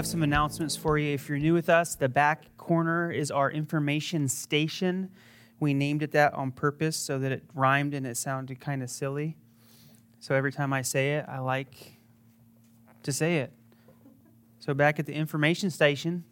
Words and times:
Have 0.00 0.06
some 0.06 0.22
announcements 0.22 0.76
for 0.76 0.96
you. 0.96 1.12
If 1.12 1.28
you're 1.28 1.36
new 1.36 1.52
with 1.52 1.68
us, 1.68 1.94
the 1.94 2.08
back 2.08 2.56
corner 2.56 3.12
is 3.12 3.30
our 3.30 3.50
information 3.50 4.28
station. 4.28 5.10
We 5.58 5.74
named 5.74 6.02
it 6.02 6.12
that 6.12 6.32
on 6.32 6.52
purpose 6.52 6.96
so 6.96 7.18
that 7.18 7.30
it 7.30 7.42
rhymed 7.54 7.92
and 7.92 8.06
it 8.06 8.16
sounded 8.16 8.60
kind 8.60 8.82
of 8.82 8.88
silly. 8.88 9.36
So 10.18 10.34
every 10.34 10.52
time 10.52 10.72
I 10.72 10.80
say 10.80 11.16
it, 11.16 11.26
I 11.28 11.40
like 11.40 11.98
to 13.02 13.12
say 13.12 13.40
it. 13.40 13.52
So 14.58 14.72
back 14.72 14.98
at 14.98 15.04
the 15.04 15.12
information 15.12 15.68
station, 15.68 16.24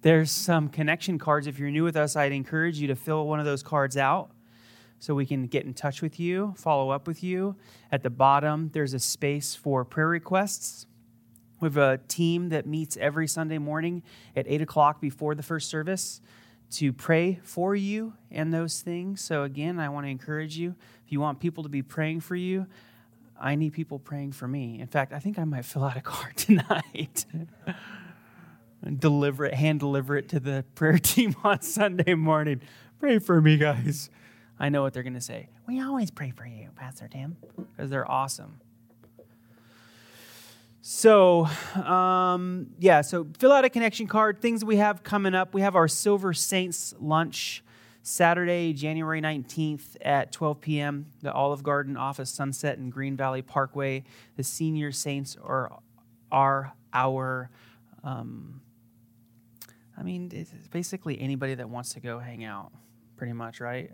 there's 0.00 0.30
some 0.30 0.70
connection 0.70 1.18
cards. 1.18 1.46
If 1.46 1.58
you're 1.58 1.70
new 1.70 1.84
with 1.84 1.96
us, 1.96 2.16
I'd 2.16 2.32
encourage 2.32 2.78
you 2.78 2.86
to 2.86 2.96
fill 2.96 3.26
one 3.26 3.40
of 3.40 3.44
those 3.44 3.62
cards 3.62 3.98
out 3.98 4.30
so 5.00 5.14
we 5.14 5.26
can 5.26 5.48
get 5.48 5.66
in 5.66 5.74
touch 5.74 6.00
with 6.00 6.18
you, 6.18 6.54
follow 6.56 6.88
up 6.88 7.06
with 7.06 7.22
you. 7.22 7.56
At 7.92 8.02
the 8.02 8.08
bottom, 8.08 8.70
there's 8.72 8.94
a 8.94 8.98
space 8.98 9.54
for 9.54 9.84
prayer 9.84 10.08
requests. 10.08 10.86
We 11.66 11.70
have 11.70 11.78
a 11.78 11.98
team 12.06 12.50
that 12.50 12.64
meets 12.64 12.96
every 12.96 13.26
Sunday 13.26 13.58
morning 13.58 14.04
at 14.36 14.46
8 14.46 14.62
o'clock 14.62 15.00
before 15.00 15.34
the 15.34 15.42
first 15.42 15.68
service 15.68 16.20
to 16.70 16.92
pray 16.92 17.40
for 17.42 17.74
you 17.74 18.12
and 18.30 18.54
those 18.54 18.82
things. 18.82 19.20
So, 19.20 19.42
again, 19.42 19.80
I 19.80 19.88
want 19.88 20.06
to 20.06 20.10
encourage 20.10 20.56
you 20.56 20.76
if 21.04 21.10
you 21.10 21.18
want 21.18 21.40
people 21.40 21.64
to 21.64 21.68
be 21.68 21.82
praying 21.82 22.20
for 22.20 22.36
you, 22.36 22.68
I 23.40 23.56
need 23.56 23.72
people 23.72 23.98
praying 23.98 24.30
for 24.30 24.46
me. 24.46 24.78
In 24.78 24.86
fact, 24.86 25.12
I 25.12 25.18
think 25.18 25.40
I 25.40 25.44
might 25.44 25.64
fill 25.64 25.82
out 25.82 25.96
a 25.96 26.00
card 26.00 26.36
tonight 26.36 27.26
and 28.80 29.00
deliver 29.00 29.44
it, 29.44 29.54
hand 29.54 29.80
deliver 29.80 30.16
it 30.16 30.28
to 30.28 30.38
the 30.38 30.64
prayer 30.76 30.98
team 31.02 31.34
on 31.42 31.62
Sunday 31.62 32.14
morning. 32.14 32.60
Pray 33.00 33.18
for 33.18 33.40
me, 33.42 33.56
guys. 33.56 34.08
I 34.56 34.68
know 34.68 34.82
what 34.82 34.92
they're 34.92 35.02
going 35.02 35.14
to 35.14 35.20
say. 35.20 35.48
We 35.66 35.80
always 35.80 36.12
pray 36.12 36.30
for 36.30 36.46
you, 36.46 36.68
Pastor 36.76 37.08
Tim, 37.08 37.38
because 37.56 37.90
they're 37.90 38.08
awesome. 38.08 38.60
So, 40.88 41.48
um, 41.74 42.68
yeah, 42.78 43.00
so 43.00 43.26
fill 43.40 43.50
out 43.50 43.64
a 43.64 43.68
connection 43.68 44.06
card. 44.06 44.40
Things 44.40 44.64
we 44.64 44.76
have 44.76 45.02
coming 45.02 45.34
up. 45.34 45.52
We 45.52 45.62
have 45.62 45.74
our 45.74 45.88
Silver 45.88 46.32
Saints 46.32 46.94
lunch 47.00 47.64
Saturday, 48.02 48.72
January 48.72 49.20
19th 49.20 49.96
at 50.00 50.30
12 50.30 50.60
p.m., 50.60 51.06
the 51.22 51.32
Olive 51.32 51.64
Garden 51.64 51.96
office, 51.96 52.30
Sunset 52.30 52.78
and 52.78 52.92
Green 52.92 53.16
Valley 53.16 53.42
Parkway. 53.42 54.04
The 54.36 54.44
senior 54.44 54.92
saints 54.92 55.36
are, 55.42 55.76
are 56.30 56.72
our, 56.92 57.50
um, 58.04 58.60
I 59.98 60.04
mean, 60.04 60.30
it's 60.32 60.52
basically 60.68 61.20
anybody 61.20 61.56
that 61.56 61.68
wants 61.68 61.94
to 61.94 62.00
go 62.00 62.20
hang 62.20 62.44
out, 62.44 62.70
pretty 63.16 63.32
much, 63.32 63.58
right? 63.58 63.90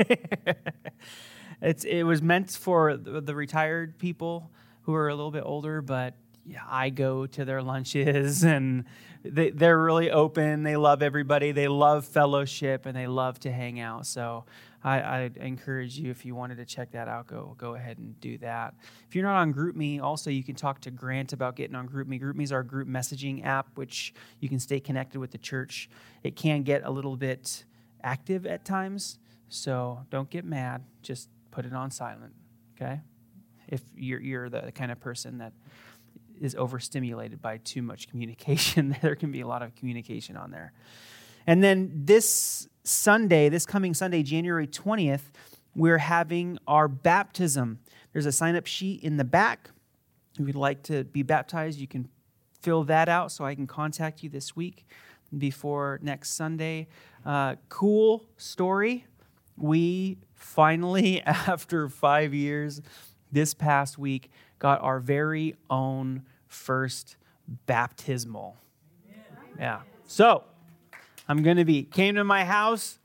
it's, 1.62 1.84
it 1.84 2.02
was 2.02 2.20
meant 2.20 2.50
for 2.50 2.96
the 2.96 3.32
retired 3.32 3.96
people 4.00 4.50
who 4.86 4.94
are 4.94 5.08
a 5.08 5.14
little 5.14 5.32
bit 5.32 5.42
older, 5.44 5.82
but 5.82 6.14
yeah, 6.46 6.62
I 6.68 6.90
go 6.90 7.26
to 7.26 7.44
their 7.44 7.60
lunches 7.60 8.44
and 8.44 8.84
they, 9.24 9.50
they're 9.50 9.82
really 9.82 10.12
open. 10.12 10.62
They 10.62 10.76
love 10.76 11.02
everybody. 11.02 11.50
They 11.50 11.66
love 11.66 12.06
fellowship 12.06 12.86
and 12.86 12.96
they 12.96 13.08
love 13.08 13.40
to 13.40 13.50
hang 13.50 13.80
out. 13.80 14.06
So 14.06 14.44
I, 14.84 15.00
I 15.00 15.30
encourage 15.40 15.98
you, 15.98 16.12
if 16.12 16.24
you 16.24 16.36
wanted 16.36 16.58
to 16.58 16.64
check 16.64 16.92
that 16.92 17.08
out, 17.08 17.26
go, 17.26 17.56
go 17.58 17.74
ahead 17.74 17.98
and 17.98 18.18
do 18.20 18.38
that. 18.38 18.74
If 19.08 19.16
you're 19.16 19.24
not 19.24 19.40
on 19.40 19.52
GroupMe, 19.52 20.00
also 20.00 20.30
you 20.30 20.44
can 20.44 20.54
talk 20.54 20.80
to 20.82 20.92
Grant 20.92 21.32
about 21.32 21.56
getting 21.56 21.74
on 21.74 21.88
GroupMe. 21.88 22.22
GroupMe 22.22 22.44
is 22.44 22.52
our 22.52 22.62
group 22.62 22.86
messaging 22.86 23.44
app, 23.44 23.66
which 23.74 24.14
you 24.38 24.48
can 24.48 24.60
stay 24.60 24.78
connected 24.78 25.18
with 25.18 25.32
the 25.32 25.38
church. 25.38 25.90
It 26.22 26.36
can 26.36 26.62
get 26.62 26.84
a 26.84 26.90
little 26.90 27.16
bit 27.16 27.64
active 28.04 28.46
at 28.46 28.64
times, 28.64 29.18
so 29.48 30.06
don't 30.10 30.30
get 30.30 30.44
mad. 30.44 30.84
Just 31.02 31.28
put 31.50 31.64
it 31.64 31.72
on 31.72 31.90
silent, 31.90 32.34
okay? 32.76 33.00
If 33.68 33.82
you're, 33.96 34.20
you're 34.20 34.48
the 34.48 34.72
kind 34.72 34.92
of 34.92 35.00
person 35.00 35.38
that 35.38 35.52
is 36.40 36.54
overstimulated 36.54 37.40
by 37.40 37.58
too 37.58 37.82
much 37.82 38.08
communication. 38.10 38.96
there 39.02 39.16
can 39.16 39.32
be 39.32 39.40
a 39.40 39.46
lot 39.46 39.62
of 39.62 39.74
communication 39.74 40.36
on 40.36 40.50
there. 40.50 40.72
And 41.46 41.62
then 41.62 41.92
this 41.94 42.68
Sunday, 42.82 43.48
this 43.48 43.66
coming 43.66 43.94
Sunday, 43.94 44.22
January 44.22 44.66
20th, 44.66 45.22
we're 45.74 45.98
having 45.98 46.58
our 46.66 46.88
baptism. 46.88 47.80
There's 48.12 48.26
a 48.26 48.32
sign 48.32 48.56
up 48.56 48.66
sheet 48.66 49.02
in 49.02 49.16
the 49.16 49.24
back. 49.24 49.70
If 50.38 50.46
you'd 50.46 50.56
like 50.56 50.82
to 50.84 51.04
be 51.04 51.22
baptized, 51.22 51.78
you 51.78 51.86
can 51.86 52.08
fill 52.60 52.84
that 52.84 53.08
out 53.08 53.30
so 53.30 53.44
I 53.44 53.54
can 53.54 53.66
contact 53.66 54.22
you 54.22 54.28
this 54.28 54.56
week 54.56 54.86
before 55.36 56.00
next 56.02 56.30
Sunday. 56.32 56.88
Uh, 57.24 57.56
cool 57.68 58.24
story. 58.36 59.06
We 59.56 60.18
finally, 60.34 61.22
after 61.26 61.88
five 61.88 62.34
years, 62.34 62.80
this 63.32 63.54
past 63.54 63.98
week, 63.98 64.30
got 64.58 64.80
our 64.82 65.00
very 65.00 65.56
own 65.68 66.22
first 66.46 67.16
baptismal. 67.66 68.56
Yeah. 69.58 69.80
So 70.06 70.44
I'm 71.28 71.42
going 71.42 71.56
to 71.56 71.64
be, 71.64 71.82
came 71.82 72.14
to 72.16 72.24
my 72.24 72.44
house 72.44 72.98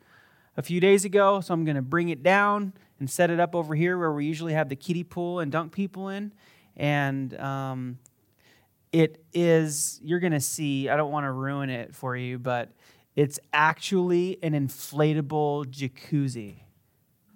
a 0.58 0.62
few 0.62 0.80
days 0.80 1.06
ago, 1.06 1.42
so 1.42 1.54
I'm 1.54 1.66
going 1.66 1.76
to 1.76 1.82
bring 1.82 2.10
it 2.10 2.24
down 2.24 2.74
and 3.00 3.10
set 3.10 3.30
it 3.30 3.40
up 3.40 3.56
over 3.56 3.74
here 3.74 3.98
where 3.98 4.12
we 4.12 4.26
usually 4.26 4.54
have 4.54 4.70
the 4.70 4.76
kiddie 4.76 5.04
pool 5.04 5.40
and 5.40 5.52
dunk 5.52 5.72
people 5.72 6.10
in. 6.10 6.34
And 6.78 7.38
um, 7.40 8.00
it 8.92 9.24
is, 9.34 10.00
you're 10.04 10.20
going 10.20 10.34
to 10.34 10.42
see, 10.42 10.90
I 10.90 10.98
don't 10.98 11.12
want 11.12 11.26
to 11.26 11.32
ruin 11.32 11.70
it 11.70 11.96
for 11.96 12.16
you, 12.16 12.38
but 12.38 12.72
it's 13.16 13.40
actually 13.52 14.38
an 14.44 14.54
inflatable 14.54 15.66
jacuzzi. 15.66 16.56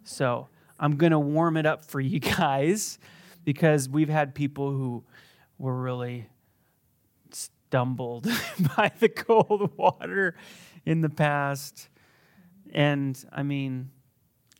So 0.03 0.47
I'm 0.79 0.97
going 0.97 1.11
to 1.11 1.19
warm 1.19 1.57
it 1.57 1.65
up 1.65 1.85
for 1.85 1.99
you 1.99 2.19
guys 2.37 2.99
because 3.43 3.87
we've 3.87 4.09
had 4.09 4.35
people 4.35 4.71
who 4.71 5.03
were 5.57 5.75
really 5.75 6.27
stumbled 7.31 8.27
by 8.77 8.91
the 8.99 9.09
cold 9.09 9.77
water 9.77 10.35
in 10.85 11.01
the 11.01 11.09
past. 11.09 11.89
And 12.73 13.21
I 13.31 13.43
mean, 13.43 13.91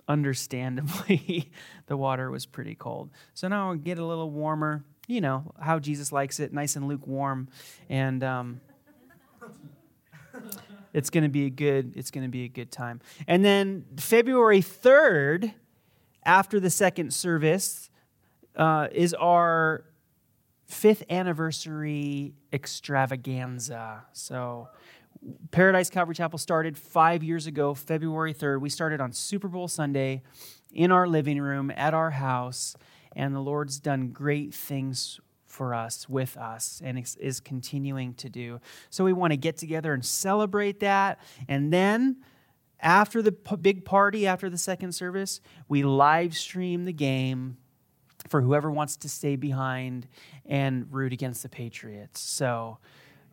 understandably, 0.07 1.51
the 1.87 1.97
water 1.97 2.29
was 2.29 2.45
pretty 2.45 2.75
cold. 2.75 3.09
So 3.33 3.47
now 3.47 3.69
I'll 3.69 3.75
get 3.75 3.99
a 3.99 4.05
little 4.05 4.29
warmer, 4.29 4.83
you 5.07 5.21
know, 5.21 5.53
how 5.59 5.79
Jesus 5.79 6.11
likes 6.11 6.39
it, 6.39 6.53
nice 6.53 6.75
and 6.75 6.87
lukewarm. 6.87 7.49
And, 7.89 8.23
um, 8.23 8.61
it's 10.93 11.09
going 11.09 11.23
to 11.23 11.29
be 11.29 11.45
a 11.45 11.49
good 11.49 11.95
it's 11.95 12.09
going 12.11 12.23
to 12.23 12.29
be 12.29 12.43
a 12.43 12.47
good 12.47 12.71
time 12.71 13.01
and 13.27 13.43
then 13.43 13.85
february 13.97 14.61
3rd 14.61 15.53
after 16.25 16.59
the 16.59 16.69
second 16.69 17.13
service 17.13 17.89
uh, 18.55 18.87
is 18.91 19.13
our 19.13 19.85
fifth 20.65 21.03
anniversary 21.09 22.33
extravaganza. 22.51 24.03
So, 24.13 24.69
Paradise 25.51 25.89
Calvary 25.89 26.15
Chapel 26.15 26.37
started 26.37 26.77
five 26.77 27.23
years 27.23 27.47
ago, 27.47 27.73
February 27.73 28.33
3rd. 28.33 28.61
We 28.61 28.69
started 28.69 29.01
on 29.01 29.11
Super 29.11 29.47
Bowl 29.47 29.67
Sunday 29.67 30.21
in 30.71 30.91
our 30.91 31.07
living 31.07 31.39
room 31.39 31.71
at 31.75 31.93
our 31.93 32.11
house, 32.11 32.75
and 33.15 33.33
the 33.33 33.39
Lord's 33.39 33.79
done 33.79 34.09
great 34.09 34.53
things 34.53 35.19
for 35.45 35.73
us, 35.73 36.09
with 36.09 36.35
us, 36.37 36.81
and 36.83 37.01
is 37.19 37.39
continuing 37.39 38.13
to 38.15 38.29
do. 38.29 38.59
So, 38.89 39.03
we 39.03 39.13
want 39.13 39.31
to 39.31 39.37
get 39.37 39.57
together 39.57 39.93
and 39.93 40.03
celebrate 40.03 40.79
that. 40.81 41.19
And 41.47 41.71
then, 41.71 42.17
after 42.79 43.21
the 43.21 43.31
big 43.31 43.85
party, 43.85 44.27
after 44.27 44.49
the 44.49 44.57
second 44.57 44.93
service, 44.93 45.41
we 45.67 45.83
live 45.83 46.35
stream 46.35 46.85
the 46.85 46.93
game 46.93 47.57
for 48.27 48.41
whoever 48.41 48.71
wants 48.71 48.97
to 48.97 49.09
stay 49.09 49.35
behind 49.35 50.07
and 50.45 50.87
root 50.91 51.13
against 51.13 51.43
the 51.43 51.49
Patriots. 51.49 52.19
So 52.19 52.77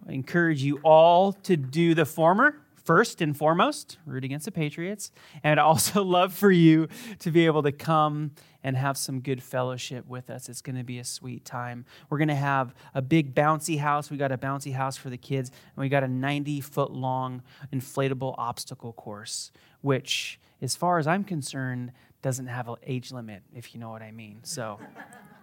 I 0.08 0.12
encourage 0.12 0.62
you 0.62 0.80
all 0.82 1.32
to 1.32 1.56
do 1.56 1.94
the 1.94 2.04
former 2.04 2.56
first 2.84 3.20
and 3.20 3.36
foremost, 3.36 3.98
root 4.06 4.24
against 4.24 4.44
the 4.44 4.52
Patriots. 4.52 5.10
And 5.42 5.58
I'd 5.58 5.62
also 5.62 6.02
love 6.04 6.32
for 6.32 6.50
you 6.50 6.88
to 7.20 7.30
be 7.30 7.46
able 7.46 7.62
to 7.62 7.72
come 7.72 8.32
and 8.64 8.76
have 8.76 8.96
some 8.96 9.20
good 9.20 9.42
fellowship 9.42 10.06
with 10.06 10.30
us. 10.30 10.48
It's 10.48 10.62
going 10.62 10.76
to 10.76 10.84
be 10.84 10.98
a 10.98 11.04
sweet 11.04 11.44
time. 11.44 11.84
We're 12.10 12.18
going 12.18 12.28
to 12.28 12.34
have 12.34 12.74
a 12.94 13.02
big 13.02 13.34
bouncy 13.34 13.78
house. 13.78 14.10
We 14.10 14.16
got 14.16 14.32
a 14.32 14.38
bouncy 14.38 14.72
house 14.72 14.96
for 14.96 15.10
the 15.10 15.16
kids, 15.16 15.50
and 15.50 15.82
we 15.82 15.88
got 15.88 16.04
a 16.04 16.08
90 16.08 16.60
foot 16.60 16.92
long 16.92 17.42
inflatable 17.72 18.34
obstacle 18.38 18.92
course, 18.92 19.50
which, 19.80 20.38
as 20.60 20.76
far 20.76 20.98
as 20.98 21.06
I'm 21.06 21.24
concerned, 21.24 21.92
doesn't 22.22 22.46
have 22.46 22.68
an 22.68 22.76
age 22.86 23.10
limit, 23.10 23.42
if 23.54 23.74
you 23.74 23.80
know 23.80 23.90
what 23.90 24.02
I 24.02 24.12
mean. 24.12 24.40
So 24.44 24.78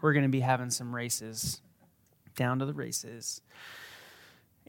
we're 0.02 0.14
going 0.14 0.24
to 0.24 0.30
be 0.30 0.40
having 0.40 0.70
some 0.70 0.96
races, 0.96 1.62
down 2.36 2.60
to 2.60 2.66
the 2.66 2.74
races. 2.74 3.42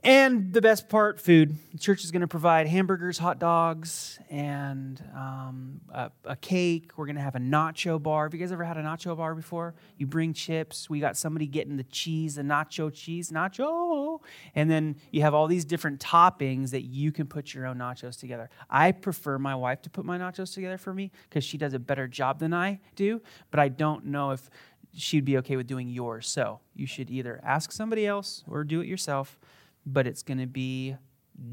And 0.03 0.51
the 0.55 0.63
best 0.63 0.89
part, 0.89 1.21
food. 1.21 1.57
The 1.73 1.79
church 1.79 2.05
is 2.05 2.11
going 2.11 2.23
to 2.23 2.29
provide 2.29 2.67
hamburgers, 2.67 3.19
hot 3.19 3.39
dogs, 3.39 4.19
and 4.31 5.03
um, 5.15 5.83
a, 5.93 6.11
a, 6.25 6.37
cake. 6.37 6.93
We're 6.97 7.05
going 7.05 7.17
to 7.17 7.23
have 7.23 7.35
a 7.35 7.41
nacho 7.41 8.03
bar. 8.03 8.25
Have 8.25 8.33
you 8.33 8.41
guys 8.41 8.51
ever 8.51 8.65
had 8.65 8.79
a 8.79 8.83
nacho 8.83 9.15
bar 9.15 9.35
before? 9.35 9.75
You 9.99 10.07
bring 10.07 10.33
chips. 10.33 10.89
We 10.89 11.01
got 11.01 11.19
somebody 11.19 11.47
getting 11.47 11.77
the 11.77 11.85
cheese, 11.85 12.37
the 12.37 12.43
nacho 12.43 12.91
cheese, 12.91 13.31
nacho. 13.31 14.21
And 14.55 14.71
then 14.71 14.97
you 15.11 15.21
have 15.21 15.35
all 15.35 15.47
these 15.47 15.67
different 15.67 16.01
toppings 16.01 16.71
that 16.71 16.83
you 16.83 17.13
can 17.13 17.27
put 17.27 17.53
your 17.53 17.67
own 17.67 17.77
nachos 17.77 18.19
together. 18.19 18.49
I 18.71 18.93
prefer 18.93 19.39
my 19.39 19.55
wife 19.55 19.83
to 19.83 19.91
put 19.91 20.07
my 20.07 20.17
nachos 20.17 20.55
together 20.55 20.79
for 20.79 20.95
me 20.95 21.13
because 21.29 21.45
she 21.45 21.59
does 21.59 21.75
a 21.75 21.79
better 21.79 22.09
job 22.09 22.39
than 22.39 22.55
I 22.55 22.81
do. 22.97 23.21
But 23.51 23.61
I 23.61 23.69
don't 23.69 24.07
know 24.07 24.31
if 24.31 24.49
she'd 24.95 25.27
be 25.27 25.37
okay 25.39 25.57
with 25.57 25.67
doing 25.67 25.89
yours. 25.89 26.27
So 26.27 26.61
you 26.75 26.87
should 26.87 27.11
either 27.11 27.39
ask 27.45 27.71
somebody 27.71 28.07
else 28.07 28.45
or 28.49 28.65
do 28.65 28.81
it 28.81 28.87
yourself 28.87 29.39
but 29.87 30.07
it's 30.07 30.23
going 30.23 30.39
to 30.39 30.47
be 30.47 30.97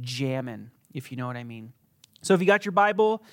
jamming, 0.02 0.72
if 0.94 1.12
you 1.12 1.18
know 1.18 1.28
what 1.28 1.38
I 1.38 1.44
mean. 1.44 1.74
So 2.22 2.34
if 2.34 2.40
you 2.40 2.48
got 2.48 2.66
your 2.66 2.72
Bible, 2.72 3.24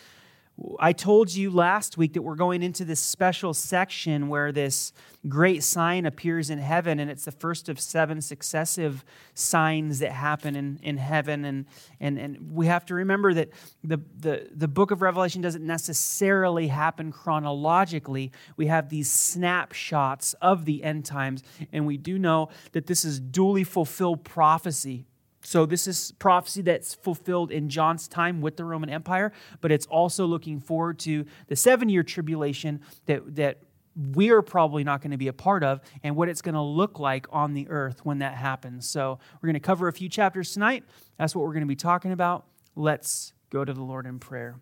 I 0.78 0.92
told 0.92 1.34
you 1.34 1.50
last 1.50 1.98
week 1.98 2.12
that 2.12 2.22
we're 2.22 2.36
going 2.36 2.62
into 2.62 2.84
this 2.84 3.00
special 3.00 3.54
section 3.54 4.28
where 4.28 4.52
this 4.52 4.92
great 5.28 5.64
sign 5.64 6.06
appears 6.06 6.48
in 6.48 6.58
heaven, 6.58 7.00
and 7.00 7.10
it's 7.10 7.24
the 7.24 7.32
first 7.32 7.68
of 7.68 7.80
seven 7.80 8.20
successive 8.20 9.04
signs 9.34 9.98
that 9.98 10.12
happen 10.12 10.54
in, 10.54 10.78
in 10.82 10.96
heaven. 10.96 11.44
And, 11.44 11.66
and, 11.98 12.18
and 12.18 12.52
we 12.52 12.66
have 12.66 12.86
to 12.86 12.94
remember 12.94 13.34
that 13.34 13.50
the, 13.82 13.98
the, 14.16 14.48
the 14.54 14.68
book 14.68 14.92
of 14.92 15.02
Revelation 15.02 15.42
doesn't 15.42 15.66
necessarily 15.66 16.68
happen 16.68 17.10
chronologically. 17.10 18.30
We 18.56 18.68
have 18.68 18.90
these 18.90 19.10
snapshots 19.10 20.34
of 20.34 20.66
the 20.66 20.84
end 20.84 21.04
times, 21.04 21.42
and 21.72 21.84
we 21.84 21.96
do 21.96 22.16
know 22.16 22.50
that 22.72 22.86
this 22.86 23.04
is 23.04 23.18
duly 23.18 23.64
fulfilled 23.64 24.24
prophecy 24.24 25.06
so, 25.46 25.66
this 25.66 25.86
is 25.86 26.12
prophecy 26.12 26.62
that's 26.62 26.94
fulfilled 26.94 27.52
in 27.52 27.68
John's 27.68 28.08
time 28.08 28.40
with 28.40 28.56
the 28.56 28.64
Roman 28.64 28.88
Empire, 28.88 29.30
but 29.60 29.70
it's 29.70 29.84
also 29.86 30.24
looking 30.24 30.58
forward 30.58 30.98
to 31.00 31.26
the 31.48 31.54
seven 31.54 31.90
year 31.90 32.02
tribulation 32.02 32.80
that, 33.04 33.36
that 33.36 33.58
we're 33.94 34.40
probably 34.40 34.84
not 34.84 35.02
going 35.02 35.10
to 35.10 35.18
be 35.18 35.28
a 35.28 35.34
part 35.34 35.62
of 35.62 35.80
and 36.02 36.16
what 36.16 36.30
it's 36.30 36.40
going 36.40 36.54
to 36.54 36.62
look 36.62 36.98
like 36.98 37.26
on 37.30 37.52
the 37.52 37.68
earth 37.68 38.04
when 38.04 38.20
that 38.20 38.34
happens. 38.34 38.88
So, 38.88 39.18
we're 39.34 39.48
going 39.48 39.54
to 39.54 39.60
cover 39.60 39.86
a 39.86 39.92
few 39.92 40.08
chapters 40.08 40.54
tonight. 40.54 40.82
That's 41.18 41.36
what 41.36 41.42
we're 41.42 41.52
going 41.52 41.60
to 41.60 41.66
be 41.66 41.76
talking 41.76 42.12
about. 42.12 42.46
Let's 42.74 43.34
go 43.50 43.66
to 43.66 43.72
the 43.72 43.82
Lord 43.82 44.06
in 44.06 44.18
prayer. 44.18 44.56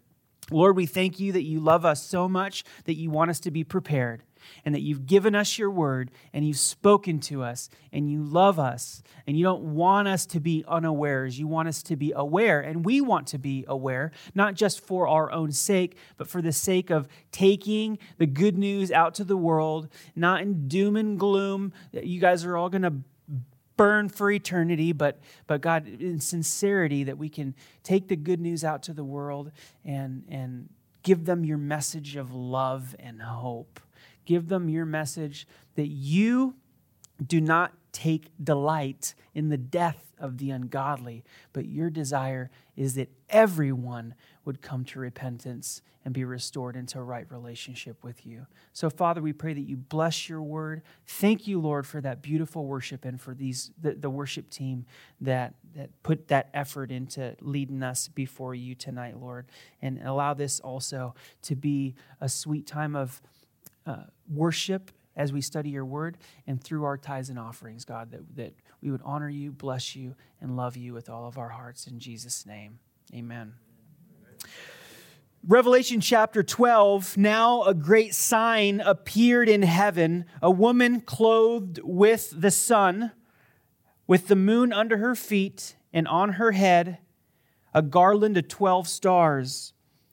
Lord, 0.51 0.77
we 0.77 0.87
thank 0.87 1.21
you 1.21 1.31
that 1.33 1.45
you 1.45 1.61
love 1.61 1.85
us 1.85 2.03
so 2.03 2.29
much 2.29 2.65
that 2.85 2.95
you 2.95 3.09
want 3.09 3.31
us 3.31 3.39
to 3.41 3.53
be 3.53 3.63
prepared 3.63 4.25
and 4.65 4.75
that 4.75 4.81
you've 4.81 5.07
given 5.07 5.35
us 5.35 5.59
your 5.59 5.71
word 5.71 6.11
and 6.33 6.47
you've 6.47 6.59
spoken 6.59 7.21
to 7.21 7.43
us 7.43 7.69
and 7.93 8.11
you 8.11 8.23
love 8.23 8.59
us 8.59 9.03
and 9.27 9.37
you 9.37 9.45
don't 9.45 9.63
want 9.75 10.09
us 10.09 10.27
to 10.27 10.41
be 10.41 10.65
unawares. 10.67 11.39
You 11.39 11.47
want 11.47 11.69
us 11.69 11.83
to 11.85 11.97
be 11.97 12.13
aware, 12.15 12.61
and 12.61 12.85
we 12.85 13.01
want 13.01 13.27
to 13.29 13.39
be 13.39 13.65
aware, 13.69 14.13
not 14.35 14.55
just 14.55 14.81
for 14.81 15.07
our 15.09 15.31
own 15.33 15.53
sake, 15.53 15.97
but 16.17 16.29
for 16.29 16.43
the 16.43 16.53
sake 16.53 16.91
of 16.91 17.09
taking 17.31 17.99
the 18.19 18.27
good 18.27 18.59
news 18.59 18.91
out 18.91 19.15
to 19.15 19.25
the 19.25 19.37
world, 19.37 19.89
not 20.17 20.43
in 20.43 20.69
doom 20.69 20.97
and 20.97 21.19
gloom. 21.19 21.73
That 21.93 22.07
you 22.07 22.21
guys 22.21 22.45
are 22.45 22.57
all 22.57 22.69
going 22.69 22.83
to 22.83 22.95
burn 23.77 24.09
for 24.09 24.31
eternity, 24.31 24.93
but, 24.93 25.19
but 25.47 25.61
God, 25.61 25.87
in 25.89 26.21
sincerity, 26.21 27.05
that 27.05 27.19
we 27.19 27.29
can 27.29 27.55
take 27.83 28.09
the 28.09 28.17
good 28.17 28.41
news 28.41 28.65
out 28.65 28.83
to 28.85 28.93
the 28.93 29.05
world 29.05 29.51
and, 29.85 30.25
and 30.29 30.69
give 31.03 31.25
them 31.25 31.45
your 31.45 31.59
message 31.59 32.17
of 32.17 32.33
love 32.33 32.95
and 32.99 33.21
hope. 33.23 33.81
Give 34.25 34.49
them 34.49 34.69
your 34.69 34.85
message 34.85 35.47
that 35.75 35.89
you 35.89 36.55
do 37.25 37.41
not 37.41 37.73
take 37.93 38.31
delight 38.43 39.15
in 39.35 39.49
the 39.49 39.59
death 39.59 40.13
of 40.19 40.39
the 40.39 40.51
ungodly, 40.51 41.25
but 41.53 41.67
your 41.67 41.91
desire 41.91 42.51
is 42.77 42.95
that 42.95 43.11
everyone 43.29 44.15
would 44.45 44.63
come 44.63 44.85
to 44.85 44.99
repentance 44.99 45.83
and 46.05 46.13
be 46.15 46.25
restored 46.25 46.75
into 46.75 46.99
a 46.99 47.03
right 47.03 47.31
relationship 47.31 48.03
with 48.03 48.27
you. 48.27 48.47
So, 48.73 48.91
Father, 48.91 49.21
we 49.21 49.33
pray 49.33 49.55
that 49.55 49.61
you 49.61 49.77
bless 49.77 50.29
your 50.29 50.43
word. 50.43 50.83
Thank 51.07 51.47
you, 51.47 51.61
Lord, 51.61 51.87
for 51.87 52.01
that 52.01 52.23
beautiful 52.23 52.67
worship 52.67 53.05
and 53.05 53.21
for 53.21 53.35
these 53.35 53.71
the, 53.81 53.95
the 53.95 54.11
worship 54.11 54.51
team 54.51 54.85
that, 55.21 55.55
that 55.77 55.91
put 56.03 56.29
that 56.29 56.49
effort 56.55 56.91
into 56.91 57.37
leading 57.41 57.83
us 57.83 58.09
before 58.09 58.55
you 58.55 58.75
tonight, 58.75 59.21
Lord. 59.21 59.47
And 59.81 60.01
allow 60.03 60.35
this 60.35 60.59
also 60.61 61.15
to 61.43 61.55
be 61.55 61.95
a 62.21 62.29
sweet 62.29 62.67
time 62.67 62.97
of 62.97 63.23
uh, 63.87 64.05
worship 64.29 64.91
as 65.17 65.33
we 65.33 65.41
study 65.41 65.71
your 65.71 65.85
word 65.85 66.17
and 66.47 66.63
through 66.63 66.85
our 66.85 66.97
tithes 66.97 67.29
and 67.29 67.39
offerings, 67.39 67.85
God, 67.85 68.11
that, 68.13 68.37
that 68.37 68.55
we 68.81 68.91
would 68.91 69.03
honor 69.05 69.29
you, 69.29 69.53
bless 69.53 69.95
you, 69.95 70.15
and 70.41 70.57
love 70.57 70.77
you 70.77 70.95
with 70.95 71.09
all 71.09 71.27
of 71.27 71.39
our 71.39 71.51
hearts. 71.51 71.87
In 71.87 71.99
Jesus' 71.99 72.47
name, 72.47 72.79
amen. 73.15 73.55
Revelation 75.47 76.01
chapter 76.01 76.45
12 76.45 77.17
now 77.17 77.65
a 77.65 77.75
great 77.75 78.15
sign 78.15 78.81
appeared 78.81 79.49
in 79.49 79.63
heaven 79.63 80.25
a 80.41 80.51
woman 80.51 81.01
clothed 81.01 81.81
with 81.83 82.33
the 82.37 82.51
sun, 82.53 83.11
with 84.07 84.29
the 84.29 84.37
moon 84.37 84.73
under 84.73 84.99
her 84.99 85.17
feet, 85.17 85.75
and 85.93 86.07
on 86.07 86.35
her 86.35 86.53
head 86.53 86.99
a 87.75 87.83
garland 87.83 88.37
of 88.37 88.49
12 88.49 88.87
stars. 88.87 89.73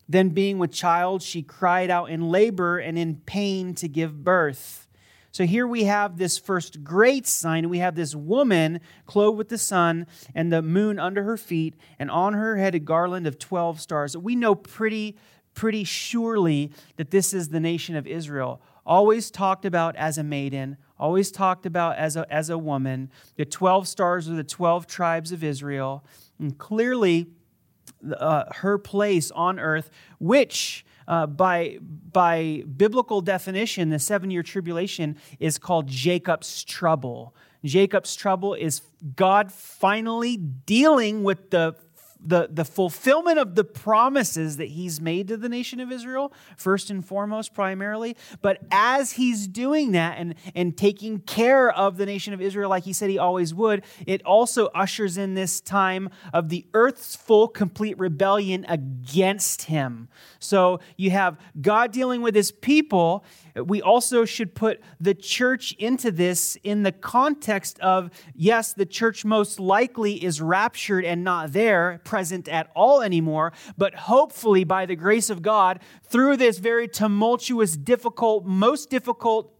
Then, 0.09 0.29
being 0.29 0.57
with 0.57 0.71
child, 0.71 1.21
she 1.21 1.43
cried 1.43 1.91
out 1.91 2.09
in 2.09 2.29
labor 2.29 2.79
and 2.79 2.97
in 2.97 3.17
pain 3.17 3.75
to 3.75 3.87
give 3.87 4.23
birth. 4.23 4.87
So 5.31 5.45
here 5.45 5.67
we 5.67 5.83
have 5.83 6.17
this 6.17 6.39
first 6.39 6.83
great 6.83 7.27
sign. 7.27 7.69
We 7.69 7.77
have 7.77 7.93
this 7.93 8.15
woman 8.15 8.79
clothed 9.05 9.37
with 9.37 9.49
the 9.49 9.59
sun 9.59 10.07
and 10.33 10.51
the 10.51 10.63
moon 10.63 10.97
under 10.97 11.21
her 11.23 11.37
feet, 11.37 11.75
and 11.99 12.09
on 12.09 12.33
her 12.33 12.57
head 12.57 12.73
a 12.73 12.79
garland 12.79 13.27
of 13.27 13.37
12 13.37 13.79
stars. 13.79 14.17
We 14.17 14.35
know 14.35 14.55
pretty, 14.55 15.15
pretty 15.53 15.83
surely 15.83 16.71
that 16.95 17.11
this 17.11 17.31
is 17.31 17.49
the 17.49 17.59
nation 17.59 17.95
of 17.95 18.07
Israel. 18.07 18.63
Always 18.87 19.29
talked 19.29 19.65
about 19.65 19.95
as 19.95 20.17
a 20.17 20.23
maiden, 20.23 20.77
always 20.97 21.31
talked 21.31 21.67
about 21.67 21.97
as 21.97 22.15
a, 22.15 22.25
as 22.33 22.49
a 22.49 22.57
woman. 22.57 23.11
The 23.35 23.45
12 23.45 23.87
stars 23.87 24.27
are 24.27 24.35
the 24.35 24.43
12 24.43 24.87
tribes 24.87 25.31
of 25.31 25.43
Israel. 25.43 26.03
And 26.39 26.57
clearly, 26.57 27.27
uh, 28.17 28.45
her 28.55 28.77
place 28.77 29.31
on 29.31 29.59
earth, 29.59 29.89
which 30.19 30.85
uh, 31.07 31.25
by, 31.25 31.79
by 32.11 32.63
biblical 32.77 33.21
definition, 33.21 33.89
the 33.89 33.99
seven 33.99 34.29
year 34.29 34.43
tribulation 34.43 35.17
is 35.39 35.57
called 35.57 35.87
Jacob's 35.87 36.63
trouble. 36.63 37.35
Jacob's 37.65 38.15
trouble 38.15 38.53
is 38.53 38.81
God 39.15 39.51
finally 39.51 40.37
dealing 40.37 41.23
with 41.23 41.49
the 41.49 41.75
the, 42.19 42.49
the 42.51 42.65
fulfillment 42.65 43.39
of 43.39 43.55
the 43.55 43.63
promises 43.63 44.57
that 44.57 44.69
he's 44.69 44.99
made 44.99 45.27
to 45.29 45.37
the 45.37 45.49
nation 45.49 45.79
of 45.79 45.91
Israel, 45.91 46.33
first 46.57 46.89
and 46.89 47.05
foremost, 47.05 47.53
primarily. 47.53 48.17
But 48.41 48.59
as 48.71 49.13
he's 49.13 49.47
doing 49.47 49.93
that 49.93 50.17
and, 50.17 50.35
and 50.53 50.77
taking 50.77 51.19
care 51.19 51.71
of 51.71 51.97
the 51.97 52.05
nation 52.05 52.33
of 52.33 52.41
Israel 52.41 52.69
like 52.69 52.83
he 52.83 52.93
said 52.93 53.09
he 53.09 53.17
always 53.17 53.53
would, 53.53 53.83
it 54.05 54.23
also 54.25 54.67
ushers 54.67 55.17
in 55.17 55.33
this 55.33 55.61
time 55.61 56.09
of 56.33 56.49
the 56.49 56.65
earth's 56.73 57.15
full, 57.15 57.47
complete 57.47 57.97
rebellion 57.97 58.65
against 58.67 59.63
him. 59.63 60.09
So 60.39 60.79
you 60.97 61.11
have 61.11 61.37
God 61.61 61.91
dealing 61.91 62.21
with 62.21 62.35
his 62.35 62.51
people. 62.51 63.23
We 63.55 63.81
also 63.81 64.25
should 64.25 64.55
put 64.55 64.81
the 64.99 65.13
church 65.13 65.73
into 65.73 66.11
this 66.11 66.57
in 66.63 66.83
the 66.83 66.91
context 66.91 67.79
of 67.79 68.09
yes, 68.35 68.73
the 68.73 68.85
church 68.85 69.25
most 69.25 69.59
likely 69.59 70.23
is 70.23 70.41
raptured 70.41 71.05
and 71.05 71.23
not 71.23 71.53
there 71.53 72.01
present 72.09 72.47
at 72.47 72.71
all 72.75 73.03
anymore, 73.03 73.53
but 73.77 73.93
hopefully, 73.93 74.63
by 74.63 74.87
the 74.87 74.95
grace 74.95 75.29
of 75.29 75.43
God, 75.43 75.79
through 76.03 76.37
this 76.37 76.57
very 76.57 76.87
tumultuous, 76.87 77.77
difficult, 77.77 78.45
most 78.45 78.89
difficult 78.89 79.53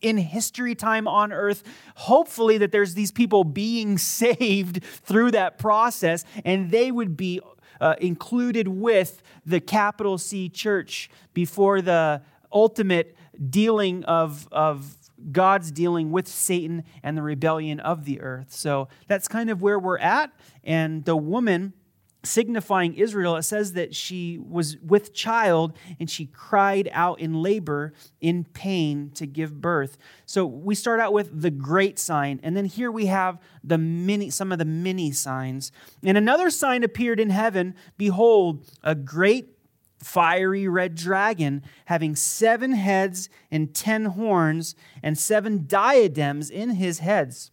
in 0.00 0.16
history 0.16 0.74
time 0.74 1.06
on 1.06 1.30
earth 1.30 1.62
hopefully 1.94 2.56
that 2.56 2.72
there's 2.72 2.94
these 2.94 3.12
people 3.12 3.44
being 3.44 3.98
saved 4.22 4.82
through 4.82 5.30
that 5.30 5.58
process 5.58 6.24
and 6.42 6.70
they 6.70 6.90
would 6.90 7.18
be 7.18 7.38
uh, 7.82 7.94
included 8.00 8.66
with 8.66 9.22
the 9.44 9.60
capital 9.60 10.16
c 10.16 10.48
church 10.48 11.10
before 11.34 11.82
the 11.82 12.22
ultimate 12.50 13.14
dealing 13.50 14.02
of, 14.04 14.48
of 14.50 14.96
God's 15.32 15.70
dealing 15.70 16.10
with 16.10 16.26
Satan 16.26 16.84
and 17.02 17.16
the 17.16 17.22
rebellion 17.22 17.80
of 17.80 18.04
the 18.04 18.20
earth. 18.20 18.52
So 18.52 18.88
that's 19.06 19.28
kind 19.28 19.50
of 19.50 19.62
where 19.62 19.78
we're 19.78 19.98
at. 19.98 20.32
And 20.64 21.04
the 21.04 21.16
woman 21.16 21.74
signifying 22.22 22.94
Israel, 22.94 23.36
it 23.36 23.42
says 23.42 23.72
that 23.72 23.94
she 23.94 24.38
was 24.38 24.76
with 24.78 25.14
child 25.14 25.76
and 25.98 26.10
she 26.10 26.26
cried 26.26 26.88
out 26.92 27.20
in 27.20 27.42
labor 27.42 27.92
in 28.20 28.44
pain 28.44 29.10
to 29.14 29.26
give 29.26 29.60
birth. 29.60 29.96
So 30.26 30.44
we 30.44 30.74
start 30.74 31.00
out 31.00 31.12
with 31.12 31.40
the 31.40 31.50
great 31.50 31.98
sign, 31.98 32.40
and 32.42 32.56
then 32.56 32.66
here 32.66 32.90
we 32.90 33.06
have 33.06 33.38
the 33.64 33.78
many 33.78 34.30
some 34.30 34.52
of 34.52 34.58
the 34.58 34.64
many 34.64 35.12
signs. 35.12 35.72
And 36.04 36.18
another 36.18 36.50
sign 36.50 36.84
appeared 36.84 37.20
in 37.20 37.30
heaven, 37.30 37.74
behold, 37.96 38.66
a 38.82 38.94
great 38.94 39.56
fiery 39.98 40.66
red 40.66 40.94
dragon 40.94 41.62
having 41.86 42.16
seven 42.16 42.72
heads 42.72 43.28
and 43.50 43.74
ten 43.74 44.06
horns 44.06 44.74
and 45.02 45.18
seven 45.18 45.66
diadems 45.66 46.50
in 46.50 46.70
his 46.70 47.00
heads 47.00 47.50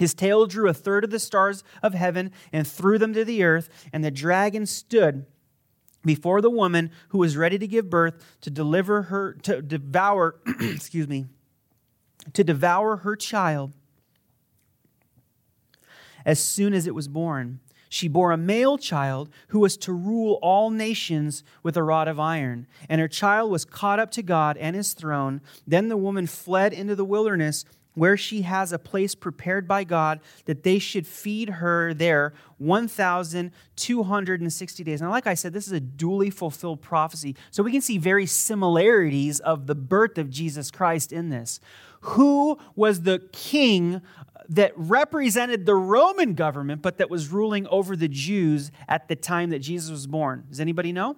His 0.00 0.14
tail 0.14 0.46
drew 0.46 0.66
a 0.66 0.72
third 0.72 1.04
of 1.04 1.10
the 1.10 1.18
stars 1.18 1.62
of 1.82 1.92
heaven 1.92 2.32
and 2.54 2.66
threw 2.66 2.96
them 2.96 3.12
to 3.12 3.22
the 3.22 3.42
earth, 3.42 3.68
and 3.92 4.02
the 4.02 4.10
dragon 4.10 4.64
stood 4.64 5.26
before 6.06 6.40
the 6.40 6.48
woman 6.48 6.90
who 7.10 7.18
was 7.18 7.36
ready 7.36 7.58
to 7.58 7.66
give 7.66 7.90
birth 7.90 8.38
to 8.40 8.50
deliver 8.50 9.02
her 9.02 9.34
to 9.42 9.60
devour 9.60 10.36
excuse 10.62 11.06
me 11.06 11.26
to 12.32 12.42
devour 12.42 12.96
her 12.96 13.14
child. 13.14 13.74
As 16.24 16.40
soon 16.40 16.72
as 16.72 16.86
it 16.86 16.94
was 16.94 17.06
born 17.06 17.60
she 17.90 18.08
bore 18.08 18.32
a 18.32 18.38
male 18.38 18.78
child 18.78 19.28
who 19.48 19.58
was 19.60 19.76
to 19.76 19.92
rule 19.92 20.38
all 20.40 20.70
nations 20.70 21.44
with 21.62 21.76
a 21.76 21.82
rod 21.82 22.08
of 22.08 22.18
iron 22.18 22.66
and 22.88 23.02
her 23.02 23.08
child 23.08 23.50
was 23.50 23.66
caught 23.66 24.00
up 24.00 24.10
to 24.12 24.22
God 24.22 24.56
and 24.56 24.74
his 24.74 24.94
throne. 24.94 25.42
Then 25.66 25.88
the 25.88 25.96
woman 25.98 26.26
fled 26.26 26.72
into 26.72 26.96
the 26.96 27.04
wilderness 27.04 27.66
where 27.94 28.16
she 28.16 28.42
has 28.42 28.72
a 28.72 28.78
place 28.78 29.14
prepared 29.14 29.68
by 29.68 29.84
God 29.84 30.20
that 30.44 30.62
they 30.62 30.78
should 30.78 31.06
feed 31.06 31.48
her 31.50 31.92
there 31.92 32.32
1,260 32.58 34.84
days. 34.84 35.02
Now, 35.02 35.10
like 35.10 35.26
I 35.26 35.34
said, 35.34 35.52
this 35.52 35.66
is 35.66 35.72
a 35.72 35.80
duly 35.80 36.30
fulfilled 36.30 36.80
prophecy. 36.82 37.34
So 37.50 37.62
we 37.62 37.72
can 37.72 37.80
see 37.80 37.98
very 37.98 38.26
similarities 38.26 39.40
of 39.40 39.66
the 39.66 39.74
birth 39.74 40.18
of 40.18 40.30
Jesus 40.30 40.70
Christ 40.70 41.12
in 41.12 41.30
this. 41.30 41.58
Who 42.02 42.58
was 42.74 43.02
the 43.02 43.28
king 43.32 44.00
that 44.48 44.72
represented 44.76 45.66
the 45.66 45.74
Roman 45.74 46.34
government, 46.34 46.82
but 46.82 46.98
that 46.98 47.10
was 47.10 47.28
ruling 47.28 47.66
over 47.68 47.96
the 47.96 48.08
Jews 48.08 48.70
at 48.88 49.08
the 49.08 49.16
time 49.16 49.50
that 49.50 49.60
Jesus 49.60 49.90
was 49.90 50.06
born? 50.06 50.44
Does 50.48 50.60
anybody 50.60 50.92
know? 50.92 51.16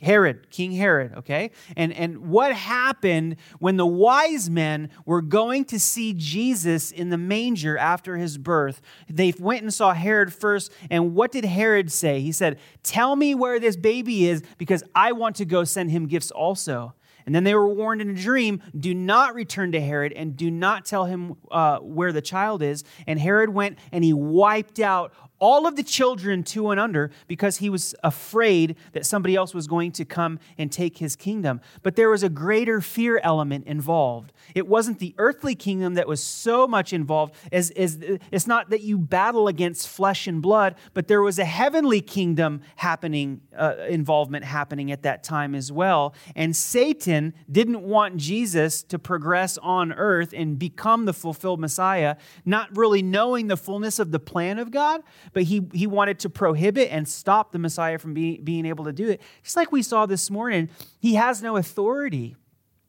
Herod, 0.00 0.50
King 0.50 0.72
Herod, 0.72 1.14
okay? 1.18 1.50
And, 1.76 1.92
and 1.92 2.28
what 2.28 2.54
happened 2.54 3.36
when 3.58 3.76
the 3.76 3.86
wise 3.86 4.48
men 4.48 4.90
were 5.04 5.22
going 5.22 5.64
to 5.66 5.80
see 5.80 6.14
Jesus 6.14 6.92
in 6.92 7.10
the 7.10 7.18
manger 7.18 7.76
after 7.76 8.16
his 8.16 8.38
birth? 8.38 8.80
They 9.08 9.34
went 9.38 9.62
and 9.62 9.74
saw 9.74 9.94
Herod 9.94 10.32
first, 10.32 10.72
and 10.88 11.14
what 11.14 11.32
did 11.32 11.44
Herod 11.44 11.90
say? 11.90 12.20
He 12.20 12.30
said, 12.30 12.58
Tell 12.84 13.16
me 13.16 13.34
where 13.34 13.58
this 13.58 13.76
baby 13.76 14.28
is 14.28 14.42
because 14.56 14.84
I 14.94 15.12
want 15.12 15.36
to 15.36 15.44
go 15.44 15.64
send 15.64 15.90
him 15.90 16.06
gifts 16.06 16.30
also. 16.30 16.94
And 17.28 17.34
then 17.34 17.44
they 17.44 17.54
were 17.54 17.68
warned 17.68 18.00
in 18.00 18.08
a 18.08 18.14
dream 18.14 18.62
do 18.74 18.94
not 18.94 19.34
return 19.34 19.72
to 19.72 19.80
Herod 19.82 20.14
and 20.14 20.34
do 20.34 20.50
not 20.50 20.86
tell 20.86 21.04
him 21.04 21.36
uh, 21.50 21.76
where 21.80 22.10
the 22.10 22.22
child 22.22 22.62
is. 22.62 22.84
And 23.06 23.20
Herod 23.20 23.50
went 23.50 23.78
and 23.92 24.02
he 24.02 24.14
wiped 24.14 24.80
out 24.80 25.12
all 25.40 25.66
of 25.66 25.76
the 25.76 25.82
children 25.82 26.42
two 26.42 26.70
and 26.70 26.80
under 26.80 27.10
because 27.26 27.58
he 27.58 27.70
was 27.70 27.94
afraid 28.02 28.76
that 28.92 29.06
somebody 29.06 29.36
else 29.36 29.54
was 29.54 29.66
going 29.66 29.92
to 29.92 30.04
come 30.04 30.38
and 30.56 30.72
take 30.72 30.98
his 30.98 31.16
kingdom. 31.16 31.60
But 31.82 31.96
there 31.96 32.10
was 32.10 32.22
a 32.22 32.28
greater 32.28 32.80
fear 32.80 33.20
element 33.22 33.66
involved. 33.66 34.32
It 34.54 34.66
wasn't 34.66 34.98
the 34.98 35.14
earthly 35.18 35.54
kingdom 35.54 35.94
that 35.94 36.08
was 36.08 36.22
so 36.22 36.66
much 36.66 36.92
involved 36.92 37.34
as, 37.52 37.70
as 37.70 37.98
it's 38.32 38.46
not 38.46 38.70
that 38.70 38.82
you 38.82 38.98
battle 38.98 39.48
against 39.48 39.88
flesh 39.88 40.26
and 40.26 40.42
blood, 40.42 40.74
but 40.94 41.08
there 41.08 41.22
was 41.22 41.38
a 41.38 41.44
heavenly 41.44 42.00
kingdom 42.00 42.60
happening, 42.76 43.40
uh, 43.56 43.76
involvement 43.88 44.44
happening 44.44 44.90
at 44.90 45.02
that 45.02 45.22
time 45.22 45.54
as 45.54 45.70
well. 45.70 46.14
And 46.34 46.56
Satan 46.56 47.34
didn't 47.50 47.82
want 47.82 48.16
Jesus 48.16 48.82
to 48.84 48.98
progress 48.98 49.58
on 49.58 49.92
earth 49.92 50.32
and 50.34 50.58
become 50.58 51.04
the 51.04 51.12
fulfilled 51.12 51.60
Messiah, 51.60 52.16
not 52.44 52.76
really 52.76 53.02
knowing 53.02 53.46
the 53.48 53.56
fullness 53.56 53.98
of 53.98 54.10
the 54.10 54.18
plan 54.18 54.58
of 54.58 54.70
God 54.70 55.02
but 55.32 55.44
he, 55.44 55.66
he 55.72 55.86
wanted 55.86 56.18
to 56.20 56.30
prohibit 56.30 56.90
and 56.90 57.08
stop 57.08 57.52
the 57.52 57.58
Messiah 57.58 57.98
from 57.98 58.14
be, 58.14 58.38
being 58.38 58.66
able 58.66 58.84
to 58.84 58.92
do 58.92 59.08
it. 59.08 59.20
Just 59.42 59.56
like 59.56 59.72
we 59.72 59.82
saw 59.82 60.06
this 60.06 60.30
morning, 60.30 60.68
he 61.00 61.14
has 61.14 61.42
no 61.42 61.56
authority. 61.56 62.36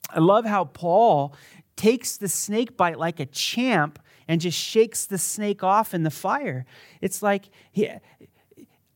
I 0.09 0.19
love 0.19 0.45
how 0.45 0.65
Paul 0.65 1.35
takes 1.75 2.17
the 2.17 2.27
snake 2.27 2.75
bite 2.75 2.99
like 2.99 3.19
a 3.19 3.25
champ 3.25 3.99
and 4.27 4.41
just 4.41 4.57
shakes 4.57 5.05
the 5.05 5.17
snake 5.17 5.63
off 5.63 5.93
in 5.93 6.03
the 6.03 6.11
fire. 6.11 6.65
It's 7.01 7.23
like 7.23 7.49
he, 7.71 7.89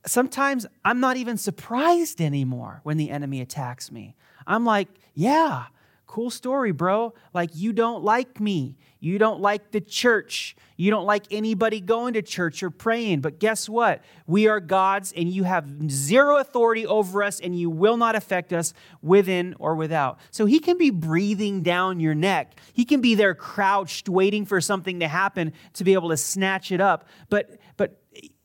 sometimes 0.06 0.66
I'm 0.84 1.00
not 1.00 1.18
even 1.18 1.38
surprised 1.38 2.22
anymore 2.22 2.82
when 2.84 2.98
the 2.98 3.10
enemy 3.10 3.42
attacks 3.42 3.92
me. 3.92 4.16
I'm 4.46 4.66
like, 4.66 4.90
yeah, 5.14 5.66
cool 6.08 6.30
story, 6.30 6.72
bro. 6.72 7.14
Like, 7.34 7.52
you 7.54 7.74
don't 7.74 8.04
like 8.04 8.40
me. 8.40 8.78
You 9.04 9.20
don't 9.20 9.42
like 9.42 9.72
the 9.72 9.82
church. 9.82 10.56
You 10.78 10.90
don't 10.90 11.06
like 11.06 11.26
anybody 11.30 11.82
going 11.82 12.14
to 12.14 12.22
church 12.22 12.64
or 12.64 12.70
praying. 12.70 13.20
But 13.20 13.38
guess 13.38 13.68
what? 13.68 14.02
We 14.28 14.48
are 14.48 14.62
God's, 14.62 15.12
and 15.12 15.28
you 15.28 15.44
have 15.44 15.92
zero 15.92 16.38
authority 16.38 16.88
over 16.88 17.22
us, 17.22 17.42
and 17.42 17.54
you 17.54 17.70
will 17.70 17.98
not 17.98 18.16
affect 18.16 18.54
us 18.54 18.74
within 19.02 19.56
or 19.60 19.76
without. 19.76 20.20
So 20.32 20.46
he 20.46 20.58
can 20.58 20.78
be 20.78 20.90
breathing 20.90 21.64
down 21.64 22.00
your 22.00 22.16
neck. 22.16 22.58
He 22.72 22.86
can 22.86 23.02
be 23.02 23.14
there 23.14 23.36
crouched, 23.36 24.08
waiting 24.08 24.46
for 24.46 24.62
something 24.62 25.02
to 25.02 25.10
happen 25.10 25.52
to 25.74 25.84
be 25.84 25.92
able 25.92 26.08
to 26.08 26.18
snatch 26.18 26.72
it 26.72 26.80
up. 26.80 27.06
But, 27.30 27.60
but 27.76 28.02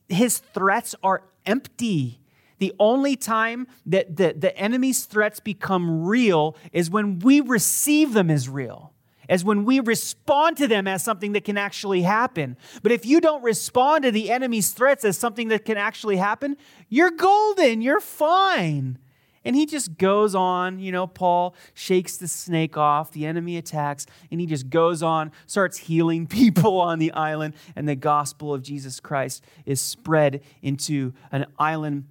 his 0.09 0.39
threats 0.39 0.93
are 1.01 1.23
empty. 1.45 2.19
The 2.57 2.73
only 2.79 3.15
time 3.15 3.65
that 3.85 4.17
the, 4.17 4.35
the 4.37 4.53
enemy's 4.57 5.05
threats 5.05 5.39
become 5.39 6.05
real 6.05 6.57
is 6.73 6.89
when 6.89 7.19
we 7.19 7.39
receive 7.39 8.11
them 8.11 8.29
as 8.29 8.49
real, 8.49 8.93
as 9.29 9.45
when 9.45 9.63
we 9.63 9.79
respond 9.79 10.57
to 10.57 10.67
them 10.67 10.87
as 10.87 11.03
something 11.03 11.31
that 11.33 11.45
can 11.45 11.57
actually 11.57 12.01
happen. 12.01 12.57
But 12.81 12.91
if 12.91 13.05
you 13.05 13.21
don't 13.21 13.43
respond 13.43 14.03
to 14.03 14.11
the 14.11 14.31
enemy's 14.31 14.71
threats 14.71 15.05
as 15.05 15.17
something 15.17 15.49
that 15.49 15.63
can 15.63 15.77
actually 15.77 16.17
happen, 16.17 16.57
you're 16.89 17.11
golden, 17.11 17.81
you're 17.81 18.01
fine. 18.01 18.97
And 19.45 19.55
he 19.55 19.65
just 19.65 19.97
goes 19.97 20.35
on, 20.35 20.79
you 20.79 20.91
know, 20.91 21.07
Paul 21.07 21.55
shakes 21.73 22.17
the 22.17 22.27
snake 22.27 22.75
off, 22.75 23.11
the 23.11 23.25
enemy 23.25 23.55
attacks, 23.55 24.05
and 24.31 24.41
he 24.41 24.45
just 24.45 24.69
goes 24.69 25.01
on, 25.01 25.31
starts 25.45 25.77
healing 25.77 26.27
people 26.27 26.79
on 26.81 26.99
the 26.99 27.11
island, 27.13 27.53
and 27.75 27.87
the 27.87 27.95
gospel 27.95 28.53
of 28.53 28.61
Jesus 28.61 28.99
Christ 28.99 29.43
is 29.65 29.79
spread 29.79 30.41
into 30.61 31.13
an 31.31 31.45
island 31.57 32.05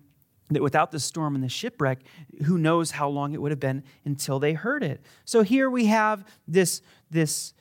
that 0.50 0.62
without 0.62 0.90
the 0.90 1.00
storm 1.00 1.34
and 1.34 1.44
the 1.44 1.48
shipwreck, 1.48 2.00
who 2.44 2.56
knows 2.56 2.92
how 2.92 3.08
long 3.08 3.34
it 3.34 3.42
would 3.42 3.52
have 3.52 3.60
been 3.60 3.82
until 4.04 4.38
they 4.38 4.54
heard 4.54 4.82
it. 4.82 5.02
So 5.24 5.42
here 5.42 5.68
we 5.68 5.86
have 5.86 6.24
this, 6.46 6.80
this 7.10 7.54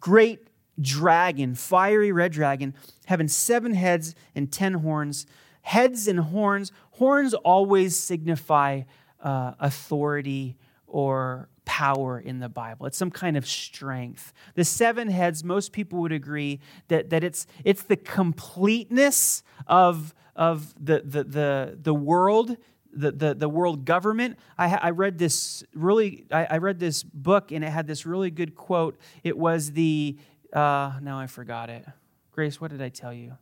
great 0.00 0.48
dragon, 0.80 1.54
fiery 1.54 2.12
red 2.12 2.32
dragon, 2.32 2.74
having 3.06 3.28
seven 3.28 3.74
heads 3.74 4.14
and 4.34 4.52
ten 4.52 4.74
horns. 4.74 5.26
Heads 5.62 6.08
and 6.08 6.20
horns, 6.20 6.72
horns 6.92 7.34
always 7.34 7.98
signify 7.98 8.82
uh, 9.22 9.52
authority 9.58 10.56
or 10.86 11.48
power 11.64 12.18
in 12.18 12.38
the 12.38 12.48
Bible. 12.48 12.86
It's 12.86 12.96
some 12.96 13.10
kind 13.10 13.36
of 13.36 13.46
strength. 13.46 14.32
The 14.54 14.64
seven 14.64 15.08
heads, 15.08 15.44
most 15.44 15.72
people 15.72 15.98
would 16.00 16.12
agree 16.12 16.60
that, 16.88 17.10
that 17.10 17.22
it's, 17.22 17.46
it's 17.64 17.82
the 17.82 17.96
completeness 17.96 19.42
of 19.66 20.14
of 20.36 20.72
the, 20.78 21.02
the, 21.04 21.24
the, 21.24 21.78
the 21.82 21.92
world, 21.92 22.56
the, 22.98 23.12
the, 23.12 23.34
the 23.34 23.48
world 23.48 23.84
government. 23.84 24.38
I, 24.56 24.74
I 24.76 24.90
read 24.90 25.18
this 25.18 25.64
really, 25.74 26.24
I, 26.30 26.44
I 26.44 26.58
read 26.58 26.78
this 26.78 27.02
book 27.02 27.52
and 27.52 27.64
it 27.64 27.70
had 27.70 27.86
this 27.86 28.04
really 28.04 28.30
good 28.30 28.54
quote. 28.54 28.98
It 29.22 29.38
was 29.38 29.72
the, 29.72 30.16
uh, 30.52 30.98
now 31.00 31.18
I 31.18 31.26
forgot 31.26 31.70
it. 31.70 31.84
Grace, 32.32 32.60
what 32.60 32.70
did 32.70 32.82
I 32.82 32.88
tell 32.88 33.12
you? 33.12 33.36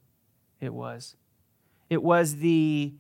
It 0.60 0.72
was. 0.72 1.16
It 1.88 2.02
was 2.02 2.36
the, 2.36 2.94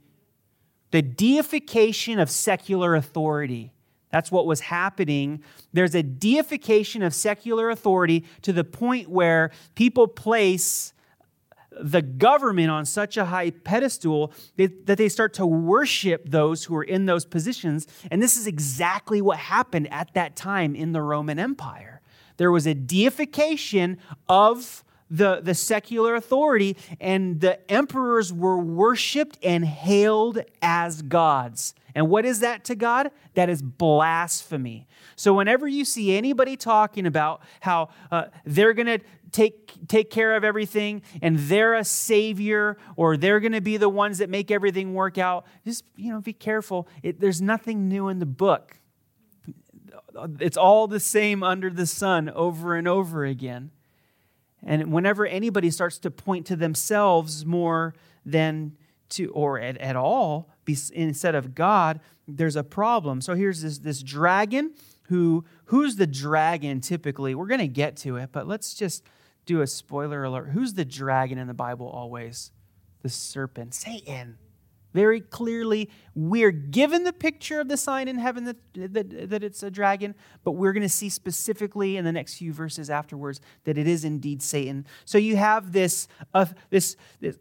the 0.90 1.02
deification 1.02 2.18
of 2.18 2.30
secular 2.30 2.94
authority. 2.94 3.72
That's 4.10 4.30
what 4.30 4.46
was 4.46 4.60
happening. 4.60 5.42
There's 5.72 5.94
a 5.94 6.02
deification 6.02 7.02
of 7.02 7.14
secular 7.14 7.70
authority 7.70 8.24
to 8.42 8.52
the 8.52 8.64
point 8.64 9.08
where 9.08 9.50
people 9.74 10.06
place 10.06 10.92
the 11.80 12.02
government 12.02 12.70
on 12.70 12.84
such 12.84 13.16
a 13.16 13.26
high 13.26 13.50
pedestal 13.50 14.32
that 14.56 14.86
they 14.86 15.08
start 15.08 15.34
to 15.34 15.46
worship 15.46 16.28
those 16.28 16.64
who 16.64 16.76
are 16.76 16.84
in 16.84 17.06
those 17.06 17.24
positions. 17.24 17.86
And 18.10 18.22
this 18.22 18.36
is 18.36 18.46
exactly 18.46 19.20
what 19.20 19.38
happened 19.38 19.92
at 19.92 20.14
that 20.14 20.36
time 20.36 20.74
in 20.74 20.92
the 20.92 21.02
Roman 21.02 21.38
Empire. 21.38 22.00
There 22.36 22.50
was 22.50 22.66
a 22.66 22.74
deification 22.74 23.98
of 24.28 24.84
the, 25.10 25.40
the 25.40 25.54
secular 25.54 26.16
authority, 26.16 26.76
and 27.00 27.40
the 27.40 27.70
emperors 27.70 28.32
were 28.32 28.58
worshiped 28.58 29.38
and 29.42 29.64
hailed 29.64 30.42
as 30.60 31.02
gods. 31.02 31.74
And 31.94 32.10
what 32.10 32.26
is 32.26 32.40
that 32.40 32.64
to 32.64 32.74
God? 32.74 33.10
That 33.34 33.48
is 33.48 33.62
blasphemy. 33.62 34.86
So, 35.14 35.32
whenever 35.32 35.66
you 35.66 35.84
see 35.84 36.16
anybody 36.16 36.56
talking 36.56 37.06
about 37.06 37.40
how 37.60 37.88
uh, 38.10 38.26
they're 38.44 38.74
going 38.74 38.98
to 38.98 39.00
take, 39.36 39.86
take 39.86 40.10
care 40.10 40.34
of 40.34 40.44
everything 40.44 41.02
and 41.20 41.38
they're 41.38 41.74
a 41.74 41.84
savior 41.84 42.78
or 42.96 43.18
they're 43.18 43.38
going 43.38 43.52
to 43.52 43.60
be 43.60 43.76
the 43.76 43.88
ones 43.88 44.16
that 44.18 44.30
make 44.30 44.50
everything 44.50 44.94
work 44.94 45.18
out, 45.18 45.44
just, 45.64 45.84
you 45.94 46.10
know, 46.10 46.22
be 46.22 46.32
careful. 46.32 46.88
It, 47.02 47.20
there's 47.20 47.42
nothing 47.42 47.86
new 47.86 48.08
in 48.08 48.18
the 48.18 48.26
book. 48.26 48.78
It's 50.40 50.56
all 50.56 50.88
the 50.88 51.00
same 51.00 51.42
under 51.42 51.68
the 51.68 51.86
sun 51.86 52.30
over 52.30 52.74
and 52.74 52.88
over 52.88 53.26
again. 53.26 53.72
And 54.64 54.90
whenever 54.90 55.26
anybody 55.26 55.70
starts 55.70 55.98
to 55.98 56.10
point 56.10 56.46
to 56.46 56.56
themselves 56.56 57.44
more 57.44 57.94
than 58.24 58.78
to, 59.10 59.26
or 59.32 59.60
at, 59.60 59.76
at 59.76 59.96
all, 59.96 60.48
instead 60.94 61.34
of 61.34 61.54
God, 61.54 62.00
there's 62.26 62.56
a 62.56 62.64
problem. 62.64 63.20
So 63.20 63.34
here's 63.34 63.60
this, 63.60 63.78
this 63.78 64.02
dragon 64.02 64.72
who, 65.08 65.44
who's 65.66 65.96
the 65.96 66.06
dragon 66.06 66.80
typically? 66.80 67.34
We're 67.34 67.46
going 67.46 67.60
to 67.60 67.68
get 67.68 67.98
to 67.98 68.16
it, 68.16 68.30
but 68.32 68.48
let's 68.48 68.72
just 68.72 69.04
do 69.46 69.60
a 69.62 69.66
spoiler 69.66 70.24
alert. 70.24 70.50
Who's 70.50 70.74
the 70.74 70.84
dragon 70.84 71.38
in 71.38 71.46
the 71.46 71.54
Bible 71.54 71.88
always? 71.88 72.50
The 73.02 73.08
serpent, 73.08 73.74
Satan. 73.74 74.38
Very 74.92 75.20
clearly, 75.20 75.90
we're 76.14 76.50
given 76.50 77.04
the 77.04 77.12
picture 77.12 77.60
of 77.60 77.68
the 77.68 77.76
sign 77.76 78.08
in 78.08 78.18
heaven 78.18 78.44
that, 78.44 78.56
that, 78.74 79.28
that 79.30 79.44
it's 79.44 79.62
a 79.62 79.70
dragon, 79.70 80.14
but 80.42 80.52
we're 80.52 80.72
going 80.72 80.82
to 80.82 80.88
see 80.88 81.10
specifically 81.10 81.98
in 81.98 82.04
the 82.06 82.12
next 82.12 82.36
few 82.36 82.52
verses 82.52 82.88
afterwards 82.88 83.40
that 83.64 83.76
it 83.76 83.86
is 83.86 84.04
indeed 84.06 84.42
Satan. 84.42 84.86
So 85.04 85.18
you 85.18 85.36
have 85.36 85.72
this, 85.72 86.08
uh, 86.32 86.46
this, 86.70 86.96
this 87.20 87.36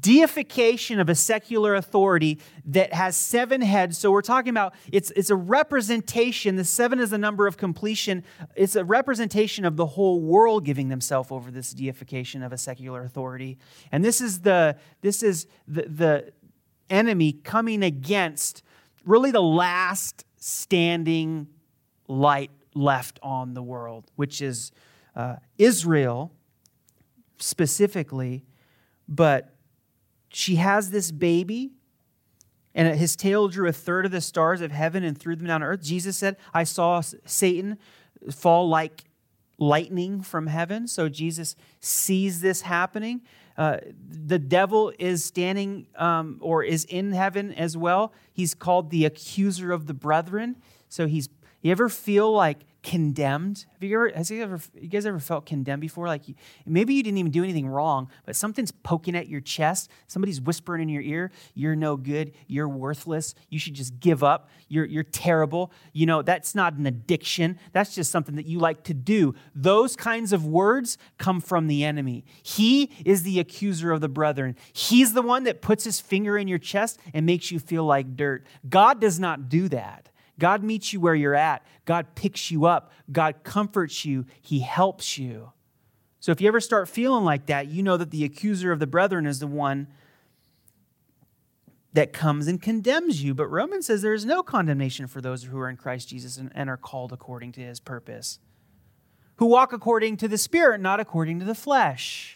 deification 0.00 0.98
of 0.98 1.08
a 1.08 1.14
secular 1.14 1.74
authority 1.74 2.40
that 2.64 2.92
has 2.92 3.16
seven 3.16 3.60
heads. 3.60 3.96
So 3.96 4.10
we're 4.10 4.22
talking 4.22 4.50
about 4.50 4.74
it's, 4.90 5.10
it's 5.12 5.30
a 5.30 5.36
representation. 5.36 6.56
The 6.56 6.64
seven 6.64 6.98
is 6.98 7.10
the 7.10 7.18
number 7.18 7.46
of 7.46 7.56
completion. 7.56 8.24
It's 8.56 8.76
a 8.76 8.84
representation 8.84 9.64
of 9.64 9.76
the 9.76 9.86
whole 9.86 10.20
world 10.20 10.64
giving 10.64 10.88
themselves 10.88 11.30
over 11.30 11.50
this 11.50 11.72
deification 11.72 12.42
of 12.42 12.52
a 12.52 12.58
secular 12.58 13.04
authority. 13.04 13.58
And 13.92 14.04
this 14.04 14.20
is 14.20 14.40
the 14.40 14.76
this 15.00 15.22
is 15.22 15.46
the, 15.68 15.82
the 15.82 16.32
enemy 16.90 17.32
coming 17.32 17.82
against 17.82 18.62
really 19.04 19.30
the 19.30 19.42
last 19.42 20.24
standing 20.36 21.46
light 22.08 22.50
left 22.74 23.18
on 23.22 23.54
the 23.54 23.62
world, 23.62 24.10
which 24.16 24.42
is 24.42 24.72
uh, 25.14 25.36
Israel 25.58 26.32
specifically, 27.38 28.44
but 29.08 29.53
she 30.34 30.56
has 30.56 30.90
this 30.90 31.10
baby, 31.10 31.72
and 32.74 32.96
his 32.98 33.14
tail 33.14 33.48
drew 33.48 33.68
a 33.68 33.72
third 33.72 34.04
of 34.04 34.12
the 34.12 34.20
stars 34.20 34.60
of 34.60 34.72
heaven 34.72 35.04
and 35.04 35.16
threw 35.16 35.36
them 35.36 35.46
down 35.46 35.60
to 35.60 35.66
earth. 35.66 35.82
Jesus 35.82 36.16
said, 36.16 36.36
I 36.52 36.64
saw 36.64 37.00
Satan 37.00 37.78
fall 38.32 38.68
like 38.68 39.04
lightning 39.58 40.22
from 40.22 40.48
heaven. 40.48 40.88
So 40.88 41.08
Jesus 41.08 41.54
sees 41.80 42.40
this 42.40 42.62
happening. 42.62 43.22
Uh, 43.56 43.76
the 44.08 44.40
devil 44.40 44.92
is 44.98 45.24
standing 45.24 45.86
um, 45.94 46.38
or 46.40 46.64
is 46.64 46.84
in 46.86 47.12
heaven 47.12 47.52
as 47.52 47.76
well. 47.76 48.12
He's 48.32 48.54
called 48.54 48.90
the 48.90 49.04
accuser 49.04 49.70
of 49.70 49.86
the 49.86 49.94
brethren. 49.94 50.56
So 50.88 51.06
he's, 51.06 51.28
you 51.62 51.70
ever 51.70 51.88
feel 51.88 52.32
like 52.32 52.66
condemned. 52.84 53.64
Have 53.72 53.82
you 53.82 53.96
ever, 53.96 54.12
has 54.14 54.30
you 54.30 54.42
ever, 54.42 54.60
you 54.74 54.88
guys 54.88 55.06
ever 55.06 55.18
felt 55.18 55.46
condemned 55.46 55.80
before? 55.80 56.06
Like 56.06 56.28
you, 56.28 56.34
maybe 56.66 56.94
you 56.94 57.02
didn't 57.02 57.18
even 57.18 57.32
do 57.32 57.42
anything 57.42 57.66
wrong, 57.66 58.10
but 58.26 58.36
something's 58.36 58.70
poking 58.70 59.16
at 59.16 59.26
your 59.26 59.40
chest. 59.40 59.90
Somebody's 60.06 60.40
whispering 60.40 60.82
in 60.82 60.88
your 60.90 61.02
ear, 61.02 61.32
you're 61.54 61.74
no 61.74 61.96
good. 61.96 62.32
You're 62.46 62.68
worthless. 62.68 63.34
You 63.48 63.58
should 63.58 63.74
just 63.74 63.98
give 63.98 64.22
up. 64.22 64.50
You're, 64.68 64.84
you're 64.84 65.02
terrible. 65.02 65.72
You 65.94 66.04
know, 66.04 66.22
that's 66.22 66.54
not 66.54 66.74
an 66.74 66.86
addiction. 66.86 67.58
That's 67.72 67.94
just 67.94 68.12
something 68.12 68.36
that 68.36 68.46
you 68.46 68.58
like 68.58 68.84
to 68.84 68.94
do. 68.94 69.34
Those 69.54 69.96
kinds 69.96 70.34
of 70.34 70.46
words 70.46 70.98
come 71.18 71.40
from 71.40 71.66
the 71.66 71.84
enemy. 71.84 72.24
He 72.42 72.90
is 73.04 73.22
the 73.22 73.40
accuser 73.40 73.90
of 73.92 74.02
the 74.02 74.08
brethren. 74.10 74.56
He's 74.74 75.14
the 75.14 75.22
one 75.22 75.44
that 75.44 75.62
puts 75.62 75.84
his 75.84 76.00
finger 76.00 76.36
in 76.36 76.48
your 76.48 76.58
chest 76.58 77.00
and 77.14 77.24
makes 77.24 77.50
you 77.50 77.58
feel 77.58 77.84
like 77.84 78.14
dirt. 78.14 78.44
God 78.68 79.00
does 79.00 79.18
not 79.18 79.48
do 79.48 79.68
that. 79.70 80.10
God 80.38 80.62
meets 80.62 80.92
you 80.92 81.00
where 81.00 81.14
you're 81.14 81.34
at. 81.34 81.64
God 81.84 82.14
picks 82.14 82.50
you 82.50 82.64
up. 82.66 82.90
God 83.10 83.36
comforts 83.44 84.04
you. 84.04 84.26
He 84.40 84.60
helps 84.60 85.18
you. 85.18 85.52
So 86.20 86.32
if 86.32 86.40
you 86.40 86.48
ever 86.48 86.60
start 86.60 86.88
feeling 86.88 87.24
like 87.24 87.46
that, 87.46 87.68
you 87.68 87.82
know 87.82 87.96
that 87.96 88.10
the 88.10 88.24
accuser 88.24 88.72
of 88.72 88.78
the 88.78 88.86
brethren 88.86 89.26
is 89.26 89.40
the 89.40 89.46
one 89.46 89.88
that 91.92 92.12
comes 92.12 92.48
and 92.48 92.60
condemns 92.60 93.22
you. 93.22 93.34
But 93.34 93.46
Romans 93.48 93.86
says 93.86 94.02
there 94.02 94.14
is 94.14 94.24
no 94.24 94.42
condemnation 94.42 95.06
for 95.06 95.20
those 95.20 95.44
who 95.44 95.58
are 95.58 95.68
in 95.68 95.76
Christ 95.76 96.08
Jesus 96.08 96.36
and, 96.36 96.50
and 96.54 96.68
are 96.68 96.76
called 96.76 97.12
according 97.12 97.52
to 97.52 97.60
his 97.60 97.78
purpose, 97.78 98.40
who 99.36 99.46
walk 99.46 99.72
according 99.72 100.16
to 100.18 100.28
the 100.28 100.38
Spirit, 100.38 100.80
not 100.80 100.98
according 100.98 101.38
to 101.38 101.44
the 101.44 101.54
flesh. 101.54 102.33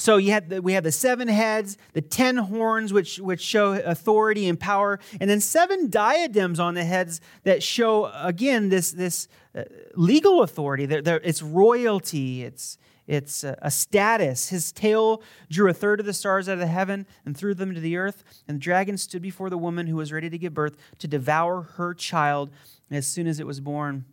So 0.00 0.16
you 0.16 0.40
the, 0.40 0.62
we 0.62 0.72
have 0.72 0.84
the 0.84 0.92
seven 0.92 1.28
heads, 1.28 1.76
the 1.92 2.00
ten 2.00 2.36
horns, 2.36 2.92
which, 2.92 3.18
which 3.18 3.40
show 3.40 3.72
authority 3.72 4.48
and 4.48 4.58
power, 4.58 4.98
and 5.20 5.28
then 5.28 5.40
seven 5.40 5.90
diadems 5.90 6.58
on 6.58 6.74
the 6.74 6.84
heads 6.84 7.20
that 7.44 7.62
show, 7.62 8.10
again, 8.14 8.68
this, 8.68 8.92
this 8.92 9.28
uh, 9.54 9.64
legal 9.94 10.42
authority. 10.42 10.86
They're, 10.86 11.02
they're, 11.02 11.20
it's 11.20 11.42
royalty, 11.42 12.44
it's, 12.44 12.78
it's 13.06 13.42
a 13.42 13.70
status. 13.72 14.50
His 14.50 14.70
tail 14.70 15.22
drew 15.48 15.68
a 15.68 15.74
third 15.74 15.98
of 15.98 16.06
the 16.06 16.12
stars 16.12 16.48
out 16.48 16.52
of 16.52 16.58
the 16.60 16.66
heaven 16.68 17.06
and 17.26 17.36
threw 17.36 17.54
them 17.54 17.74
to 17.74 17.80
the 17.80 17.96
earth. 17.96 18.22
And 18.46 18.56
the 18.56 18.60
dragon 18.60 18.96
stood 18.96 19.20
before 19.20 19.50
the 19.50 19.58
woman 19.58 19.88
who 19.88 19.96
was 19.96 20.12
ready 20.12 20.30
to 20.30 20.38
give 20.38 20.54
birth 20.54 20.76
to 21.00 21.08
devour 21.08 21.62
her 21.62 21.92
child 21.92 22.50
as 22.88 23.08
soon 23.08 23.26
as 23.26 23.40
it 23.40 23.48
was 23.48 23.58
born. 23.58 24.04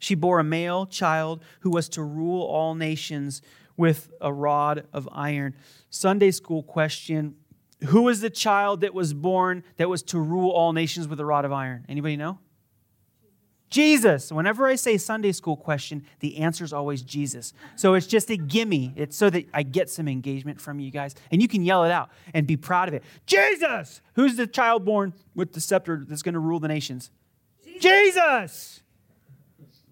She 0.00 0.14
bore 0.14 0.38
a 0.38 0.44
male 0.44 0.84
child 0.84 1.42
who 1.60 1.70
was 1.70 1.88
to 1.90 2.02
rule 2.02 2.42
all 2.42 2.74
nations 2.74 3.40
with 3.80 4.12
a 4.20 4.30
rod 4.30 4.86
of 4.92 5.08
iron. 5.10 5.56
Sunday 5.88 6.30
school 6.30 6.62
question 6.62 7.34
Who 7.86 8.10
is 8.10 8.20
the 8.20 8.28
child 8.28 8.82
that 8.82 8.92
was 8.92 9.14
born 9.14 9.64
that 9.78 9.88
was 9.88 10.02
to 10.04 10.20
rule 10.20 10.50
all 10.50 10.74
nations 10.74 11.08
with 11.08 11.18
a 11.18 11.24
rod 11.24 11.46
of 11.46 11.52
iron? 11.52 11.86
Anybody 11.88 12.18
know? 12.18 12.38
Jesus. 13.70 14.30
Whenever 14.30 14.66
I 14.66 14.74
say 14.74 14.98
Sunday 14.98 15.32
school 15.32 15.56
question, 15.56 16.04
the 16.18 16.38
answer 16.38 16.62
is 16.62 16.74
always 16.74 17.00
Jesus. 17.00 17.54
So 17.76 17.94
it's 17.94 18.06
just 18.06 18.28
a 18.30 18.36
gimme. 18.36 18.92
It's 18.96 19.16
so 19.16 19.30
that 19.30 19.46
I 19.54 19.62
get 19.62 19.88
some 19.88 20.08
engagement 20.08 20.60
from 20.60 20.78
you 20.78 20.90
guys. 20.90 21.14
And 21.30 21.40
you 21.40 21.48
can 21.48 21.64
yell 21.64 21.84
it 21.84 21.90
out 21.90 22.10
and 22.34 22.46
be 22.46 22.58
proud 22.58 22.88
of 22.88 22.94
it. 22.94 23.02
Jesus! 23.26 24.02
Who's 24.14 24.36
the 24.36 24.46
child 24.46 24.84
born 24.84 25.14
with 25.34 25.54
the 25.54 25.60
scepter 25.60 26.04
that's 26.06 26.22
going 26.22 26.34
to 26.34 26.40
rule 26.40 26.60
the 26.60 26.68
nations? 26.68 27.10
Jesus! 27.64 27.82
Jesus! 27.82 28.82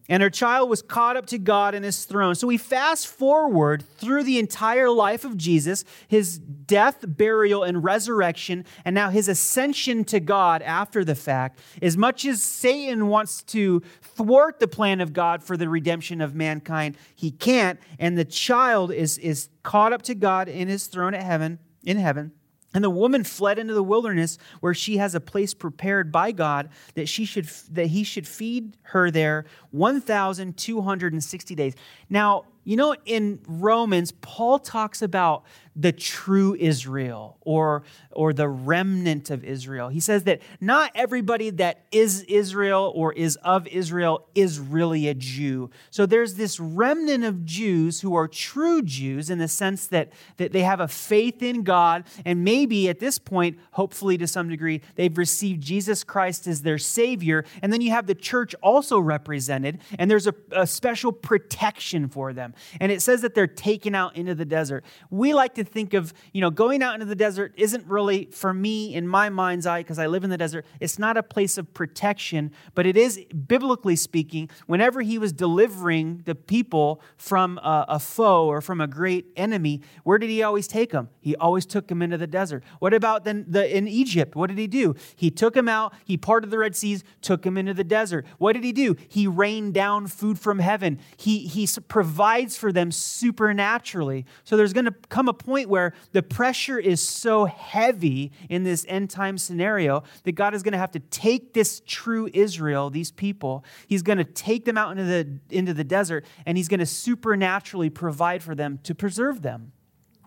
And 0.08 0.22
her 0.22 0.30
child 0.30 0.70
was 0.70 0.80
caught 0.80 1.16
up 1.16 1.26
to 1.26 1.38
God 1.38 1.74
in 1.74 1.82
his 1.82 2.04
throne. 2.04 2.34
So 2.34 2.46
we 2.46 2.56
fast 2.56 3.06
forward 3.06 3.84
through 3.98 4.24
the 4.24 4.38
entire 4.38 4.88
life 4.88 5.24
of 5.24 5.36
Jesus, 5.36 5.84
his 6.06 6.38
death, 6.38 7.04
burial, 7.06 7.62
and 7.62 7.84
resurrection, 7.84 8.64
and 8.84 8.94
now 8.94 9.10
his 9.10 9.28
ascension 9.28 10.04
to 10.04 10.20
God 10.20 10.62
after 10.62 11.04
the 11.04 11.14
fact. 11.14 11.58
As 11.82 11.96
much 11.96 12.24
as 12.24 12.42
Satan 12.42 13.08
wants 13.08 13.42
to 13.44 13.82
thwart 14.00 14.60
the 14.60 14.68
plan 14.68 15.00
of 15.00 15.12
God 15.12 15.42
for 15.42 15.56
the 15.56 15.68
redemption 15.68 16.20
of 16.20 16.34
mankind, 16.34 16.96
he 17.14 17.30
can't. 17.30 17.78
And 17.98 18.16
the 18.16 18.24
child 18.24 18.92
is, 18.92 19.18
is 19.18 19.50
caught 19.62 19.92
up 19.92 20.02
to 20.02 20.14
God 20.14 20.48
in 20.48 20.68
his 20.68 20.86
throne 20.86 21.14
at 21.14 21.22
heaven, 21.22 21.58
in 21.84 21.98
heaven. 21.98 22.32
And 22.78 22.84
the 22.84 22.90
woman 22.90 23.24
fled 23.24 23.58
into 23.58 23.74
the 23.74 23.82
wilderness 23.82 24.38
where 24.60 24.72
she 24.72 24.98
has 24.98 25.16
a 25.16 25.20
place 25.20 25.52
prepared 25.52 26.12
by 26.12 26.30
God 26.30 26.68
that 26.94 27.08
she 27.08 27.24
should 27.24 27.46
that 27.72 27.88
he 27.88 28.04
should 28.04 28.24
feed 28.24 28.76
her 28.82 29.10
there 29.10 29.46
1260 29.72 31.54
days. 31.56 31.74
Now, 32.08 32.44
you 32.62 32.76
know 32.76 32.94
in 33.04 33.40
Romans 33.48 34.12
Paul 34.12 34.60
talks 34.60 35.02
about 35.02 35.42
the 35.78 35.92
true 35.92 36.56
Israel 36.58 37.38
or, 37.42 37.84
or 38.10 38.32
the 38.32 38.48
remnant 38.48 39.30
of 39.30 39.44
Israel. 39.44 39.88
He 39.88 40.00
says 40.00 40.24
that 40.24 40.42
not 40.60 40.90
everybody 40.96 41.50
that 41.50 41.84
is 41.92 42.22
Israel 42.22 42.92
or 42.96 43.12
is 43.12 43.36
of 43.36 43.68
Israel 43.68 44.26
is 44.34 44.58
really 44.58 45.06
a 45.06 45.14
Jew. 45.14 45.70
So 45.90 46.04
there's 46.04 46.34
this 46.34 46.58
remnant 46.58 47.22
of 47.22 47.44
Jews 47.44 48.00
who 48.00 48.16
are 48.16 48.26
true 48.26 48.82
Jews 48.82 49.30
in 49.30 49.38
the 49.38 49.46
sense 49.46 49.86
that, 49.86 50.10
that 50.38 50.50
they 50.50 50.62
have 50.62 50.80
a 50.80 50.88
faith 50.88 51.42
in 51.44 51.62
God, 51.62 52.04
and 52.24 52.42
maybe 52.42 52.88
at 52.88 52.98
this 52.98 53.18
point, 53.18 53.56
hopefully 53.70 54.18
to 54.18 54.26
some 54.26 54.48
degree, 54.48 54.82
they've 54.96 55.16
received 55.16 55.62
Jesus 55.62 56.02
Christ 56.02 56.48
as 56.48 56.62
their 56.62 56.78
Savior. 56.78 57.44
And 57.62 57.72
then 57.72 57.80
you 57.80 57.92
have 57.92 58.08
the 58.08 58.16
church 58.16 58.52
also 58.62 58.98
represented, 58.98 59.80
and 59.96 60.10
there's 60.10 60.26
a, 60.26 60.34
a 60.50 60.66
special 60.66 61.12
protection 61.12 62.08
for 62.08 62.32
them. 62.32 62.54
And 62.80 62.90
it 62.90 63.00
says 63.00 63.22
that 63.22 63.36
they're 63.36 63.46
taken 63.46 63.94
out 63.94 64.16
into 64.16 64.34
the 64.34 64.44
desert. 64.44 64.84
We 65.10 65.34
like 65.34 65.54
to 65.54 65.67
think 65.68 65.94
of, 65.94 66.12
you 66.32 66.40
know, 66.40 66.50
going 66.50 66.82
out 66.82 66.94
into 66.94 67.06
the 67.06 67.14
desert 67.14 67.52
isn't 67.56 67.86
really, 67.86 68.26
for 68.32 68.52
me, 68.52 68.94
in 68.94 69.06
my 69.06 69.28
mind's 69.28 69.66
eye, 69.66 69.80
because 69.80 69.98
I 69.98 70.06
live 70.06 70.24
in 70.24 70.30
the 70.30 70.38
desert, 70.38 70.66
it's 70.80 70.98
not 70.98 71.16
a 71.16 71.22
place 71.22 71.58
of 71.58 71.72
protection, 71.74 72.52
but 72.74 72.86
it 72.86 72.96
is, 72.96 73.24
biblically 73.46 73.96
speaking, 73.96 74.48
whenever 74.66 75.02
he 75.02 75.18
was 75.18 75.32
delivering 75.32 76.22
the 76.24 76.34
people 76.34 77.00
from 77.16 77.58
a, 77.58 77.86
a 77.88 77.98
foe 77.98 78.46
or 78.46 78.60
from 78.60 78.80
a 78.80 78.86
great 78.86 79.26
enemy, 79.36 79.80
where 80.04 80.18
did 80.18 80.30
he 80.30 80.42
always 80.42 80.68
take 80.68 80.92
them? 80.92 81.08
He 81.20 81.34
always 81.36 81.66
took 81.66 81.88
them 81.88 82.02
into 82.02 82.16
the 82.16 82.26
desert. 82.26 82.62
What 82.78 82.94
about 82.94 83.24
then 83.24 83.44
the, 83.48 83.76
in 83.76 83.88
Egypt? 83.88 84.36
What 84.36 84.48
did 84.48 84.58
he 84.58 84.66
do? 84.66 84.94
He 85.16 85.30
took 85.30 85.54
them 85.54 85.68
out, 85.68 85.94
he 86.04 86.16
parted 86.16 86.50
the 86.50 86.58
Red 86.58 86.76
Seas, 86.76 87.04
took 87.20 87.42
them 87.42 87.58
into 87.58 87.74
the 87.74 87.84
desert. 87.84 88.26
What 88.38 88.52
did 88.52 88.64
he 88.64 88.72
do? 88.72 88.96
He 89.08 89.26
rained 89.26 89.74
down 89.74 90.06
food 90.06 90.38
from 90.38 90.60
heaven. 90.60 91.00
He, 91.16 91.46
he 91.46 91.68
provides 91.88 92.56
for 92.56 92.72
them 92.72 92.92
supernaturally. 92.92 94.24
So 94.44 94.56
there's 94.56 94.72
going 94.72 94.84
to 94.86 94.94
come 95.08 95.28
a 95.28 95.32
point 95.32 95.57
point 95.58 95.68
where 95.68 95.92
the 96.12 96.22
pressure 96.22 96.78
is 96.78 97.00
so 97.00 97.44
heavy 97.44 98.32
in 98.48 98.64
this 98.64 98.84
end 98.88 99.10
time 99.10 99.38
scenario 99.38 100.02
that 100.24 100.32
God 100.32 100.54
is 100.54 100.62
going 100.62 100.72
to 100.72 100.78
have 100.78 100.92
to 100.92 101.00
take 101.00 101.52
this 101.52 101.82
true 101.86 102.28
Israel, 102.32 102.90
these 102.90 103.10
people, 103.10 103.64
He's 103.86 104.02
going 104.02 104.18
to 104.18 104.24
take 104.24 104.64
them 104.64 104.78
out 104.78 104.92
into 104.92 105.04
the, 105.04 105.38
into 105.50 105.74
the 105.74 105.84
desert 105.84 106.24
and 106.46 106.56
He's 106.56 106.68
going 106.68 106.80
to 106.80 106.86
supernaturally 106.86 107.90
provide 107.90 108.42
for 108.42 108.54
them 108.54 108.78
to 108.84 108.94
preserve 108.94 109.42
them. 109.42 109.72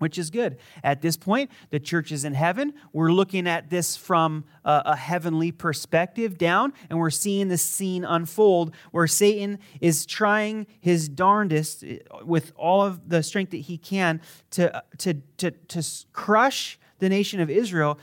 Which 0.02 0.18
is 0.18 0.32
good. 0.32 0.58
At 0.84 1.04
this 1.04 1.16
point, 1.16 1.52
the 1.70 1.80
church 1.80 2.12
is 2.12 2.26
in 2.26 2.34
heaven. 2.34 2.74
We're 2.92 3.12
looking 3.12 3.48
at 3.48 3.70
this 3.70 3.96
from 3.96 4.46
a, 4.66 4.82
a, 4.88 4.96
heavenly 4.96 5.52
perspective 5.52 6.40
down, 6.40 6.74
and 6.90 6.98
we're 6.98 7.12
seeing 7.12 7.50
the 7.50 7.58
scene 7.58 8.04
unfold 8.04 8.74
where 8.90 9.06
Satan 9.06 9.60
is 9.80 10.08
trying 10.08 10.66
his 10.80 11.08
darndest 11.08 11.84
eh, 11.84 12.00
with 12.24 12.52
all 12.56 12.82
of 12.82 13.10
the 13.10 13.22
strength 13.22 13.52
that 13.52 13.58
he 13.58 13.78
can 13.78 14.22
to, 14.52 14.84
to, 14.98 15.14
to, 15.38 15.52
to 15.52 15.88
crush 16.14 16.80
the 16.98 17.08
nation 17.08 17.40
of 17.40 17.52
Israel 17.52 18.00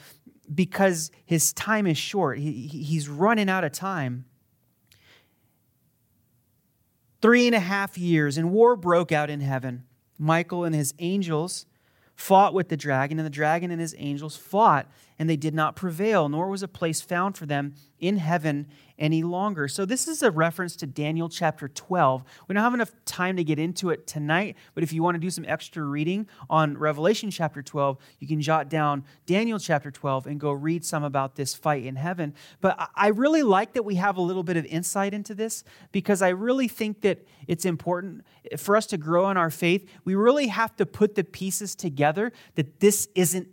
because 0.55 1.11
his 1.25 1.53
time 1.53 1.89
is 1.89 1.99
short. 1.99 2.39
He, 2.39 2.69
he's 2.69 3.09
running 3.09 3.51
out 3.51 3.65
of 3.65 3.73
time. 3.73 4.25
Three 7.21 7.47
and 7.47 7.57
a 7.57 7.61
half 7.61 7.99
years, 7.99 8.39
and 8.39 8.53
war 8.53 8.77
broke 8.77 9.11
out 9.11 9.31
in 9.31 9.41
heaven. 9.41 9.83
Michael 10.17 10.65
and 10.65 10.77
his 10.77 10.95
angels 11.01 11.67
fought 12.19 12.53
with 12.53 12.69
the 12.69 12.77
dragon, 12.77 13.19
and 13.19 13.25
the 13.25 13.31
dragon 13.31 13.71
and 13.71 13.81
his 13.81 13.95
angels 13.97 14.37
fought, 14.37 14.87
and 15.19 15.29
they 15.29 15.37
did 15.37 15.55
not 15.55 15.75
prevail, 15.77 16.29
nor 16.29 16.49
was 16.49 16.63
a 16.63 16.69
place 16.69 17.01
found 17.01 17.37
for 17.37 17.47
them 17.47 17.75
in 17.99 18.19
heaven 18.19 18.69
any 18.99 19.23
longer. 19.23 19.69
So, 19.69 19.85
this 19.85 20.07
is 20.09 20.23
a 20.23 20.31
reference 20.31 20.77
to 20.77 20.87
Daniel 20.87 21.29
chapter 21.29 21.69
12. 21.69 22.25
We 22.47 22.55
don't 22.55 22.63
have 22.63 22.75
enough 22.75 22.93
time 23.05 23.37
to 23.37 23.45
get 23.45 23.59
into 23.59 23.91
it 23.91 24.07
tonight, 24.07 24.57
but 24.75 24.83
if 24.83 24.93
you 24.93 25.03
want 25.03 25.15
to 25.17 25.21
do 25.21 25.31
some 25.31 25.45
extra 25.47 25.83
reading 25.83 26.27
on 26.49 26.77
Revelation 26.77 27.31
chapter 27.31 27.63
12, 27.63 27.99
you 28.19 28.29
can 28.29 28.41
jot 28.41 28.69
down 28.69 29.05
Daniel 29.27 29.59
chapter 29.59 29.91
12 29.91 30.27
and 30.27 30.41
go 30.41 30.53
read 30.53 30.85
some 30.85 31.05
about 31.05 31.37
this 31.37 31.55
fight 31.55 31.85
in 31.85 31.97
heaven. 31.97 32.35
But 32.61 32.91
I 32.95 33.09
really 33.09 33.43
like 33.43 33.73
that 33.75 33.85
we 33.85 33.97
have 33.97 34.17
a 34.17 34.23
little 34.23 34.43
bit 34.43 34.57
of 34.57 34.65
insight 34.67 35.15
into 35.15 35.35
this 35.35 35.65
because 35.93 36.23
I 36.23 36.29
really 36.29 36.69
think 36.69 37.01
that 37.03 37.27
it's 37.47 37.65
important 37.65 38.25
for 38.57 38.77
us 38.77 38.87
to 38.87 38.97
grow 38.97 39.31
in 39.31 39.37
our 39.37 39.51
faith. 39.51 39.89
We 40.05 40.15
really 40.15 40.49
have 40.49 40.77
to 40.77 40.87
put 40.87 41.15
the 41.15 41.25
pieces 41.25 41.75
together 41.75 42.33
that 42.55 42.81
this 42.81 43.09
isn't 43.15 43.49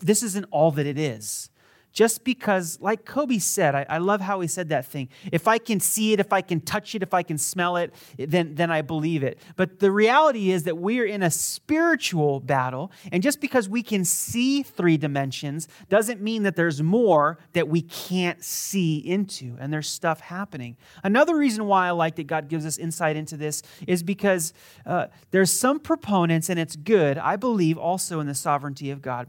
this 0.00 0.22
isn't 0.22 0.46
all 0.50 0.70
that 0.72 0.86
it 0.86 0.98
is 0.98 1.50
just 1.92 2.24
because, 2.24 2.80
like 2.80 3.04
Kobe 3.04 3.38
said, 3.38 3.74
I, 3.74 3.86
I, 3.88 3.98
love 3.98 4.20
how 4.20 4.40
he 4.40 4.48
said 4.48 4.70
that 4.70 4.86
thing. 4.86 5.08
If 5.30 5.46
I 5.46 5.58
can 5.58 5.78
see 5.78 6.12
it, 6.12 6.20
if 6.20 6.32
I 6.32 6.40
can 6.40 6.60
touch 6.60 6.94
it, 6.94 7.02
if 7.02 7.12
I 7.12 7.22
can 7.22 7.36
smell 7.38 7.76
it, 7.76 7.92
then, 8.16 8.54
then 8.54 8.70
I 8.70 8.82
believe 8.82 9.22
it. 9.22 9.38
But 9.56 9.78
the 9.78 9.90
reality 9.90 10.50
is 10.50 10.64
that 10.64 10.78
we 10.78 11.00
are 11.00 11.04
in 11.04 11.22
a 11.22 11.30
spiritual 11.30 12.40
battle. 12.40 12.90
And 13.12 13.22
just 13.22 13.40
because 13.40 13.68
we 13.68 13.82
can 13.82 14.04
see 14.04 14.62
three 14.62 14.96
dimensions 14.96 15.68
doesn't 15.88 16.20
mean 16.20 16.44
that 16.44 16.56
there's 16.56 16.82
more 16.82 17.38
that 17.52 17.68
we 17.68 17.82
can't 17.82 18.42
see 18.42 18.96
into. 18.96 19.56
And 19.60 19.72
there's 19.72 19.88
stuff 19.88 20.20
happening. 20.20 20.76
Another 21.04 21.36
reason 21.36 21.66
why 21.66 21.88
I 21.88 21.90
like 21.90 22.16
that 22.16 22.26
God 22.26 22.48
gives 22.48 22.64
us 22.64 22.78
insight 22.78 23.16
into 23.16 23.36
this 23.36 23.62
is 23.86 24.02
because 24.02 24.54
uh, 24.86 25.08
there's 25.30 25.52
some 25.52 25.78
proponents, 25.78 26.48
and 26.48 26.58
it's 26.58 26.76
good, 26.76 27.18
I 27.18 27.36
believe, 27.36 27.76
also 27.76 28.20
in 28.20 28.26
the 28.26 28.34
sovereignty 28.34 28.90
of 28.90 29.02
God. 29.02 29.28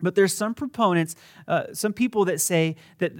But 0.00 0.14
there's 0.14 0.34
some 0.34 0.54
proponents, 0.54 1.14
uh, 1.46 1.64
some 1.72 1.92
people 1.92 2.24
that 2.26 2.40
say 2.40 2.76
that 2.98 3.12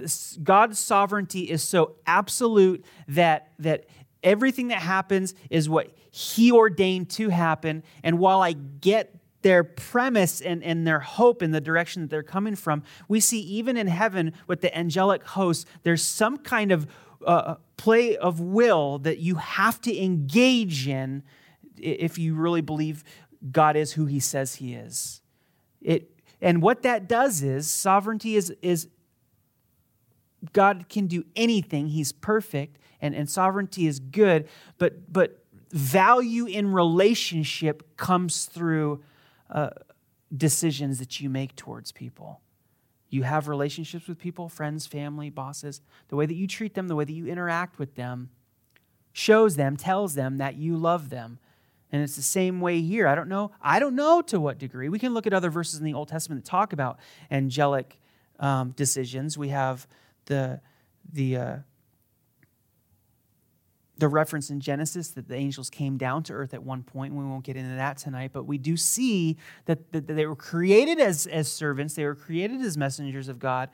God's 0.43 0.79
sovereignty 0.79 1.49
is 1.49 1.63
so 1.63 1.95
absolute 2.05 2.83
that, 3.07 3.51
that 3.59 3.85
everything 4.23 4.69
that 4.69 4.81
happens 4.81 5.33
is 5.49 5.69
what 5.69 5.91
He 6.11 6.51
ordained 6.51 7.09
to 7.11 7.29
happen. 7.29 7.83
And 8.03 8.19
while 8.19 8.41
I 8.41 8.53
get 8.53 9.15
their 9.41 9.63
premise 9.63 10.41
and, 10.41 10.63
and 10.63 10.85
their 10.85 10.99
hope 10.99 11.41
in 11.41 11.51
the 11.51 11.61
direction 11.61 12.01
that 12.01 12.09
they're 12.09 12.23
coming 12.23 12.55
from, 12.55 12.83
we 13.07 13.19
see 13.19 13.39
even 13.41 13.77
in 13.77 13.87
heaven 13.87 14.33
with 14.47 14.61
the 14.61 14.77
angelic 14.77 15.23
hosts, 15.23 15.65
there's 15.83 16.03
some 16.03 16.37
kind 16.37 16.71
of 16.71 16.87
uh, 17.25 17.55
play 17.77 18.17
of 18.17 18.39
will 18.39 18.99
that 18.99 19.19
you 19.19 19.35
have 19.35 19.81
to 19.81 19.97
engage 19.97 20.87
in 20.87 21.23
if 21.77 22.17
you 22.17 22.35
really 22.35 22.61
believe 22.61 23.03
God 23.51 23.75
is 23.75 23.93
who 23.93 24.05
He 24.05 24.19
says 24.19 24.55
He 24.55 24.73
is. 24.73 25.21
It, 25.81 26.11
and 26.41 26.61
what 26.61 26.83
that 26.83 27.07
does 27.07 27.41
is 27.41 27.69
sovereignty 27.69 28.35
is, 28.35 28.53
is 28.61 28.87
God 30.53 30.85
can 30.89 31.07
do 31.07 31.25
anything, 31.35 31.87
He's 31.87 32.11
perfect, 32.11 32.77
and, 33.01 33.13
and 33.13 33.29
sovereignty 33.29 33.87
is 33.87 33.99
good, 33.99 34.47
but, 34.77 35.11
but 35.11 35.43
value 35.71 36.45
in 36.45 36.71
relationship 36.71 37.97
comes 37.97 38.45
through 38.45 39.01
uh, 39.49 39.69
decisions 40.35 40.99
that 40.99 41.19
you 41.19 41.29
make 41.29 41.55
towards 41.55 41.91
people. 41.91 42.41
You 43.09 43.23
have 43.23 43.47
relationships 43.47 44.07
with 44.07 44.19
people, 44.19 44.49
friends, 44.49 44.85
family, 44.85 45.29
bosses. 45.29 45.81
The 46.09 46.15
way 46.15 46.25
that 46.25 46.35
you 46.35 46.47
treat 46.47 46.75
them, 46.75 46.87
the 46.87 46.95
way 46.95 47.05
that 47.05 47.11
you 47.11 47.27
interact 47.27 47.79
with 47.79 47.95
them, 47.95 48.29
shows 49.11 49.55
them, 49.55 49.75
tells 49.75 50.13
them 50.13 50.37
that 50.37 50.55
you 50.55 50.77
love 50.77 51.09
them 51.09 51.39
and 51.91 52.01
it's 52.01 52.15
the 52.15 52.21
same 52.21 52.61
way 52.61 52.81
here. 52.81 53.07
I 53.07 53.15
don't 53.15 53.29
know. 53.29 53.51
I 53.61 53.79
don't 53.79 53.95
know 53.95 54.21
to 54.23 54.39
what 54.39 54.57
degree. 54.57 54.89
We 54.89 54.99
can 54.99 55.13
look 55.13 55.27
at 55.27 55.33
other 55.33 55.49
verses 55.49 55.79
in 55.79 55.85
the 55.85 55.93
Old 55.93 56.07
Testament 56.07 56.43
that 56.43 56.49
talk 56.49 56.73
about 56.73 56.99
angelic 57.31 57.99
um, 58.39 58.71
decisions. 58.71 59.37
We 59.37 59.49
have 59.49 59.87
the 60.25 60.61
the 61.11 61.37
uh, 61.37 61.55
the 63.99 64.07
reference 64.07 64.49
in 64.49 64.61
Genesis 64.61 65.09
that 65.09 65.27
the 65.27 65.35
angels 65.35 65.69
came 65.69 65.97
down 65.97 66.23
to 66.23 66.33
earth 66.33 66.53
at 66.53 66.63
one 66.63 66.83
point. 66.83 67.13
We 67.13 67.23
won't 67.23 67.43
get 67.43 67.57
into 67.57 67.75
that 67.75 67.97
tonight, 67.97 68.31
but 68.33 68.43
we 68.45 68.57
do 68.57 68.77
see 68.77 69.37
that, 69.65 69.91
that 69.91 70.07
they 70.07 70.25
were 70.25 70.37
created 70.37 70.99
as, 70.99 71.27
as 71.27 71.51
servants, 71.51 71.95
they 71.95 72.05
were 72.05 72.15
created 72.15 72.61
as 72.61 72.77
messengers 72.77 73.27
of 73.27 73.39
God, 73.39 73.69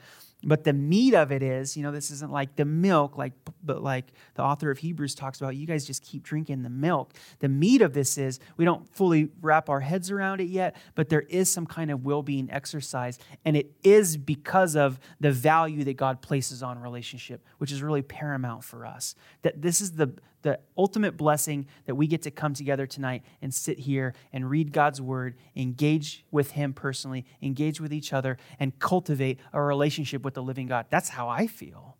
but 0.46 0.64
the 0.64 0.74
meat 0.74 1.14
of 1.16 1.32
it 1.32 1.42
is, 1.42 1.76
you 1.76 1.84
know, 1.84 1.92
this 1.92 2.12
isn't 2.12 2.32
like 2.32 2.56
the 2.56 2.66
milk, 2.66 3.18
like 3.18 3.34
but 3.64 3.82
like 3.84 4.06
the 4.36 4.44
author 4.44 4.70
of 4.70 4.78
Hebrews 4.78 5.16
talks 5.16 5.42
about. 5.42 5.56
You 5.56 5.66
guys 5.66 5.86
just 5.86 6.04
keep 6.04 6.24
drinking 6.24 6.62
the 6.62 6.70
milk. 6.70 7.14
The 7.40 7.50
meat 7.50 7.82
of 7.82 7.94
this 7.94 8.18
is 8.18 8.40
we 8.56 8.64
don't 8.64 8.88
fully 8.96 9.30
wrap 9.42 9.70
our 9.70 9.80
heads 9.80 10.12
around 10.12 10.42
it 10.42 10.50
yet, 10.50 10.76
but 10.94 11.10
there 11.10 11.24
is 11.24 11.52
some 11.52 11.66
kind 11.66 11.90
of 11.90 12.06
well-being 12.06 12.50
exercise, 12.52 13.18
and 13.44 13.58
it 13.58 13.72
is 13.84 14.18
because 14.18 14.76
of 14.76 15.00
the 15.20 15.32
value 15.32 15.84
that 15.84 15.98
God 15.98 16.22
places 16.22 16.62
on 16.62 16.80
relationship, 16.80 17.44
which 17.58 17.72
is 17.72 17.82
really 17.82 18.04
paramount 18.04 18.64
for 18.64 18.86
us. 18.86 19.16
That 19.42 19.62
this 19.62 19.82
is 19.82 19.94
the 19.94 20.14
the 20.46 20.60
ultimate 20.78 21.18
blessing 21.18 21.66
that 21.88 21.96
we 21.96 22.06
get 22.06 22.22
to 22.22 22.30
come 22.30 22.54
together 22.54 22.86
tonight 22.86 23.24
and 23.42 23.52
sit 23.52 23.80
here 23.80 24.14
and 24.32 24.48
read 24.48 24.72
God's 24.72 25.02
word, 25.02 25.36
engage 25.56 26.24
with 26.30 26.52
Him 26.52 26.72
personally, 26.72 27.26
engage 27.42 27.82
with 27.82 27.92
each 27.92 28.14
other, 28.14 28.38
and 28.60 28.78
cultivate 28.78 29.40
a 29.54 29.62
relationship 29.62 30.24
with 30.24 30.36
the 30.36 30.44
living 30.44 30.68
God. 30.68 30.86
That's 30.92 31.10
how 31.10 31.28
I 31.28 31.48
feel. 31.48 31.98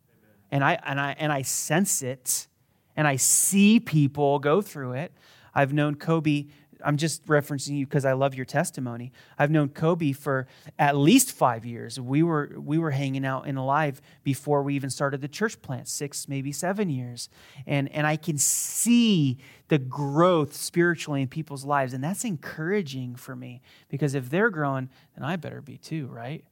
And 0.52 0.62
I, 0.62 0.78
and, 0.84 1.00
I, 1.00 1.16
and 1.18 1.32
I 1.32 1.42
sense 1.42 2.02
it, 2.02 2.46
and 2.96 3.08
I 3.08 3.16
see 3.16 3.80
people 3.80 4.38
go 4.38 4.62
through 4.62 4.92
it. 4.92 5.12
I've 5.52 5.72
known 5.72 5.96
Kobe 5.96 6.46
I'm 6.84 6.96
just 6.96 7.24
referencing 7.26 7.78
you 7.78 7.86
because 7.86 8.04
I 8.04 8.12
love 8.12 8.34
your 8.34 8.44
testimony. 8.44 9.12
I've 9.38 9.50
known 9.50 9.68
Kobe 9.68 10.12
for 10.12 10.46
at 10.78 10.96
least 10.96 11.32
five 11.32 11.64
years. 11.64 11.98
We 11.98 12.22
were 12.22 12.52
we 12.56 12.78
were 12.78 12.90
hanging 12.90 13.24
out 13.24 13.46
in 13.46 13.56
Alive 13.56 14.00
before 14.24 14.62
we 14.62 14.74
even 14.74 14.90
started 14.90 15.20
the 15.20 15.28
church 15.28 15.60
plant, 15.62 15.88
six 15.88 16.28
maybe 16.28 16.52
seven 16.52 16.90
years, 16.90 17.28
and 17.66 17.90
and 17.92 18.06
I 18.06 18.16
can 18.16 18.38
see 18.38 19.38
the 19.68 19.78
growth 19.78 20.54
spiritually 20.54 21.22
in 21.22 21.28
people's 21.28 21.64
lives, 21.64 21.92
and 21.92 22.02
that's 22.02 22.24
encouraging 22.24 23.16
for 23.16 23.34
me 23.34 23.62
because 23.88 24.14
if 24.14 24.30
they're 24.30 24.50
growing, 24.50 24.88
then 25.16 25.24
I 25.24 25.36
better 25.36 25.60
be 25.60 25.78
too, 25.78 26.06
right? 26.08 26.44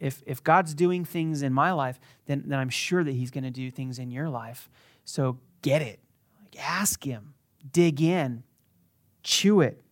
If 0.00 0.22
if 0.26 0.42
God's 0.42 0.74
doing 0.74 1.04
things 1.04 1.42
in 1.42 1.52
my 1.52 1.72
life, 1.72 1.98
then 2.26 2.44
then 2.46 2.58
I'm 2.58 2.70
sure 2.70 3.04
that 3.04 3.12
He's 3.12 3.30
going 3.30 3.44
to 3.44 3.50
do 3.50 3.70
things 3.70 3.98
in 3.98 4.10
your 4.10 4.28
life. 4.28 4.68
So 5.04 5.38
get 5.62 5.82
it, 5.82 6.00
like 6.40 6.62
ask 6.62 7.04
Him, 7.04 7.34
dig 7.72 8.00
in 8.00 8.42
chew 9.26 9.60
it. 9.60 9.82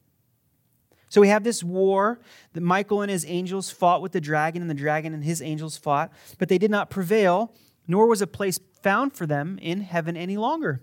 So 1.09 1.21
we 1.21 1.29
have 1.29 1.45
this 1.45 1.63
war 1.63 2.19
that 2.55 2.63
Michael 2.63 3.03
and 3.03 3.11
his 3.11 3.27
angels 3.29 3.71
fought 3.71 4.01
with 4.01 4.13
the 4.13 4.21
dragon, 4.21 4.63
and 4.63 4.71
the 4.71 4.75
dragon 4.75 5.13
and 5.13 5.23
his 5.23 5.43
angels 5.43 5.77
fought, 5.77 6.13
but 6.39 6.49
they 6.49 6.59
did 6.59 6.71
not 6.71 6.91
prevail, 6.91 7.53
nor 7.87 8.07
was 8.07 8.23
a 8.23 8.27
place 8.27 8.59
found 8.83 9.13
for 9.13 9.27
them 9.27 9.59
in 9.61 9.81
heaven 9.81 10.17
any 10.17 10.37
longer. 10.37 10.83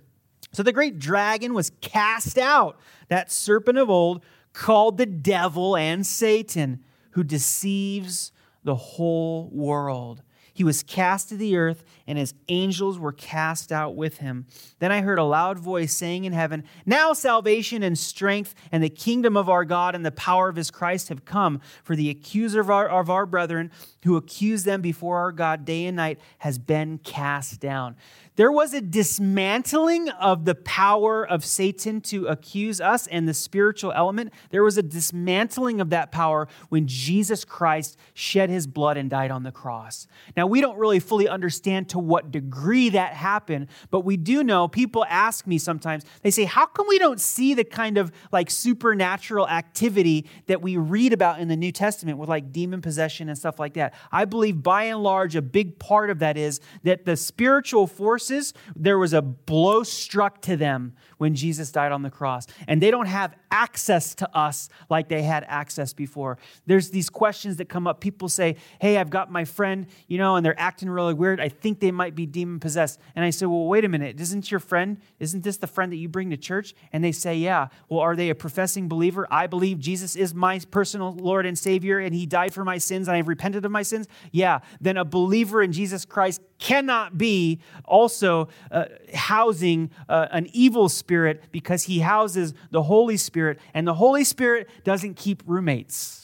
So 0.52 0.64
the 0.64 0.74
great 0.74 1.00
dragon 1.00 1.54
was 1.54 1.72
cast 1.82 2.38
out, 2.38 2.78
that 3.08 3.32
serpent 3.32 3.78
of 3.78 3.90
old, 3.90 4.24
called 4.54 4.98
the 4.98 5.06
devil 5.06 5.76
and 5.76 6.06
Satan, 6.06 6.84
who 7.12 7.24
deceives 7.24 8.32
the 8.64 8.76
whole 8.76 9.50
world. 9.52 10.22
He 10.54 10.64
was 10.64 10.84
cast 10.84 11.30
to 11.30 11.38
the 11.38 11.56
earth, 11.56 11.84
and 12.06 12.18
his 12.18 12.34
angels 12.50 13.00
were 13.00 13.14
cast 13.14 13.72
out 13.72 13.96
with 13.96 14.18
him. 14.18 14.46
Then 14.80 14.92
I 14.92 15.02
heard 15.02 15.18
a 15.18 15.24
loud 15.24 15.58
voice 15.58 15.94
saying 15.94 16.26
in 16.26 16.34
heaven, 16.34 16.66
Now 16.86 17.14
salvation 17.14 17.84
and 17.84 17.98
strength 17.98 18.54
and 18.72 18.84
the 18.84 18.90
kingdom 18.90 19.38
of 19.38 19.48
our 19.48 19.64
God 19.64 19.96
and 19.96 20.06
the 20.06 20.12
power 20.12 20.50
of 20.50 20.58
his 20.58 20.70
Christ 20.70 21.10
have 21.10 21.24
come. 21.24 21.62
For 21.84 21.96
the 21.96 22.10
accuser 22.10 22.60
of 22.60 22.70
our, 22.70 22.90
of 22.90 23.10
our 23.10 23.26
brethren, 23.26 23.72
who 24.04 24.18
accused 24.18 24.66
them 24.66 24.82
before 24.82 25.20
our 25.20 25.32
God 25.32 25.64
day 25.64 25.86
and 25.86 25.96
night, 25.96 26.20
has 26.40 26.58
been 26.58 26.98
cast 26.98 27.62
down. 27.62 27.96
There 28.42 28.52
was 28.52 28.74
a 28.74 28.82
dismantling 28.82 30.10
of 30.10 30.46
the 30.46 30.56
power 30.56 31.24
of 31.24 31.46
Satan 31.46 32.02
to 32.02 32.26
accuse 32.26 32.82
us 32.82 33.06
and 33.06 33.28
the 33.28 33.36
spiritual 33.36 33.92
element. 33.92 34.34
There 34.50 34.64
was 34.64 34.80
a 34.80 34.82
dismantling 34.82 35.80
of 35.80 35.92
that 35.92 36.12
power 36.12 36.48
when 36.70 36.88
Jesus 36.88 37.46
Christ 37.46 38.00
shed 38.16 38.50
his 38.50 38.66
blood 38.66 38.98
and 38.98 39.12
died 39.12 39.30
on 39.30 39.44
the 39.44 39.52
cross. 39.52 40.08
Now, 40.36 40.48
we 40.48 40.60
don't 40.60 40.80
really 40.80 41.00
fully 41.00 41.28
understand 41.28 41.90
to 41.90 42.00
what 42.00 42.32
degree 42.32 42.90
that 42.90 43.14
happened, 43.14 43.68
but 43.92 44.00
we 44.00 44.18
do 44.18 44.44
know 44.44 44.68
people 44.68 45.06
ask 45.08 45.46
me 45.46 45.60
sometimes, 45.60 46.04
they 46.24 46.32
say, 46.32 46.46
How 46.46 46.66
come 46.66 46.88
we 46.88 46.98
don't 46.98 47.22
see 47.22 47.54
the 47.54 47.64
kind 47.64 48.00
of 48.00 48.12
like 48.32 48.50
supernatural 48.50 49.48
activity 49.48 50.28
that 50.48 50.64
we 50.64 50.78
read 50.78 51.14
about 51.14 51.40
in 51.40 51.48
the 51.48 51.56
New 51.56 51.72
Testament 51.72 52.18
with 52.18 52.28
like 52.28 52.52
demon 52.52 52.82
possession 52.82 53.30
and 53.30 53.38
stuff 53.38 53.60
like 53.60 53.76
that? 53.76 53.94
I 54.12 54.26
believe 54.26 54.64
by 54.64 54.86
and 54.86 55.04
large, 55.04 55.36
a 55.36 55.44
big 55.44 55.78
part 55.78 56.10
of 56.10 56.18
that 56.18 56.38
is 56.38 56.60
that 56.82 57.06
the 57.06 57.16
spiritual 57.16 57.86
forces, 57.86 58.31
there 58.76 58.98
was 58.98 59.14
a 59.14 59.22
blow 59.22 59.84
struck 59.84 60.42
to 60.42 60.58
them 60.58 60.94
when 61.22 61.36
Jesus 61.36 61.72
died 61.72 61.92
on 61.92 62.02
the 62.02 62.10
cross. 62.10 62.48
And 62.68 62.82
they 62.82 62.90
don't 62.90 63.06
have 63.06 63.36
access 63.52 64.16
to 64.16 64.36
us 64.36 64.70
like 64.90 65.08
they 65.08 65.22
had 65.22 65.46
access 65.48 65.94
before. 65.94 66.40
There's 66.66 66.90
these 66.90 67.12
questions 67.12 67.58
that 67.58 67.70
come 67.70 67.86
up. 67.86 68.02
People 68.02 68.28
say, 68.28 68.56
Hey, 68.80 68.98
I've 68.98 69.12
got 69.12 69.32
my 69.32 69.46
friend, 69.46 69.86
you 70.08 70.18
know, 70.18 70.36
and 70.36 70.44
they're 70.44 70.60
acting 70.60 70.90
really 70.90 71.14
weird. 71.14 71.40
I 71.40 71.48
think 71.48 71.80
they 71.80 71.92
might 71.92 72.16
be 72.16 72.26
demon 72.26 72.60
possessed. 72.60 73.00
And 73.16 73.24
I 73.24 73.30
say, 73.30 73.46
Well, 73.46 73.68
wait 73.68 73.86
a 73.86 73.88
minute. 73.88 74.20
Isn't 74.20 74.50
your 74.50 74.60
friend, 74.60 74.98
isn't 75.20 75.44
this 75.44 75.58
the 75.58 75.68
friend 75.68 75.92
that 75.92 75.98
you 75.98 76.10
bring 76.10 76.32
to 76.32 76.38
church? 76.38 76.74
And 76.92 77.04
they 77.04 77.12
say, 77.12 77.36
Yeah. 77.36 77.68
Well, 77.88 78.00
are 78.00 78.16
they 78.16 78.30
a 78.30 78.36
professing 78.36 78.88
believer? 78.88 79.28
I 79.30 79.46
believe 79.46 79.78
Jesus 79.78 80.16
is 80.16 80.34
my 80.34 80.60
personal 80.72 81.14
Lord 81.14 81.46
and 81.46 81.56
Savior, 81.56 82.00
and 82.00 82.16
He 82.16 82.26
died 82.26 82.52
for 82.52 82.66
my 82.66 82.80
sins, 82.80 83.08
and 83.08 83.16
I've 83.16 83.28
repented 83.28 83.64
of 83.64 83.70
my 83.70 83.84
sins. 83.84 84.08
Yeah. 84.32 84.62
Then 84.80 84.98
a 84.98 85.06
believer 85.06 85.62
in 85.62 85.72
Jesus 85.72 86.04
Christ 86.04 86.42
cannot 86.58 87.18
be 87.18 87.60
also 87.86 88.48
uh, 88.72 88.86
housing 89.14 89.92
uh, 90.08 90.28
an 90.32 90.48
evil 90.54 90.90
spirit 90.90 91.11
because 91.52 91.84
he 91.84 92.00
houses 92.00 92.54
the 92.72 92.84
Holy 92.84 93.18
Spirit, 93.18 93.60
and 93.74 93.88
the 93.88 93.94
Holy 93.94 94.24
Spirit 94.24 94.70
doesn't 94.84 95.16
keep 95.16 95.44
roommates. 95.46 96.22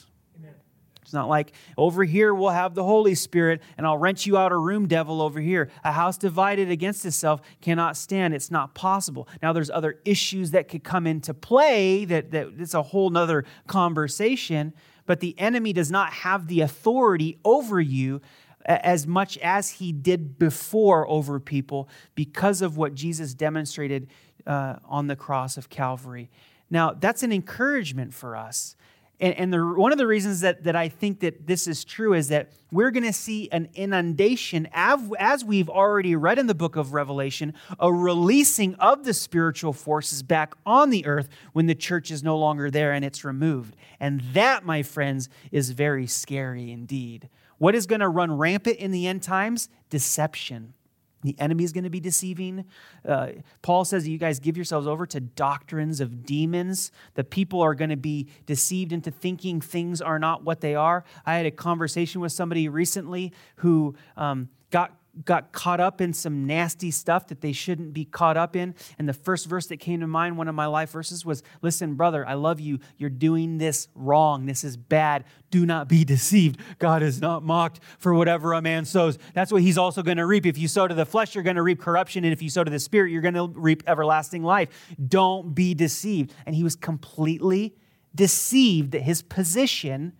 It's 1.08 1.14
not 1.14 1.30
like 1.30 1.52
over 1.78 2.04
here 2.04 2.34
we'll 2.34 2.50
have 2.50 2.74
the 2.74 2.84
Holy 2.84 3.14
Spirit 3.14 3.62
and 3.78 3.86
I'll 3.86 3.96
rent 3.96 4.26
you 4.26 4.36
out 4.36 4.52
a 4.52 4.56
room, 4.58 4.86
devil, 4.86 5.22
over 5.22 5.40
here. 5.40 5.70
A 5.82 5.90
house 5.90 6.18
divided 6.18 6.70
against 6.70 7.06
itself 7.06 7.40
cannot 7.62 7.96
stand. 7.96 8.34
It's 8.34 8.50
not 8.50 8.74
possible. 8.74 9.26
Now, 9.42 9.54
there's 9.54 9.70
other 9.70 10.00
issues 10.04 10.50
that 10.50 10.68
could 10.68 10.84
come 10.84 11.06
into 11.06 11.32
play 11.32 12.04
that, 12.04 12.32
that 12.32 12.48
it's 12.58 12.74
a 12.74 12.82
whole 12.82 13.08
nother 13.08 13.46
conversation, 13.66 14.74
but 15.06 15.20
the 15.20 15.34
enemy 15.38 15.72
does 15.72 15.90
not 15.90 16.12
have 16.12 16.46
the 16.46 16.60
authority 16.60 17.38
over 17.42 17.80
you 17.80 18.20
as 18.66 19.06
much 19.06 19.38
as 19.38 19.70
he 19.70 19.92
did 19.92 20.38
before 20.38 21.08
over 21.08 21.40
people 21.40 21.88
because 22.14 22.60
of 22.60 22.76
what 22.76 22.94
Jesus 22.94 23.32
demonstrated 23.32 24.08
uh, 24.48 24.76
on 24.86 25.06
the 25.06 25.14
cross 25.14 25.56
of 25.56 25.68
Calvary. 25.68 26.30
Now, 26.70 26.92
that's 26.92 27.22
an 27.22 27.32
encouragement 27.32 28.12
for 28.12 28.36
us. 28.36 28.74
And, 29.20 29.34
and 29.34 29.52
the, 29.52 29.64
one 29.64 29.90
of 29.90 29.98
the 29.98 30.06
reasons 30.06 30.40
that, 30.40 30.64
that 30.64 30.76
I 30.76 30.88
think 30.88 31.20
that 31.20 31.46
this 31.46 31.66
is 31.66 31.84
true 31.84 32.14
is 32.14 32.28
that 32.28 32.52
we're 32.70 32.90
going 32.90 33.04
to 33.04 33.12
see 33.12 33.48
an 33.50 33.68
inundation, 33.74 34.68
as, 34.72 35.00
as 35.18 35.44
we've 35.44 35.68
already 35.68 36.14
read 36.14 36.38
in 36.38 36.46
the 36.46 36.54
book 36.54 36.76
of 36.76 36.92
Revelation, 36.92 37.54
a 37.80 37.92
releasing 37.92 38.74
of 38.76 39.04
the 39.04 39.14
spiritual 39.14 39.72
forces 39.72 40.22
back 40.22 40.54
on 40.64 40.90
the 40.90 41.04
earth 41.06 41.28
when 41.52 41.66
the 41.66 41.74
church 41.74 42.10
is 42.10 42.22
no 42.22 42.38
longer 42.38 42.70
there 42.70 42.92
and 42.92 43.04
it's 43.04 43.24
removed. 43.24 43.76
And 43.98 44.20
that, 44.34 44.64
my 44.64 44.82
friends, 44.82 45.28
is 45.50 45.70
very 45.70 46.06
scary 46.06 46.70
indeed. 46.70 47.28
What 47.58 47.74
is 47.74 47.86
going 47.86 48.00
to 48.00 48.08
run 48.08 48.36
rampant 48.38 48.76
in 48.76 48.92
the 48.92 49.08
end 49.08 49.22
times? 49.22 49.68
Deception. 49.90 50.74
The 51.22 51.34
enemy 51.38 51.64
is 51.64 51.72
going 51.72 51.84
to 51.84 51.90
be 51.90 52.00
deceiving. 52.00 52.64
Uh, 53.06 53.28
Paul 53.62 53.84
says 53.84 54.06
you 54.06 54.18
guys 54.18 54.38
give 54.38 54.56
yourselves 54.56 54.86
over 54.86 55.06
to 55.06 55.20
doctrines 55.20 56.00
of 56.00 56.24
demons. 56.24 56.92
The 57.14 57.24
people 57.24 57.60
are 57.60 57.74
going 57.74 57.90
to 57.90 57.96
be 57.96 58.28
deceived 58.46 58.92
into 58.92 59.10
thinking 59.10 59.60
things 59.60 60.00
are 60.00 60.18
not 60.18 60.44
what 60.44 60.60
they 60.60 60.74
are. 60.74 61.04
I 61.26 61.34
had 61.34 61.46
a 61.46 61.50
conversation 61.50 62.20
with 62.20 62.32
somebody 62.32 62.68
recently 62.68 63.32
who 63.56 63.96
um, 64.16 64.48
got 64.70 64.97
got 65.24 65.52
caught 65.52 65.80
up 65.80 66.00
in 66.00 66.12
some 66.12 66.46
nasty 66.46 66.90
stuff 66.90 67.26
that 67.28 67.40
they 67.40 67.52
shouldn't 67.52 67.92
be 67.92 68.04
caught 68.04 68.36
up 68.36 68.54
in. 68.54 68.74
And 68.98 69.08
the 69.08 69.12
first 69.12 69.46
verse 69.46 69.66
that 69.66 69.78
came 69.78 70.00
to 70.00 70.06
mind, 70.06 70.36
one 70.36 70.48
of 70.48 70.54
my 70.54 70.66
life 70.66 70.90
verses, 70.90 71.24
was 71.24 71.42
Listen, 71.62 71.94
brother, 71.94 72.26
I 72.26 72.34
love 72.34 72.60
you. 72.60 72.78
You're 72.96 73.10
doing 73.10 73.58
this 73.58 73.88
wrong. 73.94 74.46
This 74.46 74.64
is 74.64 74.76
bad. 74.76 75.24
Do 75.50 75.66
not 75.66 75.88
be 75.88 76.04
deceived. 76.04 76.60
God 76.78 77.02
is 77.02 77.20
not 77.20 77.42
mocked 77.42 77.80
for 77.98 78.14
whatever 78.14 78.52
a 78.52 78.62
man 78.62 78.84
sows. 78.84 79.18
That's 79.34 79.50
what 79.50 79.62
he's 79.62 79.78
also 79.78 80.02
going 80.02 80.18
to 80.18 80.26
reap. 80.26 80.46
If 80.46 80.58
you 80.58 80.68
sow 80.68 80.86
to 80.86 80.94
the 80.94 81.06
flesh, 81.06 81.34
you're 81.34 81.44
going 81.44 81.56
to 81.56 81.62
reap 81.62 81.80
corruption. 81.80 82.24
And 82.24 82.32
if 82.32 82.42
you 82.42 82.50
sow 82.50 82.64
to 82.64 82.70
the 82.70 82.78
spirit, 82.78 83.10
you're 83.10 83.22
going 83.22 83.34
to 83.34 83.48
reap 83.48 83.82
everlasting 83.86 84.42
life. 84.42 84.68
Don't 85.08 85.54
be 85.54 85.74
deceived. 85.74 86.32
And 86.46 86.54
he 86.54 86.62
was 86.62 86.76
completely 86.76 87.74
deceived 88.14 88.92
that 88.92 89.02
his 89.02 89.22
position 89.22 90.12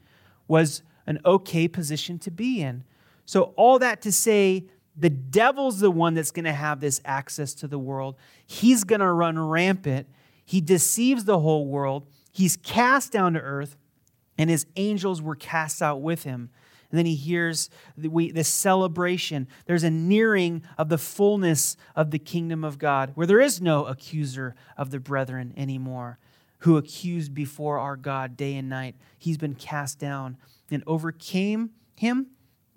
was 0.46 0.82
an 1.06 1.18
okay 1.24 1.68
position 1.68 2.18
to 2.20 2.30
be 2.30 2.60
in. 2.60 2.84
So, 3.24 3.54
all 3.56 3.78
that 3.80 4.00
to 4.02 4.12
say, 4.12 4.64
the 4.98 5.10
devil's 5.10 5.78
the 5.80 5.90
one 5.90 6.14
that's 6.14 6.32
going 6.32 6.44
to 6.44 6.52
have 6.52 6.80
this 6.80 7.00
access 7.04 7.54
to 7.54 7.68
the 7.68 7.78
world. 7.78 8.16
He's 8.46 8.84
going 8.84 9.00
to 9.00 9.10
run 9.10 9.38
rampant. 9.38 10.08
He 10.44 10.60
deceives 10.60 11.24
the 11.24 11.38
whole 11.38 11.66
world. 11.66 12.06
He's 12.32 12.56
cast 12.56 13.12
down 13.12 13.34
to 13.34 13.40
earth, 13.40 13.76
and 14.36 14.50
his 14.50 14.66
angels 14.76 15.22
were 15.22 15.36
cast 15.36 15.82
out 15.82 16.02
with 16.02 16.24
him. 16.24 16.50
And 16.90 16.98
then 16.98 17.06
he 17.06 17.14
hears 17.14 17.68
the, 17.96 18.08
we, 18.08 18.30
this 18.32 18.48
celebration. 18.48 19.46
There's 19.66 19.84
a 19.84 19.90
nearing 19.90 20.62
of 20.78 20.88
the 20.88 20.98
fullness 20.98 21.76
of 21.94 22.10
the 22.10 22.18
kingdom 22.18 22.64
of 22.64 22.78
God, 22.78 23.12
where 23.14 23.26
there 23.26 23.40
is 23.40 23.60
no 23.60 23.84
accuser 23.84 24.54
of 24.76 24.90
the 24.90 24.98
brethren 24.98 25.52
anymore, 25.56 26.18
who 26.60 26.76
accused 26.76 27.34
before 27.34 27.78
our 27.78 27.96
God 27.96 28.36
day 28.36 28.56
and 28.56 28.68
night. 28.68 28.96
He's 29.18 29.36
been 29.36 29.54
cast 29.54 29.98
down 29.98 30.38
and 30.70 30.82
overcame 30.86 31.70
him 31.94 32.28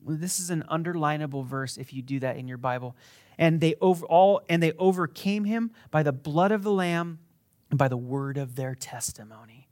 this 0.05 0.39
is 0.39 0.49
an 0.49 0.63
underlinable 0.69 1.45
verse 1.45 1.77
if 1.77 1.93
you 1.93 2.01
do 2.01 2.19
that 2.19 2.37
in 2.37 2.47
your 2.47 2.57
Bible. 2.57 2.95
And 3.37 3.59
they 3.59 3.75
over 3.81 4.05
all 4.05 4.41
and 4.49 4.61
they 4.61 4.73
overcame 4.73 5.45
him 5.45 5.71
by 5.89 6.03
the 6.03 6.11
blood 6.11 6.51
of 6.51 6.63
the 6.63 6.71
lamb 6.71 7.19
and 7.69 7.77
by 7.77 7.87
the 7.87 7.97
word 7.97 8.37
of 8.37 8.55
their 8.55 8.75
testimony. 8.75 9.67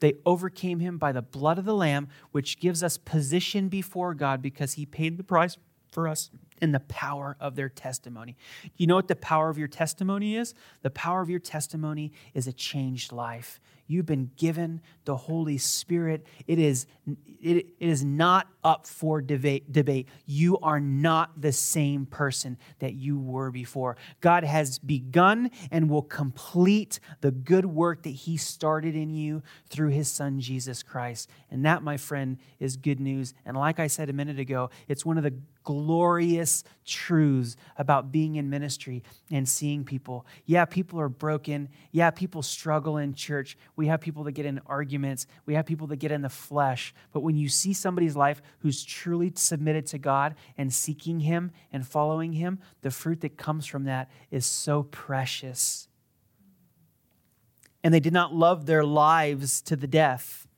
They 0.00 0.14
overcame 0.24 0.80
him 0.80 0.98
by 0.98 1.12
the 1.12 1.22
blood 1.22 1.58
of 1.58 1.64
the 1.64 1.74
lamb, 1.74 2.08
which 2.32 2.58
gives 2.58 2.82
us 2.82 2.96
position 2.96 3.68
before 3.68 4.14
God 4.14 4.42
because 4.42 4.74
he 4.74 4.86
paid 4.86 5.18
the 5.18 5.24
price 5.24 5.56
for 5.92 6.08
us 6.08 6.30
in 6.60 6.72
the 6.72 6.80
power 6.80 7.36
of 7.40 7.56
their 7.56 7.68
testimony. 7.68 8.36
You 8.76 8.86
know 8.86 8.96
what 8.96 9.08
the 9.08 9.16
power 9.16 9.48
of 9.48 9.58
your 9.58 9.68
testimony 9.68 10.36
is? 10.36 10.54
The 10.82 10.90
power 10.90 11.20
of 11.20 11.30
your 11.30 11.40
testimony 11.40 12.12
is 12.34 12.46
a 12.46 12.52
changed 12.52 13.12
life. 13.12 13.60
You've 13.90 14.06
been 14.06 14.30
given 14.36 14.82
the 15.04 15.16
Holy 15.16 15.58
Spirit. 15.58 16.24
It 16.46 16.60
is, 16.60 16.86
it, 17.42 17.66
it 17.80 17.88
is 17.88 18.04
not 18.04 18.46
up 18.62 18.86
for 18.86 19.20
debate, 19.20 19.72
debate. 19.72 20.06
You 20.26 20.58
are 20.58 20.78
not 20.78 21.40
the 21.40 21.50
same 21.50 22.06
person 22.06 22.56
that 22.78 22.94
you 22.94 23.18
were 23.18 23.50
before. 23.50 23.96
God 24.20 24.44
has 24.44 24.78
begun 24.78 25.50
and 25.72 25.90
will 25.90 26.02
complete 26.02 27.00
the 27.20 27.32
good 27.32 27.66
work 27.66 28.04
that 28.04 28.10
He 28.10 28.36
started 28.36 28.94
in 28.94 29.10
you 29.10 29.42
through 29.68 29.88
His 29.88 30.06
Son, 30.06 30.38
Jesus 30.38 30.84
Christ. 30.84 31.28
And 31.50 31.64
that, 31.64 31.82
my 31.82 31.96
friend, 31.96 32.38
is 32.60 32.76
good 32.76 33.00
news. 33.00 33.34
And 33.44 33.56
like 33.56 33.80
I 33.80 33.88
said 33.88 34.08
a 34.08 34.12
minute 34.12 34.38
ago, 34.38 34.70
it's 34.86 35.04
one 35.04 35.16
of 35.16 35.24
the 35.24 35.34
glorious 35.70 36.64
truths 36.84 37.54
about 37.76 38.10
being 38.10 38.34
in 38.34 38.50
ministry 38.50 39.04
and 39.30 39.48
seeing 39.48 39.84
people. 39.84 40.26
Yeah, 40.44 40.64
people 40.64 40.98
are 40.98 41.08
broken. 41.08 41.68
Yeah, 41.92 42.10
people 42.10 42.42
struggle 42.42 42.96
in 42.96 43.14
church. 43.14 43.56
We 43.76 43.86
have 43.86 44.00
people 44.00 44.24
that 44.24 44.32
get 44.32 44.46
in 44.46 44.60
arguments. 44.66 45.28
We 45.46 45.54
have 45.54 45.66
people 45.66 45.86
that 45.86 45.98
get 45.98 46.10
in 46.10 46.22
the 46.22 46.28
flesh. 46.28 46.92
But 47.12 47.20
when 47.20 47.36
you 47.36 47.48
see 47.48 47.72
somebody's 47.72 48.16
life 48.16 48.42
who's 48.58 48.82
truly 48.82 49.30
submitted 49.36 49.86
to 49.86 49.98
God 49.98 50.34
and 50.58 50.72
seeking 50.72 51.20
Him 51.20 51.52
and 51.72 51.86
following 51.86 52.32
Him, 52.32 52.58
the 52.82 52.90
fruit 52.90 53.20
that 53.20 53.36
comes 53.36 53.64
from 53.64 53.84
that 53.84 54.10
is 54.32 54.44
so 54.44 54.82
precious. 54.82 55.86
And 57.84 57.94
they 57.94 58.00
did 58.00 58.12
not 58.12 58.34
love 58.34 58.66
their 58.66 58.84
lives 58.84 59.62
to 59.62 59.76
the 59.76 59.86
death. 59.86 60.48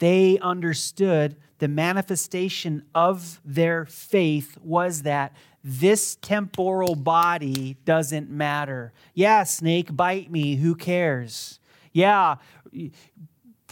They 0.00 0.40
understood 0.40 1.36
the 1.62 1.68
manifestation 1.68 2.82
of 2.92 3.40
their 3.44 3.84
faith 3.84 4.58
was 4.64 5.02
that 5.02 5.32
this 5.62 6.16
temporal 6.16 6.96
body 6.96 7.76
doesn't 7.84 8.28
matter. 8.28 8.92
Yeah, 9.14 9.44
snake, 9.44 9.94
bite 9.94 10.28
me, 10.28 10.56
who 10.56 10.74
cares? 10.74 11.60
Yeah, 11.92 12.38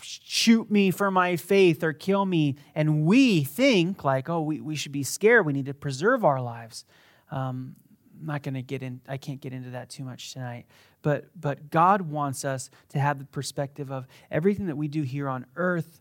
shoot 0.01 0.71
me 0.71 0.93
for 0.93 1.11
my 1.11 1.35
faith 1.35 1.83
or 1.83 1.93
kill 1.93 2.25
me. 2.25 2.59
And 2.77 3.07
we 3.07 3.43
think, 3.43 4.05
like, 4.05 4.29
oh, 4.29 4.43
we, 4.43 4.61
we 4.61 4.77
should 4.77 4.93
be 4.93 5.03
scared. 5.03 5.45
We 5.45 5.53
need 5.53 5.67
to 5.67 5.75
preserve 5.75 6.25
our 6.25 6.41
lives. 6.41 6.85
Um, 7.33 7.75
I'm 8.21 8.27
not 8.27 8.45
going 8.45 8.55
to 8.55 8.63
get 8.63 8.85
in, 8.85 9.01
I 9.09 9.17
can't 9.17 9.41
get 9.41 9.53
into 9.53 9.71
that 9.71 9.91
too 9.91 10.05
much 10.05 10.33
tonight. 10.33 10.67
But, 11.03 11.25
but 11.35 11.71
God 11.71 12.03
wants 12.03 12.45
us 12.45 12.71
to 12.91 13.01
have 13.01 13.19
the 13.19 13.25
perspective 13.25 13.91
of 13.91 14.07
everything 14.31 14.67
that 14.67 14.77
we 14.77 14.87
do 14.87 15.03
here 15.03 15.29
on 15.29 15.45
earth 15.57 16.01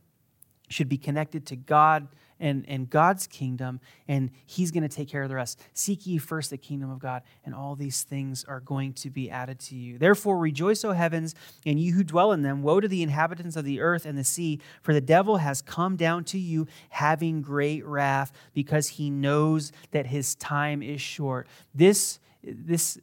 should 0.69 0.87
be 0.87 0.97
connected 0.97 1.45
to 1.47 1.55
God 1.55 2.07
and, 2.39 2.63
and 2.67 2.89
God's 2.89 3.27
kingdom, 3.27 3.81
and 4.07 4.31
He's 4.45 4.71
going 4.71 4.83
to 4.83 4.89
take 4.89 5.09
care 5.09 5.23
of 5.23 5.29
the 5.29 5.35
rest. 5.35 5.59
Seek 5.73 6.07
ye 6.07 6.17
first 6.17 6.49
the 6.51 6.57
kingdom 6.57 6.89
of 6.89 6.99
God, 6.99 7.23
and 7.45 7.53
all 7.53 7.75
these 7.75 8.03
things 8.03 8.45
are 8.45 8.61
going 8.61 8.93
to 8.93 9.09
be 9.09 9.29
added 9.29 9.59
to 9.59 9.75
you. 9.75 9.97
Therefore, 9.97 10.37
rejoice, 10.37 10.85
O 10.85 10.91
heavens, 10.91 11.35
and 11.65 11.79
you 11.79 11.93
who 11.93 12.03
dwell 12.03 12.31
in 12.31 12.41
them. 12.41 12.61
Woe 12.61 12.79
to 12.79 12.87
the 12.87 13.03
inhabitants 13.03 13.55
of 13.55 13.65
the 13.65 13.81
earth 13.81 14.05
and 14.05 14.17
the 14.17 14.23
sea, 14.23 14.61
for 14.81 14.93
the 14.93 15.01
devil 15.01 15.37
has 15.37 15.61
come 15.61 15.97
down 15.97 16.23
to 16.25 16.39
you, 16.39 16.67
having 16.89 17.41
great 17.41 17.85
wrath, 17.85 18.31
because 18.53 18.87
he 18.87 19.09
knows 19.09 19.71
that 19.91 20.05
his 20.05 20.35
time 20.35 20.81
is 20.81 21.01
short. 21.01 21.47
This, 21.75 22.19
this, 22.41 22.97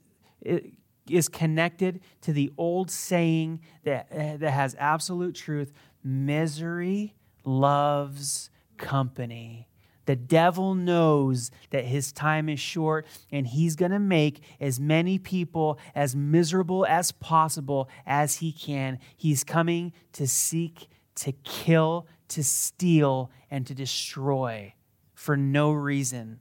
is 1.09 1.29
connected 1.29 2.01
to 2.21 2.33
the 2.33 2.53
old 2.59 2.91
saying 2.91 3.61
that, 3.85 4.09
uh, 4.11 4.37
that 4.39 4.51
has 4.51 4.75
absolute 4.79 5.35
truth 5.35 5.73
misery 6.03 7.15
loves 7.47 8.51
company. 8.77 9.69
The 10.05 10.17
devil 10.17 10.75
knows 10.75 11.51
that 11.71 11.85
his 11.85 12.13
time 12.13 12.49
is 12.49 12.61
short, 12.61 13.07
and 13.33 13.47
he's 13.47 13.75
going 13.75 13.91
to 13.91 13.99
make 13.99 14.41
as 14.61 14.79
many 14.79 15.19
people 15.19 15.79
as 15.95 16.15
miserable 16.15 16.87
as 16.87 17.11
possible 17.11 17.89
as 18.07 18.37
he 18.37 18.53
can. 18.53 18.99
He's 19.17 19.43
coming 19.43 19.93
to 20.13 20.29
seek, 20.29 20.89
to 21.17 21.33
kill, 21.33 22.07
to 22.29 22.45
steal, 22.45 23.31
and 23.51 23.67
to 23.67 23.75
destroy 23.75 24.75
for 25.15 25.37
no 25.37 25.73
reason. 25.73 26.39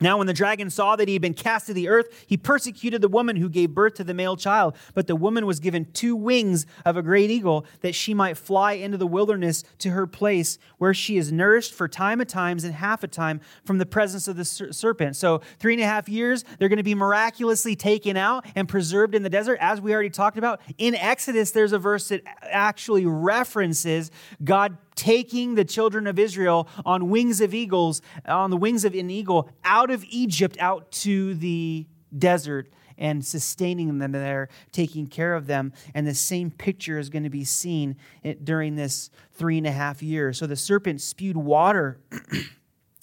Now, 0.00 0.18
when 0.18 0.26
the 0.26 0.32
dragon 0.32 0.70
saw 0.70 0.96
that 0.96 1.08
he 1.08 1.14
had 1.14 1.22
been 1.22 1.34
cast 1.34 1.66
to 1.66 1.74
the 1.74 1.88
earth, 1.88 2.24
he 2.26 2.36
persecuted 2.36 3.00
the 3.00 3.08
woman 3.08 3.36
who 3.36 3.48
gave 3.48 3.70
birth 3.70 3.94
to 3.94 4.04
the 4.04 4.14
male 4.14 4.36
child. 4.36 4.76
But 4.94 5.06
the 5.06 5.16
woman 5.16 5.46
was 5.46 5.60
given 5.60 5.86
two 5.92 6.14
wings 6.14 6.66
of 6.84 6.96
a 6.96 7.02
great 7.02 7.30
eagle, 7.30 7.66
that 7.80 7.94
she 7.94 8.14
might 8.14 8.36
fly 8.36 8.72
into 8.72 8.96
the 8.96 9.06
wilderness 9.06 9.64
to 9.78 9.90
her 9.90 10.06
place, 10.06 10.58
where 10.78 10.94
she 10.94 11.16
is 11.16 11.32
nourished 11.32 11.72
for 11.72 11.88
time 11.88 12.20
at 12.20 12.28
times 12.28 12.64
and 12.64 12.74
half 12.74 13.02
a 13.02 13.08
time 13.08 13.40
from 13.64 13.78
the 13.78 13.86
presence 13.86 14.28
of 14.28 14.36
the 14.36 14.44
serpent. 14.44 15.16
So, 15.16 15.40
three 15.58 15.74
and 15.74 15.82
a 15.82 15.86
half 15.86 16.08
years, 16.08 16.44
they're 16.58 16.68
going 16.68 16.78
to 16.78 16.82
be 16.82 16.94
miraculously 16.94 17.74
taken 17.76 18.16
out 18.16 18.46
and 18.54 18.68
preserved 18.68 19.14
in 19.14 19.22
the 19.22 19.30
desert, 19.30 19.58
as 19.60 19.80
we 19.80 19.92
already 19.92 20.10
talked 20.10 20.38
about. 20.38 20.60
In 20.78 20.94
Exodus, 20.94 21.50
there's 21.50 21.72
a 21.72 21.78
verse 21.78 22.08
that 22.08 22.22
actually 22.42 23.06
references 23.06 24.10
God 24.44 24.76
taking 24.98 25.54
the 25.54 25.64
children 25.64 26.08
of 26.08 26.18
Israel 26.18 26.68
on 26.84 27.08
wings 27.08 27.40
of 27.40 27.54
eagles, 27.54 28.02
on 28.26 28.50
the 28.50 28.56
wings 28.56 28.84
of 28.84 28.94
an 28.94 29.10
eagle, 29.10 29.48
out 29.64 29.90
of 29.92 30.04
Egypt 30.10 30.56
out 30.58 30.90
to 30.90 31.34
the 31.34 31.86
desert 32.18 32.68
and 32.98 33.24
sustaining 33.24 33.98
them 33.98 34.10
there, 34.10 34.48
taking 34.72 35.06
care 35.06 35.34
of 35.34 35.46
them. 35.46 35.72
And 35.94 36.04
the 36.04 36.16
same 36.16 36.50
picture 36.50 36.98
is 36.98 37.10
going 37.10 37.22
to 37.22 37.30
be 37.30 37.44
seen 37.44 37.96
eh, 38.24 38.34
during 38.42 38.74
this 38.74 39.10
three 39.32 39.56
and 39.56 39.68
a 39.68 39.72
half 39.72 40.02
years. 40.02 40.36
So 40.36 40.48
the 40.48 40.56
serpent 40.56 41.00
spewed 41.00 41.36
water. 41.36 42.00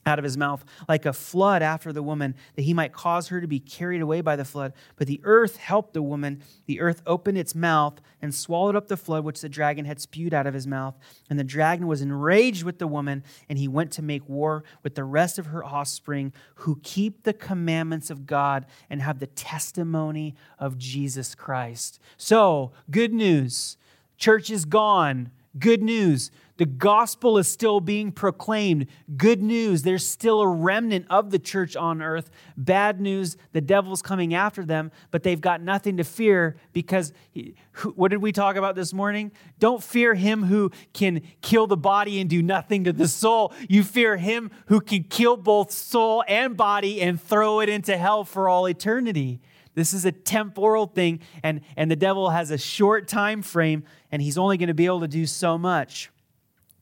out 0.05 0.19
of 0.19 0.23
his 0.23 0.37
mouth 0.37 0.63
like 0.87 1.05
a 1.05 1.13
flood 1.13 1.61
after 1.61 1.91
the 1.91 2.03
woman, 2.03 2.35
that 2.55 2.61
he 2.61 2.73
might 2.73 2.93
cause 2.93 3.29
her 3.29 3.41
to 3.41 3.47
be 3.47 3.59
carried 3.59 4.01
away 4.01 4.21
by 4.21 4.35
the 4.35 4.45
flood. 4.45 4.73
But 4.97 5.07
the 5.07 5.19
earth 5.23 5.57
helped 5.57 5.93
the 5.93 6.01
woman. 6.01 6.43
The 6.67 6.79
earth 6.79 7.01
opened 7.07 7.37
its 7.37 7.55
mouth 7.55 7.99
and 8.21 8.33
swallowed 8.33 8.75
up 8.75 8.87
the 8.87 8.97
flood 8.97 9.23
which 9.23 9.41
the 9.41 9.49
dragon 9.49 9.85
had 9.85 9.99
spewed 9.99 10.33
out 10.33 10.47
of 10.47 10.53
his 10.53 10.67
mouth. 10.67 10.95
And 11.29 11.39
the 11.39 11.43
dragon 11.43 11.87
was 11.87 12.01
enraged 12.01 12.63
with 12.63 12.79
the 12.79 12.87
woman, 12.87 13.23
and 13.49 13.57
he 13.57 13.67
went 13.67 13.91
to 13.93 14.01
make 14.01 14.27
war 14.29 14.63
with 14.83 14.95
the 14.95 15.03
rest 15.03 15.39
of 15.39 15.47
her 15.47 15.63
offspring 15.63 16.33
who 16.55 16.79
keep 16.83 17.23
the 17.23 17.33
commandments 17.33 18.09
of 18.09 18.25
God 18.25 18.65
and 18.89 19.01
have 19.01 19.19
the 19.19 19.27
testimony 19.27 20.35
of 20.59 20.77
Jesus 20.77 21.33
Christ. 21.33 21.99
So, 22.17 22.71
good 22.91 23.13
news. 23.13 23.77
Church 24.17 24.49
is 24.49 24.65
gone. 24.65 25.31
Good 25.57 25.81
news. 25.81 26.31
The 26.57 26.65
gospel 26.65 27.37
is 27.37 27.49
still 27.49 27.81
being 27.81 28.13
proclaimed. 28.13 28.87
Good 29.17 29.41
news, 29.41 29.83
there's 29.83 30.05
still 30.05 30.39
a 30.41 30.47
remnant 30.47 31.05
of 31.09 31.31
the 31.31 31.39
church 31.39 31.75
on 31.75 32.01
earth. 32.01 32.29
Bad 32.55 33.01
news, 33.01 33.35
the 33.51 33.59
devil's 33.59 34.01
coming 34.01 34.33
after 34.33 34.63
them, 34.63 34.91
but 35.11 35.23
they've 35.23 35.41
got 35.41 35.61
nothing 35.61 35.97
to 35.97 36.05
fear 36.05 36.55
because 36.71 37.11
he, 37.31 37.55
what 37.95 38.09
did 38.09 38.21
we 38.21 38.31
talk 38.31 38.55
about 38.55 38.75
this 38.75 38.93
morning? 38.93 39.33
Don't 39.59 39.83
fear 39.83 40.13
him 40.13 40.43
who 40.43 40.71
can 40.93 41.21
kill 41.41 41.67
the 41.67 41.75
body 41.75 42.21
and 42.21 42.29
do 42.29 42.41
nothing 42.41 42.85
to 42.85 42.93
the 42.93 43.07
soul. 43.07 43.53
You 43.67 43.83
fear 43.83 44.15
him 44.15 44.49
who 44.67 44.79
can 44.79 45.03
kill 45.03 45.35
both 45.35 45.71
soul 45.71 46.23
and 46.25 46.55
body 46.55 47.01
and 47.01 47.21
throw 47.21 47.59
it 47.59 47.67
into 47.67 47.97
hell 47.97 48.23
for 48.23 48.47
all 48.47 48.65
eternity. 48.69 49.41
This 49.73 49.93
is 49.93 50.05
a 50.05 50.11
temporal 50.13 50.87
thing, 50.87 51.19
and, 51.43 51.59
and 51.75 51.91
the 51.91 51.97
devil 51.97 52.29
has 52.29 52.49
a 52.49 52.57
short 52.57 53.09
time 53.09 53.41
frame, 53.41 53.83
and 54.09 54.21
he's 54.21 54.37
only 54.37 54.55
going 54.55 54.69
to 54.69 54.73
be 54.73 54.85
able 54.85 55.01
to 55.01 55.07
do 55.09 55.25
so 55.25 55.57
much. 55.57 56.11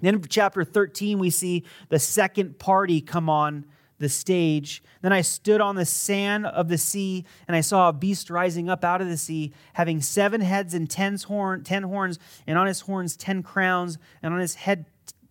Then 0.04 0.22
chapter 0.28 0.64
13, 0.64 1.18
we 1.18 1.30
see 1.30 1.64
the 1.90 2.00
second 2.00 2.60
party 2.60 3.00
come 3.00 3.30
on 3.30 3.66
the 4.00 4.10
stage. 4.10 4.84
Then 5.02 5.14
I 5.14 5.22
stood 5.22 5.62
on 5.62 5.76
the 5.76 5.86
sand 5.86 6.46
of 6.46 6.68
the 6.68 6.78
sea, 6.78 7.26
and 7.48 7.56
I 7.56 7.62
saw 7.62 7.88
a 7.88 7.94
beast 7.94 8.30
rising 8.30 8.70
up 8.70 8.84
out 8.84 9.02
of 9.02 9.08
the 9.08 9.18
sea, 9.18 9.54
having 9.74 10.02
seven 10.02 10.42
heads 10.42 10.74
and 10.74 10.90
ten, 10.90 11.18
horn, 11.18 11.64
ten 11.64 11.84
horns, 11.84 12.20
and 12.46 12.58
on 12.58 12.68
his 12.68 12.82
horns 12.82 13.16
ten 13.16 13.44
crowns, 13.44 13.98
and 14.22 14.34
on 14.34 14.42
his 14.42 14.56
head 14.56 14.86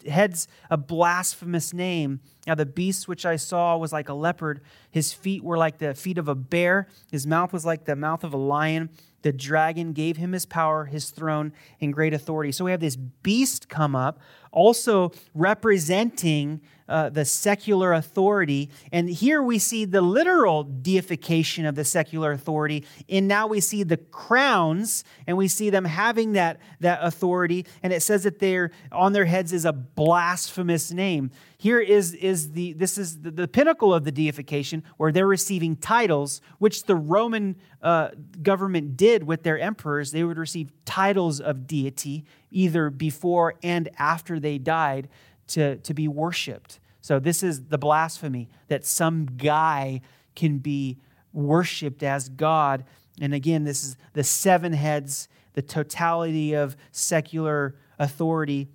heads 0.08 0.48
a 0.70 0.76
blasphemous 0.76 1.72
name. 1.72 2.20
Now, 2.46 2.54
the 2.54 2.66
beast 2.66 3.06
which 3.06 3.24
I 3.24 3.37
saw 3.37 3.76
was 3.76 3.92
like 3.92 4.08
a 4.08 4.14
leopard. 4.14 4.62
His 4.90 5.12
feet 5.12 5.44
were 5.44 5.58
like 5.58 5.78
the 5.78 5.94
feet 5.94 6.18
of 6.18 6.28
a 6.28 6.35
bear. 6.35 6.88
His 7.11 7.26
mouth 7.26 7.52
was 7.52 7.64
like 7.64 7.85
the 7.85 7.94
mouth 7.94 8.24
of 8.24 8.32
a 8.32 8.38
lion. 8.38 8.90
The 9.22 9.32
dragon 9.32 9.92
gave 9.92 10.16
him 10.16 10.32
his 10.32 10.44
power, 10.44 10.87
his 10.87 11.11
throne, 11.11 11.52
and 11.80 11.92
great 11.92 12.12
authority. 12.12 12.50
So 12.50 12.64
we 12.64 12.72
have 12.72 12.80
this 12.80 12.96
beast 12.96 13.68
come 13.68 13.94
up 13.94 14.18
also 14.53 15.12
representing 15.35 16.61
uh, 16.93 17.09
the 17.09 17.25
secular 17.25 17.95
authority. 17.95 18.69
And 18.93 19.09
here 19.09 19.43
we 19.43 19.59
see 19.59 19.87
the 19.87 20.03
literal 20.03 20.62
deification 20.62 21.65
of 21.65 21.75
the 21.75 21.85
secular 21.85 22.33
authority. 22.33 22.85
And 23.09 23.27
now 23.27 23.47
we 23.47 23.61
see 23.61 23.83
the 23.83 23.97
crowns 23.97 25.03
and 25.27 25.37
we 25.38 25.49
see 25.49 25.71
them 25.71 25.87
having 25.87 26.33
that, 26.33 26.61
that 26.81 26.99
authority. 27.03 27.65
And 27.83 27.95
it 27.95 28.03
says 28.03 28.25
that 28.25 28.41
they're 28.41 28.73
on 28.91 29.15
their 29.15 29.25
heads 29.25 29.55
is 29.55 29.65
a 29.65 29.73
blasphemous 29.73 30.93
name. 30.93 31.31
Here 31.57 31.81
is, 31.81 32.12
is 32.15 32.53
the 32.53 32.73
this 32.73 32.99
is 32.99 33.21
the, 33.21 33.31
the 33.31 33.49
pinnacle 33.49 33.95
of 33.95 34.05
the 34.05 34.12
deification 34.12 34.83
where 34.97 35.12
they're 35.12 35.27
receiving 35.27 35.77
titles, 35.77 36.41
which 36.59 36.85
the 36.85 36.97
Roman 36.97 37.57
uh, 37.81 38.11
government 38.43 38.97
did 38.97 39.23
with 39.23 39.45
their 39.45 39.59
emperors. 39.59 40.11
They 40.11 40.25
would 40.25 40.38
receive 40.38 40.73
titles 40.85 41.41
of 41.41 41.67
deity 41.67 42.27
either 42.53 42.91
before 42.91 43.55
and 43.62 43.88
after 43.99 44.38
they 44.38 44.59
died 44.59 45.09
to, 45.49 45.77
to 45.79 45.95
be 45.95 46.09
worshiped. 46.09 46.81
So, 47.01 47.19
this 47.19 47.43
is 47.43 47.65
the 47.65 47.79
blasphemy 47.79 48.49
that 48.69 48.87
some 48.87 49.27
guy 49.27 50.03
can 50.37 50.59
be 50.59 50.99
worshiped 51.33 52.03
as 52.03 52.29
God. 52.29 52.85
And 53.21 53.35
again, 53.35 53.65
this 53.65 53.83
is 53.83 53.97
the 54.12 54.25
seven 54.25 54.73
heads, 54.73 55.29
the 55.55 55.62
totality 55.62 56.55
of 56.55 56.77
secular 56.93 57.75
authority. 57.99 58.69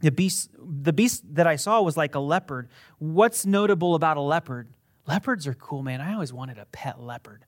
The 0.00 0.10
beast, 0.10 0.50
the 0.58 0.92
beast 0.92 1.22
that 1.34 1.46
I 1.46 1.56
saw 1.56 1.82
was 1.82 1.96
like 1.96 2.14
a 2.14 2.20
leopard. 2.20 2.68
What's 2.98 3.44
notable 3.44 3.94
about 3.94 4.16
a 4.16 4.20
leopard? 4.20 4.68
Leopards 5.06 5.46
are 5.46 5.54
cool, 5.54 5.82
man. 5.82 6.00
I 6.00 6.14
always 6.14 6.32
wanted 6.32 6.58
a 6.58 6.66
pet 6.66 7.00
leopard. 7.00 7.44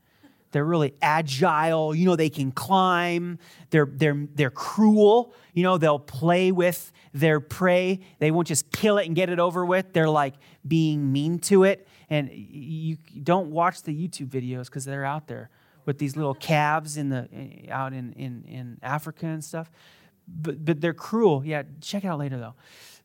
They're 0.55 0.65
really 0.65 0.95
agile. 1.03 1.97
You 1.97 2.05
know, 2.07 2.15
they 2.15 2.31
can 2.31 2.53
climb. 2.53 3.41
They're, 3.71 3.89
they're, 3.91 4.29
they're 4.37 4.53
cruel. 4.53 5.35
You 5.53 5.65
know, 5.65 5.79
they'll 5.79 5.99
play 5.99 6.53
with 6.53 6.93
their 7.13 7.41
prey. 7.41 7.99
They 8.21 8.31
won't 8.31 8.47
just 8.47 8.71
kill 8.71 8.99
it 8.99 9.07
and 9.07 9.17
get 9.17 9.31
it 9.31 9.41
over 9.41 9.67
with. 9.67 9.93
They're 9.93 10.09
like 10.09 10.35
being 10.65 11.11
mean 11.11 11.41
to 11.41 11.65
it. 11.65 11.89
And 12.09 12.31
you 12.33 12.99
don't 13.21 13.51
watch 13.51 13.83
the 13.83 13.93
YouTube 13.93 14.29
videos 14.29 14.67
because 14.67 14.85
they're 14.85 15.05
out 15.05 15.27
there 15.27 15.51
with 15.87 15.99
these 15.99 16.17
little 16.17 16.35
calves 16.35 16.97
in 16.97 17.09
the 17.09 17.29
eh, 17.33 17.69
out 17.69 17.93
in, 17.93 18.13
in, 18.13 18.45
in 18.45 18.79
Africa 18.81 19.27
and 19.27 19.43
stuff. 19.43 19.73
But, 20.29 20.65
but 20.65 20.81
they're 20.81 20.95
cruel. 20.95 21.45
Yeah, 21.45 21.65
check 21.81 22.05
it 22.05 22.07
out 22.07 22.21
later 22.21 22.39
though. 22.39 22.55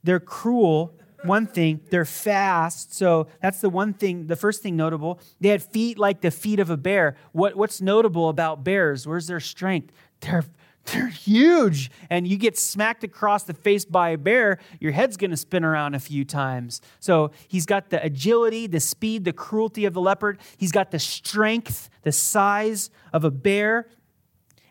They're 0.03 0.19
cruel 0.19 0.93
one 1.23 1.47
thing, 1.47 1.81
they're 1.89 2.05
fast. 2.05 2.95
So 2.95 3.27
that's 3.41 3.61
the 3.61 3.69
one 3.69 3.93
thing, 3.93 4.27
the 4.27 4.35
first 4.35 4.61
thing 4.61 4.75
notable. 4.75 5.19
They 5.39 5.49
had 5.49 5.61
feet 5.61 5.97
like 5.97 6.21
the 6.21 6.31
feet 6.31 6.59
of 6.59 6.69
a 6.69 6.77
bear. 6.77 7.15
What, 7.31 7.55
what's 7.55 7.81
notable 7.81 8.29
about 8.29 8.63
bears? 8.63 9.07
Where's 9.07 9.27
their 9.27 9.39
strength? 9.39 9.91
They're, 10.21 10.45
they're 10.85 11.07
huge. 11.07 11.91
And 12.09 12.27
you 12.27 12.37
get 12.37 12.57
smacked 12.57 13.03
across 13.03 13.43
the 13.43 13.53
face 13.53 13.85
by 13.85 14.09
a 14.09 14.17
bear, 14.17 14.59
your 14.79 14.91
head's 14.91 15.17
going 15.17 15.31
to 15.31 15.37
spin 15.37 15.63
around 15.63 15.95
a 15.95 15.99
few 15.99 16.25
times. 16.25 16.81
So 16.99 17.31
he's 17.47 17.65
got 17.65 17.89
the 17.89 18.03
agility, 18.03 18.67
the 18.67 18.79
speed, 18.79 19.25
the 19.25 19.33
cruelty 19.33 19.85
of 19.85 19.93
the 19.93 20.01
leopard. 20.01 20.39
He's 20.57 20.71
got 20.71 20.91
the 20.91 20.99
strength, 20.99 21.89
the 22.03 22.11
size 22.11 22.89
of 23.13 23.23
a 23.23 23.31
bear. 23.31 23.87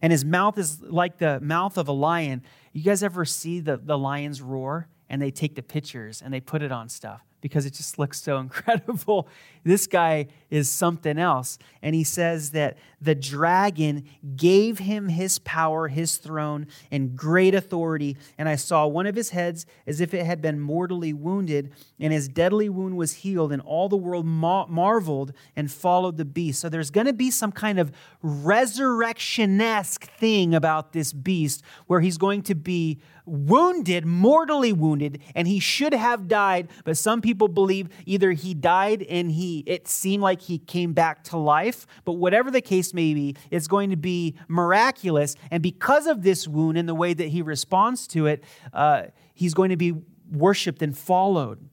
And 0.00 0.12
his 0.12 0.24
mouth 0.24 0.58
is 0.58 0.80
like 0.82 1.18
the 1.18 1.40
mouth 1.40 1.76
of 1.76 1.88
a 1.88 1.92
lion. 1.92 2.42
You 2.72 2.84
guys 2.84 3.02
ever 3.02 3.24
see 3.24 3.60
the, 3.60 3.76
the 3.76 3.98
lion's 3.98 4.40
roar? 4.40 4.88
And 5.10 5.20
they 5.22 5.30
take 5.30 5.54
the 5.54 5.62
pictures 5.62 6.22
and 6.22 6.32
they 6.32 6.40
put 6.40 6.62
it 6.62 6.72
on 6.72 6.88
stuff. 6.88 7.22
because 7.40 7.66
it 7.66 7.72
just 7.72 8.00
looks 8.00 8.20
so 8.20 8.38
incredible. 8.46 9.28
This 9.62 9.86
guy 9.86 10.26
is 10.50 10.68
something 10.68 11.18
else. 11.18 11.56
And 11.82 11.94
he 11.94 12.02
says 12.02 12.50
that 12.50 12.76
the 13.00 13.14
dragon 13.14 14.02
gave 14.34 14.80
him 14.80 15.08
his 15.08 15.38
power, 15.38 15.86
his 15.86 16.16
throne, 16.16 16.66
and 16.90 17.14
great 17.14 17.54
authority. 17.54 18.16
And 18.38 18.48
I 18.48 18.56
saw 18.56 18.88
one 18.88 19.06
of 19.06 19.14
his 19.14 19.30
heads 19.30 19.66
as 19.86 20.00
if 20.00 20.14
it 20.14 20.26
had 20.26 20.42
been 20.42 20.58
mortally 20.58 21.12
wounded, 21.12 21.70
and 22.00 22.12
his 22.12 22.26
deadly 22.26 22.68
wound 22.68 22.96
was 22.96 23.12
healed, 23.22 23.52
and 23.52 23.62
all 23.62 23.88
the 23.88 23.96
world 23.96 24.26
ma- 24.26 24.66
marveled 24.66 25.32
and 25.54 25.70
followed 25.70 26.16
the 26.16 26.24
beast. 26.24 26.60
So 26.60 26.68
there's 26.68 26.90
going 26.90 27.06
to 27.06 27.12
be 27.12 27.30
some 27.30 27.52
kind 27.52 27.78
of 27.78 27.92
resurrection 28.20 29.60
esque 29.60 30.10
thing 30.18 30.54
about 30.56 30.92
this 30.92 31.12
beast 31.12 31.62
where 31.86 32.00
he's 32.00 32.18
going 32.18 32.42
to 32.42 32.56
be 32.56 32.98
wounded, 33.28 34.04
mortally 34.06 34.72
wounded, 34.72 35.20
and 35.34 35.46
he 35.46 35.60
should 35.60 35.92
have 35.92 36.28
died. 36.28 36.68
But 36.84 36.96
some 36.96 37.20
people 37.20 37.48
believe 37.48 37.88
either 38.06 38.32
he 38.32 38.54
died 38.54 39.02
and 39.02 39.30
he 39.30 39.64
it 39.66 39.88
seemed 39.88 40.22
like 40.22 40.42
he 40.42 40.58
came 40.58 40.92
back 40.92 41.24
to 41.24 41.36
life. 41.36 41.86
But 42.04 42.14
whatever 42.14 42.50
the 42.50 42.60
case 42.60 42.94
may 42.94 43.14
be, 43.14 43.36
it's 43.50 43.66
going 43.66 43.90
to 43.90 43.96
be 43.96 44.36
miraculous. 44.48 45.36
And 45.50 45.62
because 45.62 46.06
of 46.06 46.22
this 46.22 46.48
wound 46.48 46.78
and 46.78 46.88
the 46.88 46.94
way 46.94 47.14
that 47.14 47.28
he 47.28 47.42
responds 47.42 48.06
to 48.08 48.26
it, 48.26 48.44
uh, 48.72 49.04
he's 49.34 49.54
going 49.54 49.70
to 49.70 49.76
be 49.76 49.94
worshiped 50.30 50.82
and 50.82 50.96
followed. 50.96 51.68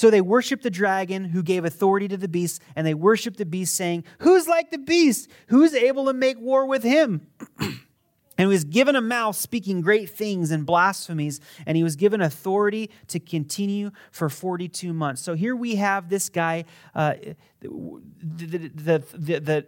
So 0.00 0.08
they 0.08 0.22
worshiped 0.22 0.62
the 0.62 0.70
dragon 0.70 1.24
who 1.26 1.42
gave 1.42 1.66
authority 1.66 2.08
to 2.08 2.16
the 2.16 2.26
beast, 2.26 2.62
and 2.74 2.86
they 2.86 2.94
worshiped 2.94 3.36
the 3.36 3.44
beast, 3.44 3.76
saying, 3.76 4.04
Who's 4.20 4.48
like 4.48 4.70
the 4.70 4.78
beast? 4.78 5.28
Who's 5.48 5.74
able 5.74 6.06
to 6.06 6.14
make 6.14 6.40
war 6.40 6.64
with 6.64 6.82
him? 6.82 7.26
And 8.40 8.46
he 8.46 8.54
was 8.54 8.64
given 8.64 8.96
a 8.96 9.02
mouth 9.02 9.36
speaking 9.36 9.82
great 9.82 10.08
things 10.08 10.50
and 10.50 10.64
blasphemies, 10.64 11.42
and 11.66 11.76
he 11.76 11.82
was 11.82 11.94
given 11.94 12.22
authority 12.22 12.90
to 13.08 13.20
continue 13.20 13.90
for 14.10 14.30
42 14.30 14.94
months. 14.94 15.20
So 15.20 15.34
here 15.34 15.54
we 15.54 15.74
have 15.74 16.08
this 16.08 16.30
guy, 16.30 16.64
uh, 16.94 17.16
the, 17.60 18.70
the, 18.74 19.04
the, 19.12 19.40
the 19.40 19.66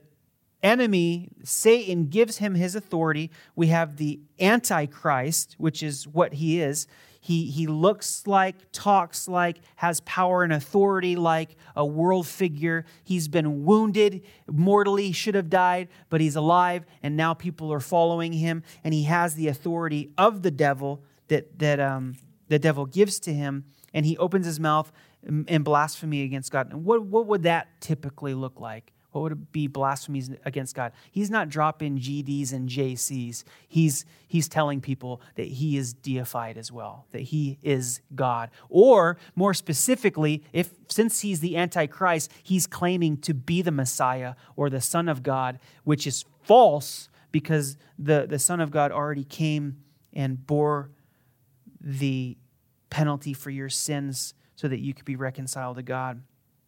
enemy, 0.63 1.29
Satan, 1.45 2.07
gives 2.07 2.39
him 2.39 2.55
his 2.55 2.75
authority. 2.75 3.31
We 3.55 3.67
have 3.67 3.99
the 3.99 4.21
Antichrist, 4.41 5.57
which 5.59 5.83
is 5.83 6.09
what 6.09 6.33
he 6.33 6.63
is. 6.63 6.87
He, 7.25 7.53
he 7.53 7.69
looks 7.69 8.27
like, 8.27 8.57
talks 8.73 9.29
like, 9.29 9.59
has 9.77 10.01
power 10.01 10.43
and 10.43 10.53
authority 10.53 11.15
like 11.15 11.55
a 11.77 11.87
world 11.87 12.27
figure. 12.27 12.85
He's 13.05 13.29
been 13.29 13.65
wounded 13.65 14.23
mortally, 14.51 15.13
should 15.13 15.37
have 15.37 15.49
died, 15.49 15.87
but 16.11 16.21
he's 16.21 16.35
alive, 16.35 16.85
and 17.01 17.17
now 17.17 17.33
people 17.33 17.73
are 17.73 17.79
following 17.79 18.33
him, 18.33 18.65
and 18.83 18.93
he 18.93 19.05
has 19.05 19.37
the 19.37 19.47
authority 19.47 20.11
of 20.19 20.43
the 20.43 20.51
devil 20.51 21.05
that, 21.29 21.61
that 21.61 21.79
um, 21.79 22.17
the 22.49 22.59
devil 22.59 22.87
gives 22.87 23.21
to 23.21 23.33
him, 23.33 23.67
and 23.95 24.05
he 24.05 24.19
opens 24.19 24.45
his 24.45 24.59
mouth 24.59 24.91
in 25.23 25.63
blasphemy 25.63 26.25
against 26.25 26.51
God. 26.51 26.73
And 26.73 26.85
what, 26.85 27.05
what 27.05 27.29
would 27.29 27.45
that 27.45 27.69
typically 27.81 28.35
look 28.35 28.59
like? 28.59 28.93
What 29.13 29.23
would 29.23 29.33
it 29.33 29.53
be 29.53 29.67
blasphemies 29.67 30.31
against 30.45 30.75
God? 30.75 30.93
He's 31.11 31.31
not 31.31 31.51
dropping 31.51 31.99
GDs 31.99 32.53
and 32.53 32.69
JCs. 32.69 33.45
He's, 33.69 34.05
he's 34.27 34.49
telling 34.49 34.81
people 34.81 35.21
that 35.37 35.47
he 35.47 35.77
is 35.77 35.93
deified 35.93 36.57
as 36.57 36.73
well, 36.73 37.07
that 37.13 37.21
he 37.21 37.59
is 37.63 38.01
God. 38.15 38.51
Or 38.71 39.19
more 39.37 39.53
specifically, 39.53 40.43
if 40.53 40.71
since 40.89 41.21
he's 41.21 41.41
the 41.41 41.57
Antichrist, 41.57 42.33
he's 42.43 42.67
claiming 42.67 43.19
to 43.19 43.35
be 43.35 43.61
the 43.61 43.71
Messiah 43.71 44.35
or 44.57 44.71
the 44.71 44.81
Son 44.81 45.09
of 45.09 45.23
God, 45.23 45.59
which 45.85 46.07
is 46.07 46.25
false 46.43 47.11
because 47.31 47.77
the, 47.99 48.27
the 48.29 48.39
Son 48.39 48.61
of 48.61 48.71
God 48.71 48.93
already 48.93 49.25
came 49.25 49.83
and 50.15 50.47
bore 50.47 50.91
the 51.81 52.37
penalty 52.89 53.33
for 53.33 53.51
your 53.51 53.69
sins 53.69 54.35
so 54.55 54.69
that 54.69 54.81
you 54.81 54.95
could 54.95 55.05
be 55.05 55.17
reconciled 55.17 55.77
to 55.77 55.83
God. 55.83 56.23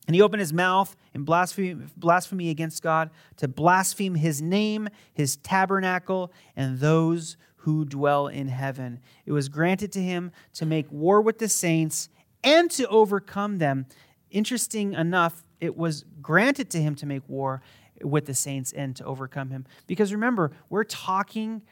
And 0.06 0.14
he 0.14 0.22
opened 0.22 0.40
his 0.40 0.52
mouth 0.52 0.96
in 1.14 1.24
blasphemy, 1.24 1.76
blasphemy 1.96 2.50
against 2.50 2.82
God 2.82 3.10
to 3.38 3.48
blaspheme 3.48 4.16
his 4.16 4.42
name, 4.42 4.88
his 5.12 5.36
tabernacle, 5.36 6.30
and 6.56 6.78
those 6.78 7.36
who 7.56 7.86
dwell 7.86 8.26
in 8.28 8.48
heaven. 8.48 9.00
It 9.24 9.32
was 9.32 9.48
granted 9.48 9.90
to 9.92 10.02
him 10.02 10.32
to 10.54 10.66
make 10.66 10.90
war 10.92 11.22
with 11.22 11.38
the 11.38 11.48
saints 11.48 12.10
and 12.42 12.70
to 12.72 12.86
overcome 12.88 13.56
them. 13.56 13.86
Interesting 14.30 14.92
enough, 14.92 15.42
it 15.60 15.76
was 15.76 16.04
granted 16.20 16.68
to 16.70 16.82
him 16.82 16.94
to 16.96 17.06
make 17.06 17.26
war 17.26 17.62
with 18.02 18.26
the 18.26 18.34
saints 18.34 18.72
and 18.72 18.94
to 18.96 19.04
overcome 19.04 19.50
him. 19.50 19.64
Because 19.86 20.12
remember, 20.12 20.52
we're 20.68 20.84
talking 20.84 21.62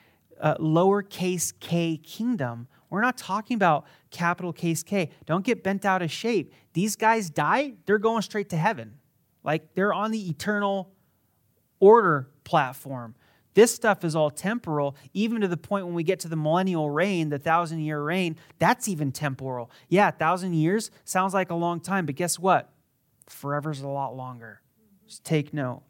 uh, 0.40 0.56
lowercase 0.56 1.52
k 1.60 1.98
kingdom. 1.98 2.68
We're 2.92 3.00
not 3.00 3.16
talking 3.16 3.54
about 3.54 3.86
capital 4.10 4.52
case 4.52 4.82
K. 4.82 5.08
Don't 5.24 5.46
get 5.46 5.62
bent 5.62 5.86
out 5.86 6.02
of 6.02 6.12
shape. 6.12 6.52
These 6.74 6.94
guys 6.94 7.30
die, 7.30 7.72
they're 7.86 7.96
going 7.96 8.20
straight 8.20 8.50
to 8.50 8.58
heaven. 8.58 8.98
Like 9.42 9.74
they're 9.74 9.94
on 9.94 10.10
the 10.10 10.28
eternal 10.28 10.92
order 11.80 12.28
platform. 12.44 13.14
This 13.54 13.74
stuff 13.74 14.04
is 14.04 14.14
all 14.14 14.30
temporal, 14.30 14.94
even 15.14 15.40
to 15.40 15.48
the 15.48 15.56
point 15.56 15.86
when 15.86 15.94
we 15.94 16.02
get 16.02 16.20
to 16.20 16.28
the 16.28 16.36
millennial 16.36 16.90
reign, 16.90 17.30
the 17.30 17.38
thousand 17.38 17.80
year 17.80 18.02
reign, 18.02 18.36
that's 18.58 18.86
even 18.88 19.10
temporal. 19.10 19.70
Yeah, 19.88 20.10
thousand 20.10 20.52
years 20.52 20.90
sounds 21.06 21.32
like 21.32 21.50
a 21.50 21.54
long 21.54 21.80
time, 21.80 22.04
but 22.04 22.14
guess 22.14 22.38
what? 22.38 22.74
Forever's 23.26 23.80
a 23.80 23.88
lot 23.88 24.14
longer. 24.14 24.60
Just 25.06 25.24
take 25.24 25.54
note. 25.54 25.80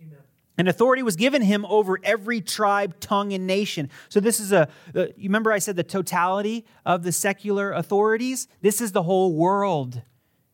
Amen. 0.00 0.20
And 0.60 0.68
authority 0.68 1.02
was 1.02 1.16
given 1.16 1.40
him 1.40 1.64
over 1.64 1.98
every 2.04 2.42
tribe, 2.42 3.00
tongue, 3.00 3.32
and 3.32 3.46
nation. 3.46 3.88
So, 4.10 4.20
this 4.20 4.38
is 4.38 4.52
a, 4.52 4.68
you 4.94 5.14
remember 5.22 5.52
I 5.52 5.58
said 5.58 5.74
the 5.74 5.82
totality 5.82 6.66
of 6.84 7.02
the 7.02 7.12
secular 7.12 7.72
authorities? 7.72 8.46
This 8.60 8.82
is 8.82 8.92
the 8.92 9.04
whole 9.04 9.32
world 9.32 10.02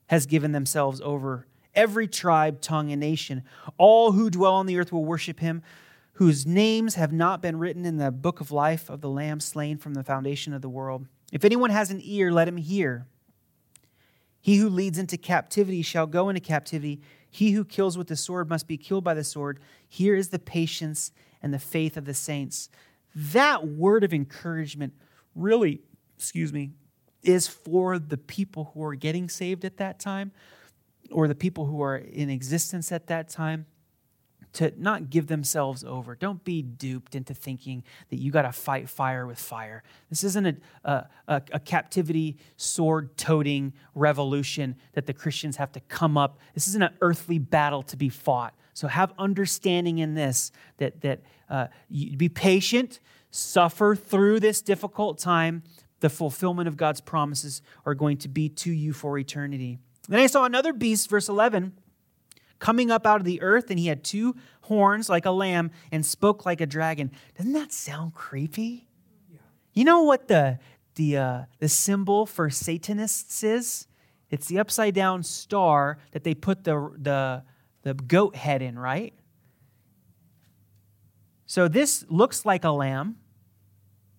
has 0.07 0.27
given 0.27 0.53
themselves 0.53 1.01
over. 1.01 1.49
Every 1.75 2.07
tribe, 2.07 2.61
tongue, 2.61 2.93
and 2.93 3.01
nation. 3.01 3.43
All 3.79 4.13
who 4.13 4.31
dwell 4.31 4.55
on 4.55 4.67
the 4.67 4.79
earth 4.79 4.93
will 4.93 5.05
worship 5.05 5.41
him, 5.41 5.65
whose 6.13 6.47
names 6.47 6.95
have 6.95 7.13
not 7.13 7.43
been 7.43 7.59
written 7.59 7.85
in 7.85 7.97
the 7.97 8.13
book 8.13 8.41
of 8.41 8.53
life 8.53 8.89
of 8.89 9.01
the 9.01 9.11
Lamb 9.11 9.41
slain 9.41 9.77
from 9.77 9.95
the 9.95 10.05
foundation 10.05 10.53
of 10.53 10.63
the 10.63 10.69
world. 10.69 11.09
If 11.33 11.45
anyone 11.45 11.71
has 11.71 11.91
an 11.91 12.01
ear, 12.05 12.31
let 12.31 12.47
him 12.47 12.59
hear. 12.59 13.09
He 14.41 14.59
who 14.59 14.69
leads 14.69 15.01
into 15.01 15.17
captivity 15.17 15.83
shall 15.83 16.07
go 16.07 16.29
into 16.29 16.41
captivity. 16.41 17.01
He 17.37 17.51
who 17.51 17.67
kills 17.67 17.99
with 17.99 18.07
the 18.07 18.17
sword 18.17 18.49
must 18.49 18.67
be 18.67 18.79
killed 18.79 19.05
by 19.05 19.13
the 19.13 19.23
sword. 19.23 19.61
Here 19.87 20.17
is 20.17 20.31
the 20.31 20.39
patience 20.39 21.13
and 21.43 21.53
the 21.53 21.59
faith 21.59 21.99
of 21.99 22.07
the 22.07 22.15
saints. 22.15 22.71
That 23.15 23.69
word 23.69 24.05
of 24.05 24.15
encouragement 24.15 24.95
really, 25.35 25.83
excuse 26.17 26.51
me, 26.51 26.71
is 27.23 27.47
for 27.47 27.99
the 27.99 28.17
people 28.17 28.71
who 28.73 28.83
are 28.83 28.95
getting 28.95 29.29
saved 29.29 29.67
at 29.67 29.77
that 29.77 30.01
time 30.01 30.33
or 31.11 31.29
the 31.29 31.35
people 31.35 31.67
who 31.67 31.83
are 31.83 31.99
in 31.99 32.31
existence 32.31 32.91
at 32.91 33.07
that 33.09 33.29
time 33.29 33.67
to 34.57 34.73
not 34.79 35.11
give 35.11 35.27
themselves 35.27 35.85
over. 35.85 36.15
Don't 36.15 36.43
be 36.43 36.63
duped 36.63 37.15
into 37.15 37.35
thinking 37.35 37.85
that 38.09 38.17
you 38.17 38.31
got 38.31 38.43
to 38.43 38.53
fight 38.53 38.89
fire 38.89 39.27
with 39.27 39.39
fire. 39.39 39.83
This 40.09 40.25
isn't 40.25 40.63
a, 40.83 41.07
a, 41.29 41.43
a 41.53 41.61
captivity 41.61 42.39
sword 42.57 43.19
toting 43.19 43.75
revolution 43.95 44.77
that 44.95 45.05
the 45.05 45.13
Christians 45.13 45.57
have 45.57 45.73
to 45.73 45.81
come 45.81 46.17
up. 46.17 46.39
This 46.55 46.69
isn't 46.69 46.83
an 46.83 46.95
earthly 47.03 47.39
battle 47.39 47.83
to 47.83 47.99
be 47.99 48.09
fought. 48.09 48.55
So 48.73 48.89
have 48.89 49.13
understanding 49.19 49.99
in 49.99 50.15
this 50.15 50.53
that, 50.79 51.03
that 51.03 51.21
uh, 51.51 51.67
be 51.91 52.31
patient, 52.31 53.01
suffer 53.31 53.95
through 53.95 54.41
this 54.41 54.63
difficult 54.63 55.19
time. 55.19 55.65
The 56.01 56.09
fulfillment 56.09 56.67
of 56.67 56.79
God's 56.79 57.03
promises 57.03 57.61
are 57.85 57.95
going 57.95 58.17
to 58.19 58.29
be 58.29 58.49
to 58.49 58.73
you 58.73 58.95
for 58.95 59.19
eternity. 59.19 59.81
Then 60.09 60.21
I 60.21 60.29
saw 60.29 60.45
another 60.45 60.73
beast, 60.73 61.11
verse 61.11 61.29
11 61.29 61.75
coming 62.59 62.91
up 62.91 63.07
out 63.07 63.21
of 63.21 63.25
the 63.25 63.41
earth, 63.43 63.71
and 63.71 63.79
he 63.79 63.87
had 63.87 64.03
two 64.05 64.35
horns 64.63 65.09
like 65.09 65.27
a 65.27 65.31
lamb 65.31 65.71
and 65.93 66.05
spoke 66.05 66.47
like 66.47 66.61
a 66.61 66.67
dragon. 66.67 67.11
Doesn't 67.37 67.53
that 67.53 67.73
sound 67.73 68.15
creepy? 68.15 68.89
Yeah. 69.31 69.39
You 69.75 69.85
know 69.85 70.03
what 70.03 70.29
the, 70.29 70.59
the, 70.95 71.17
uh, 71.17 71.43
the 71.59 71.69
symbol 71.69 72.27
for 72.27 72.51
Satanists 72.51 73.43
is? 73.43 73.87
It's 74.31 74.49
the 74.49 74.59
upside 74.59 74.95
down 74.95 75.23
star 75.23 75.99
that 76.13 76.25
they 76.25 76.35
put 76.35 76.65
the, 76.65 76.93
the, 76.99 77.45
the 77.83 77.95
goat 77.95 78.35
head 78.35 78.63
in, 78.63 78.79
right? 78.79 79.15
So 81.47 81.69
this 81.69 82.05
looks 82.09 82.45
like 82.45 82.65
a 82.65 82.71
lamb. 82.71 83.17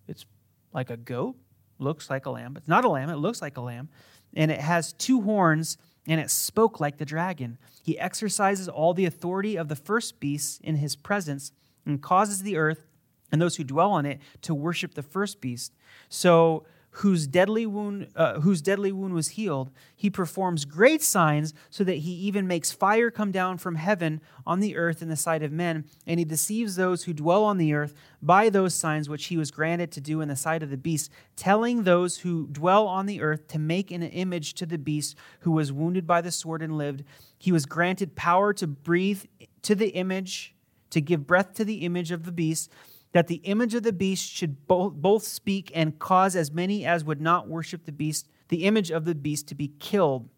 It's 0.07 0.25
like 0.73 0.89
a 0.89 0.97
goat, 0.97 1.35
looks 1.77 2.09
like 2.09 2.25
a 2.25 2.29
lamb. 2.29 2.55
It's 2.55 2.69
not 2.69 2.85
a 2.85 2.89
lamb, 2.89 3.09
it 3.09 3.17
looks 3.17 3.41
like 3.41 3.57
a 3.57 3.61
lamb. 3.61 3.89
And 4.33 4.49
it 4.49 4.61
has 4.61 4.93
two 4.93 5.21
horns 5.21 5.77
and 6.08 6.20
it 6.22 6.32
spoke 6.32 6.80
like 6.80 6.97
the 6.97 7.05
dragon. 7.05 7.58
He 7.84 7.99
exercises 7.99 8.68
all 8.68 8.93
the 8.93 9.05
authority 9.05 9.58
of 9.58 9.68
the 9.68 9.76
first 9.76 10.20
beast 10.20 10.62
in 10.62 10.78
his 10.78 10.95
presence 10.95 11.51
and 11.86 12.01
causes 12.01 12.43
the 12.43 12.58
earth 12.58 12.86
and 13.32 13.41
those 13.41 13.58
who 13.58 13.64
dwell 13.64 13.91
on 13.91 14.05
it 14.05 14.20
to 14.41 14.55
worship 14.55 14.93
the 14.93 15.03
first 15.03 15.41
beast. 15.41 15.74
So 16.10 16.66
whose 16.98 17.28
deadly 17.28 17.66
wound 17.66 18.08
uh, 18.16 18.39
whose 18.39 18.62
deadly 18.62 18.91
wound 18.91 19.14
was 19.14 19.30
healed 19.30 19.72
he 20.00 20.12
performs 20.12 20.64
great 20.64 21.02
signs 21.02 21.56
so 21.72 21.84
that 21.84 21.98
he 21.98 22.12
even 22.12 22.45
makes 22.45 22.72
fire 22.72 23.10
come 23.10 23.32
down 23.32 23.58
from 23.58 23.76
heaven 23.76 24.22
on 24.45 24.60
the 24.60 24.78
earth 24.78 25.02
in 25.02 25.10
the 25.10 25.16
sight 25.16 25.41
of 25.41 25.52
men. 25.52 25.86
And 26.06 26.20
he 26.20 26.24
deceives 26.24 26.76
those 26.76 27.04
who 27.04 27.14
dwell 27.14 27.43
on 27.43 27.58
the 27.58 27.74
earth 27.74 27.95
by 28.22 28.50
those 28.50 28.76
signs 28.76 29.10
which 29.10 29.26
he 29.26 29.38
was 29.38 29.50
granted 29.50 29.91
to 29.93 30.02
do 30.02 30.22
in 30.22 30.28
the 30.28 30.36
sight 30.36 30.62
of 30.62 30.70
the 30.70 30.78
beast 30.78 31.12
telling 31.36 31.82
those 31.84 32.20
who 32.20 32.48
dwell 32.52 32.88
on 32.88 33.08
the 33.08 33.22
earth 33.22 33.48
to 33.48 33.60
make 33.60 33.89
an 33.89 34.04
image 34.04 34.54
to 34.54 34.68
the 34.68 34.78
beast 34.78 35.16
who 35.39 35.52
was 35.52 35.74
wounded 35.74 36.06
by 36.06 36.22
the 36.22 36.32
sword 36.32 36.62
and 36.62 36.78
lived. 36.78 37.04
He 37.39 37.52
was 37.52 37.66
granted 37.66 38.16
power 38.16 38.54
to 38.54 38.68
breathe 38.68 39.24
to 39.64 39.74
the 39.74 39.89
image 39.89 40.54
to 40.91 41.02
give 41.02 41.26
breath 41.26 41.56
to 41.56 41.66
the 41.66 41.78
image 41.86 42.12
of 42.12 42.24
the 42.24 42.32
beast 42.32 42.72
that 43.18 43.26
the 43.26 43.41
image 43.45 43.74
of 43.74 43.82
the 43.82 43.91
beast 43.91 44.30
should 44.30 44.68
both, 44.68 44.93
both 44.93 45.24
speak 45.24 45.72
and 45.74 45.97
cause 45.97 46.36
as 46.36 46.51
many 46.51 46.86
as 46.86 47.03
would 47.03 47.20
not 47.20 47.47
worship 47.47 47.84
the 47.86 47.91
beast, 47.91 48.30
the 48.49 48.63
image 48.63 48.91
of 48.91 49.05
the 49.05 49.15
beast, 49.15 49.47
to 49.47 49.55
be 49.55 49.70
killed. 49.80 50.30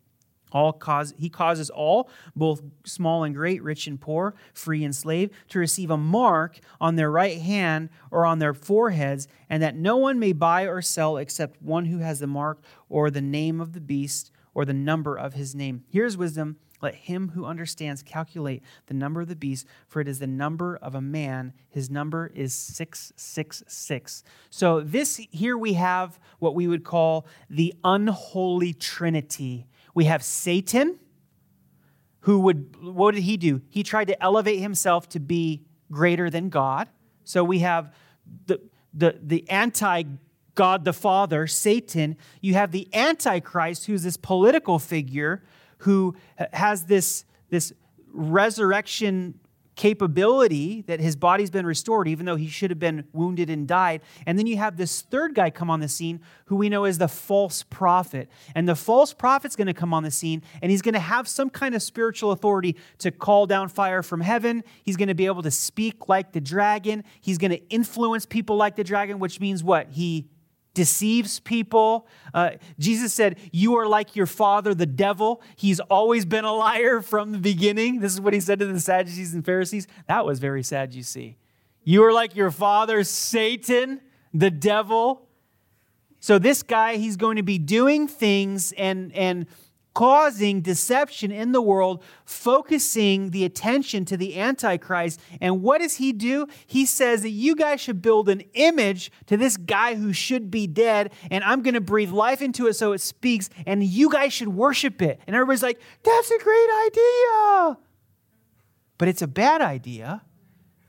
All 0.53 0.71
cause, 0.71 1.13
he 1.17 1.27
causes 1.27 1.69
all, 1.69 2.09
both 2.37 2.61
small 2.85 3.25
and 3.25 3.35
great, 3.35 3.61
rich 3.61 3.85
and 3.85 3.99
poor, 3.99 4.33
free 4.53 4.85
and 4.85 4.95
slave, 4.95 5.29
to 5.49 5.59
receive 5.59 5.91
a 5.91 5.97
mark 5.97 6.61
on 6.79 6.95
their 6.95 7.11
right 7.11 7.41
hand 7.41 7.89
or 8.11 8.25
on 8.25 8.39
their 8.39 8.53
foreheads, 8.53 9.27
and 9.49 9.61
that 9.61 9.75
no 9.75 9.97
one 9.97 10.17
may 10.17 10.31
buy 10.31 10.65
or 10.65 10.81
sell 10.81 11.17
except 11.17 11.61
one 11.61 11.83
who 11.83 11.97
has 11.97 12.19
the 12.19 12.27
mark 12.27 12.63
or 12.87 13.11
the 13.11 13.19
name 13.19 13.59
of 13.59 13.73
the 13.73 13.81
beast 13.81 14.31
or 14.53 14.63
the 14.63 14.73
number 14.73 15.17
of 15.17 15.33
his 15.33 15.53
name. 15.53 15.83
Here's 15.89 16.15
wisdom 16.15 16.55
let 16.81 16.95
him 16.95 17.29
who 17.29 17.45
understands 17.45 18.01
calculate 18.01 18.63
the 18.87 18.93
number 18.93 19.21
of 19.21 19.27
the 19.27 19.35
beast, 19.35 19.65
for 19.87 20.01
it 20.01 20.07
is 20.07 20.19
the 20.19 20.27
number 20.27 20.77
of 20.77 20.95
a 20.95 21.01
man. 21.01 21.53
His 21.69 21.89
number 21.89 22.31
is 22.33 22.53
666. 22.53 24.23
So, 24.49 24.81
this 24.81 25.17
here 25.31 25.57
we 25.57 25.73
have 25.73 26.19
what 26.39 26.55
we 26.55 26.67
would 26.67 26.83
call 26.83 27.27
the 27.49 27.73
unholy 27.83 28.73
trinity. 28.73 29.67
We 29.93 30.05
have 30.05 30.23
Satan, 30.23 30.99
who 32.21 32.39
would, 32.41 32.75
what 32.81 33.15
did 33.15 33.23
he 33.23 33.37
do? 33.37 33.61
He 33.69 33.83
tried 33.83 34.07
to 34.07 34.23
elevate 34.23 34.59
himself 34.59 35.09
to 35.09 35.19
be 35.19 35.63
greater 35.91 36.29
than 36.29 36.49
God. 36.49 36.89
So, 37.23 37.43
we 37.43 37.59
have 37.59 37.93
the, 38.45 38.61
the, 38.93 39.19
the 39.21 39.49
anti 39.49 40.03
God 40.59 40.83
the 40.83 40.91
Father, 40.91 41.47
Satan. 41.47 42.17
You 42.41 42.53
have 42.55 42.71
the 42.71 42.89
Antichrist, 42.93 43.85
who's 43.85 44.03
this 44.03 44.17
political 44.17 44.77
figure 44.77 45.41
who 45.79 46.15
has 46.53 46.85
this, 46.85 47.25
this 47.49 47.73
resurrection 48.11 49.39
capability 49.79 50.81
that 50.87 50.99
his 50.99 51.15
body's 51.15 51.49
been 51.49 51.65
restored, 51.65 52.05
even 52.05 52.25
though 52.25 52.35
he 52.35 52.49
should 52.49 52.69
have 52.69 52.79
been 52.79 53.05
wounded 53.13 53.49
and 53.49 53.65
died. 53.65 54.01
And 54.25 54.37
then 54.37 54.45
you 54.45 54.57
have 54.57 54.75
this 54.75 54.99
third 54.99 55.33
guy 55.33 55.49
come 55.49 55.69
on 55.69 55.79
the 55.79 55.87
scene 55.87 56.19
who 56.47 56.57
we 56.57 56.67
know 56.67 56.83
is 56.83 56.97
the 56.97 57.07
false 57.07 57.63
prophet. 57.63 58.27
And 58.53 58.67
the 58.67 58.75
false 58.75 59.13
prophet's 59.13 59.55
going 59.55 59.67
to 59.67 59.73
come 59.73 59.93
on 59.93 60.03
the 60.03 60.11
scene 60.11 60.43
and 60.61 60.69
he's 60.69 60.81
going 60.81 60.95
to 60.95 60.99
have 60.99 61.29
some 61.29 61.49
kind 61.49 61.75
of 61.75 61.81
spiritual 61.81 62.33
authority 62.33 62.75
to 62.97 63.09
call 63.09 63.45
down 63.45 63.69
fire 63.69 64.03
from 64.03 64.19
heaven. 64.19 64.65
He's 64.83 64.97
going 64.97 65.07
to 65.07 65.13
be 65.13 65.27
able 65.27 65.43
to 65.43 65.51
speak 65.51 66.09
like 66.09 66.33
the 66.33 66.41
dragon. 66.41 67.05
He's 67.21 67.37
going 67.37 67.51
to 67.51 67.69
influence 67.69 68.25
people 68.25 68.57
like 68.57 68.75
the 68.75 68.83
dragon, 68.83 69.17
which 69.17 69.39
means 69.39 69.63
what? 69.63 69.91
He 69.91 70.27
deceives 70.73 71.39
people. 71.39 72.07
Uh, 72.33 72.51
Jesus 72.77 73.13
said, 73.13 73.37
You 73.51 73.75
are 73.77 73.87
like 73.87 74.15
your 74.15 74.25
father, 74.25 74.73
the 74.73 74.85
devil. 74.85 75.41
He's 75.55 75.79
always 75.79 76.25
been 76.25 76.45
a 76.45 76.53
liar 76.53 77.01
from 77.01 77.31
the 77.31 77.37
beginning. 77.37 77.99
This 77.99 78.13
is 78.13 78.21
what 78.21 78.33
he 78.33 78.39
said 78.39 78.59
to 78.59 78.65
the 78.65 78.79
Sadducees 78.79 79.33
and 79.33 79.45
Pharisees. 79.45 79.87
That 80.07 80.25
was 80.25 80.39
very 80.39 80.63
sad, 80.63 80.93
you 80.93 81.03
see. 81.03 81.37
You 81.83 82.03
are 82.03 82.13
like 82.13 82.35
your 82.35 82.51
father, 82.51 83.03
Satan, 83.03 84.01
the 84.33 84.51
devil. 84.51 85.27
So, 86.19 86.37
this 86.37 86.63
guy, 86.63 86.97
he's 86.97 87.17
going 87.17 87.37
to 87.37 87.43
be 87.43 87.57
doing 87.57 88.07
things 88.07 88.73
and, 88.73 89.13
and 89.13 89.47
causing 89.93 90.61
deception 90.61 91.31
in 91.31 91.51
the 91.51 91.61
world, 91.61 92.03
focusing 92.25 93.31
the 93.31 93.43
attention 93.43 94.05
to 94.05 94.17
the 94.17 94.39
Antichrist. 94.39 95.19
And 95.41 95.61
what 95.61 95.81
does 95.81 95.95
he 95.95 96.13
do? 96.13 96.47
He 96.65 96.85
says 96.85 97.21
that 97.23 97.29
you 97.29 97.55
guys 97.55 97.81
should 97.81 98.01
build 98.01 98.29
an 98.29 98.43
image 98.53 99.11
to 99.27 99.37
this 99.37 99.57
guy 99.57 99.95
who 99.95 100.13
should 100.13 100.51
be 100.51 100.67
dead, 100.67 101.11
and 101.29 101.43
I'm 101.43 101.61
going 101.61 101.73
to 101.73 101.81
breathe 101.81 102.11
life 102.11 102.41
into 102.41 102.67
it 102.67 102.73
so 102.73 102.93
it 102.93 103.01
speaks, 103.01 103.49
and 103.65 103.83
you 103.83 104.09
guys 104.09 104.33
should 104.33 104.49
worship 104.49 105.01
it. 105.01 105.19
And 105.27 105.35
everybody's 105.35 105.63
like, 105.63 105.81
that's 106.03 106.31
a 106.31 106.39
great 106.39 106.69
idea. 106.87 107.77
But 108.97 109.07
it's 109.07 109.21
a 109.21 109.27
bad 109.27 109.61
idea 109.61 110.21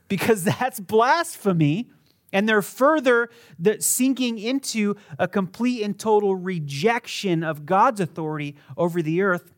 because 0.09 0.44
that's 0.59 0.78
blasphemy 0.78 1.90
and 2.33 2.49
they're 2.49 2.62
further 2.62 3.31
sinking 3.78 4.39
into 4.39 4.97
a 5.18 5.26
complete 5.26 5.83
and 5.83 5.99
total 5.99 6.37
rejection 6.37 7.43
of 7.43 7.66
God's 7.66 8.01
authority 8.01 8.57
over 8.76 9.03
the 9.03 9.22
earth. 9.22 9.53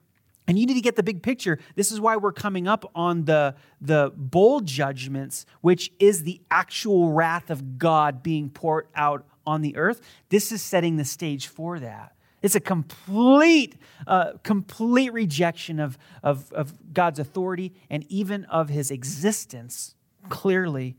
And 0.49 0.59
you 0.59 0.66
need 0.66 0.75
to 0.75 0.81
get 0.81 0.97
the 0.97 1.03
big 1.03 1.23
picture. 1.23 1.59
This 1.77 1.93
is 1.93 2.01
why 2.01 2.16
we're 2.16 2.33
coming 2.33 2.66
up 2.66 2.91
on 2.95 3.27
the, 3.27 3.55
the 3.81 4.12
bowl 4.16 4.61
judgments, 4.61 5.47
which 5.61 5.93
is 6.01 6.25
the 6.25 6.41
actual 6.51 7.12
wrath 7.12 7.49
of 7.49 7.79
God 7.79 8.23
being 8.23 8.51
poured 8.51 8.89
out 8.95 9.25
on 9.47 9.62
the 9.62 9.77
earth. 9.77 10.01
This 10.31 10.51
is 10.51 10.61
setting 10.61 10.97
the 10.97 11.05
stage 11.05 11.47
for 11.47 11.79
that. 11.79 12.16
It's 12.43 12.57
a 12.57 12.61
complete, 12.61 13.77
uh, 14.07 14.33
complete 14.43 15.12
rejection 15.12 15.79
of, 15.79 15.97
of, 16.25 16.53
of 16.53 16.93
God's 16.93 17.20
authority 17.20 17.73
and 17.89 18.05
even 18.09 18.45
of 18.47 18.68
his 18.68 18.91
existence, 18.91 19.95
clearly. 20.29 20.97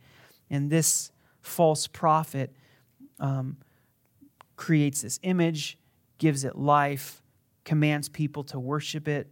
And 0.50 0.70
this 0.70 1.12
false 1.44 1.86
prophet 1.86 2.56
um, 3.20 3.58
creates 4.56 5.02
this 5.02 5.20
image, 5.22 5.78
gives 6.18 6.44
it 6.44 6.58
life, 6.58 7.22
commands 7.64 8.10
people 8.10 8.44
to 8.46 8.60
worship 8.60 9.08
it. 9.08 9.28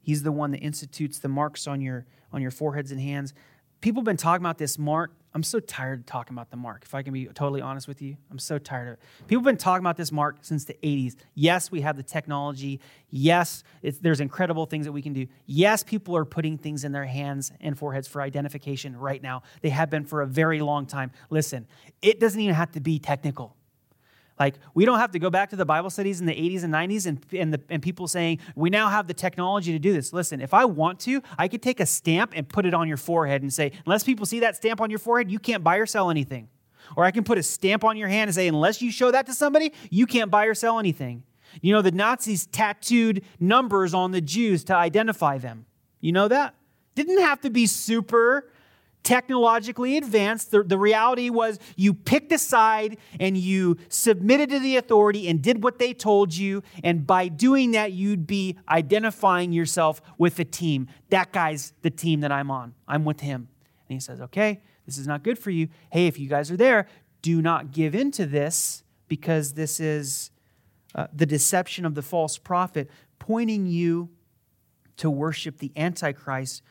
He's 0.00 0.22
the 0.22 0.32
one 0.32 0.50
that 0.52 0.58
institutes 0.58 1.18
the 1.18 1.28
marks 1.28 1.66
on 1.66 1.80
your 1.80 2.06
on 2.32 2.40
your 2.40 2.50
foreheads 2.50 2.90
and 2.90 3.00
hands. 3.00 3.34
People 3.82 4.00
have 4.00 4.06
been 4.06 4.16
talking 4.16 4.42
about 4.42 4.56
this 4.56 4.78
mark 4.78 5.12
I'm 5.34 5.42
so 5.42 5.60
tired 5.60 6.00
of 6.00 6.06
talking 6.06 6.34
about 6.34 6.50
the 6.50 6.58
mark. 6.58 6.82
If 6.84 6.94
I 6.94 7.02
can 7.02 7.14
be 7.14 7.24
totally 7.26 7.62
honest 7.62 7.88
with 7.88 8.02
you, 8.02 8.16
I'm 8.30 8.38
so 8.38 8.58
tired 8.58 8.88
of 8.88 8.92
it. 8.94 9.00
People 9.28 9.40
have 9.40 9.46
been 9.46 9.56
talking 9.56 9.82
about 9.82 9.96
this 9.96 10.12
mark 10.12 10.36
since 10.42 10.66
the 10.66 10.76
80s. 10.82 11.16
Yes, 11.34 11.70
we 11.70 11.80
have 11.80 11.96
the 11.96 12.02
technology. 12.02 12.80
Yes, 13.08 13.64
there's 13.82 14.20
incredible 14.20 14.66
things 14.66 14.84
that 14.84 14.92
we 14.92 15.00
can 15.00 15.14
do. 15.14 15.26
Yes, 15.46 15.82
people 15.82 16.14
are 16.16 16.26
putting 16.26 16.58
things 16.58 16.84
in 16.84 16.92
their 16.92 17.06
hands 17.06 17.50
and 17.60 17.78
foreheads 17.78 18.06
for 18.06 18.20
identification 18.20 18.94
right 18.94 19.22
now. 19.22 19.42
They 19.62 19.70
have 19.70 19.88
been 19.88 20.04
for 20.04 20.20
a 20.20 20.26
very 20.26 20.60
long 20.60 20.84
time. 20.84 21.12
Listen, 21.30 21.66
it 22.02 22.20
doesn't 22.20 22.40
even 22.40 22.54
have 22.54 22.72
to 22.72 22.80
be 22.80 22.98
technical. 22.98 23.56
Like, 24.38 24.54
we 24.74 24.84
don't 24.84 24.98
have 24.98 25.12
to 25.12 25.18
go 25.18 25.30
back 25.30 25.50
to 25.50 25.56
the 25.56 25.64
Bible 25.64 25.90
studies 25.90 26.20
in 26.20 26.26
the 26.26 26.34
80s 26.34 26.64
and 26.64 26.72
90s 26.72 27.06
and, 27.06 27.24
and, 27.32 27.54
the, 27.54 27.60
and 27.68 27.82
people 27.82 28.08
saying, 28.08 28.38
we 28.54 28.70
now 28.70 28.88
have 28.88 29.06
the 29.06 29.14
technology 29.14 29.72
to 29.72 29.78
do 29.78 29.92
this. 29.92 30.12
Listen, 30.12 30.40
if 30.40 30.54
I 30.54 30.64
want 30.64 31.00
to, 31.00 31.22
I 31.38 31.48
could 31.48 31.62
take 31.62 31.80
a 31.80 31.86
stamp 31.86 32.32
and 32.34 32.48
put 32.48 32.66
it 32.66 32.74
on 32.74 32.88
your 32.88 32.96
forehead 32.96 33.42
and 33.42 33.52
say, 33.52 33.72
unless 33.84 34.04
people 34.04 34.26
see 34.26 34.40
that 34.40 34.56
stamp 34.56 34.80
on 34.80 34.90
your 34.90 34.98
forehead, 34.98 35.30
you 35.30 35.38
can't 35.38 35.62
buy 35.62 35.76
or 35.76 35.86
sell 35.86 36.10
anything. 36.10 36.48
Or 36.96 37.04
I 37.04 37.10
can 37.10 37.24
put 37.24 37.38
a 37.38 37.42
stamp 37.42 37.84
on 37.84 37.96
your 37.96 38.08
hand 38.08 38.28
and 38.28 38.34
say, 38.34 38.48
unless 38.48 38.82
you 38.82 38.90
show 38.90 39.10
that 39.10 39.26
to 39.26 39.34
somebody, 39.34 39.72
you 39.90 40.06
can't 40.06 40.30
buy 40.30 40.46
or 40.46 40.54
sell 40.54 40.78
anything. 40.78 41.22
You 41.60 41.72
know, 41.72 41.82
the 41.82 41.92
Nazis 41.92 42.46
tattooed 42.46 43.22
numbers 43.38 43.92
on 43.94 44.12
the 44.12 44.20
Jews 44.20 44.64
to 44.64 44.74
identify 44.74 45.38
them. 45.38 45.66
You 46.00 46.12
know 46.12 46.28
that? 46.28 46.54
Didn't 46.94 47.20
have 47.20 47.40
to 47.42 47.50
be 47.50 47.66
super 47.66 48.50
technologically 49.02 49.96
advanced. 49.96 50.50
The, 50.50 50.62
the 50.62 50.78
reality 50.78 51.30
was 51.30 51.58
you 51.76 51.94
picked 51.94 52.32
a 52.32 52.38
side 52.38 52.98
and 53.18 53.36
you 53.36 53.76
submitted 53.88 54.50
to 54.50 54.58
the 54.58 54.76
authority 54.76 55.28
and 55.28 55.42
did 55.42 55.62
what 55.62 55.78
they 55.78 55.92
told 55.92 56.34
you. 56.34 56.62
And 56.84 57.06
by 57.06 57.28
doing 57.28 57.72
that, 57.72 57.92
you'd 57.92 58.26
be 58.26 58.58
identifying 58.68 59.52
yourself 59.52 60.00
with 60.18 60.36
the 60.36 60.44
team. 60.44 60.88
That 61.10 61.32
guy's 61.32 61.72
the 61.82 61.90
team 61.90 62.20
that 62.20 62.32
I'm 62.32 62.50
on. 62.50 62.74
I'm 62.86 63.04
with 63.04 63.20
him. 63.20 63.48
And 63.88 63.96
he 63.96 64.00
says, 64.00 64.20
okay, 64.20 64.62
this 64.86 64.98
is 64.98 65.06
not 65.06 65.22
good 65.22 65.38
for 65.38 65.50
you. 65.50 65.68
Hey, 65.90 66.06
if 66.06 66.18
you 66.18 66.28
guys 66.28 66.50
are 66.50 66.56
there, 66.56 66.86
do 67.20 67.40
not 67.40 67.72
give 67.72 67.94
in 67.94 68.10
to 68.12 68.26
this 68.26 68.82
because 69.08 69.54
this 69.54 69.78
is 69.78 70.30
uh, 70.94 71.06
the 71.12 71.26
deception 71.26 71.84
of 71.84 71.94
the 71.94 72.02
false 72.02 72.38
prophet 72.38 72.90
pointing 73.18 73.66
you 73.66 74.10
to 74.96 75.08
worship 75.08 75.58
the 75.58 75.72
Antichrist 75.76 76.62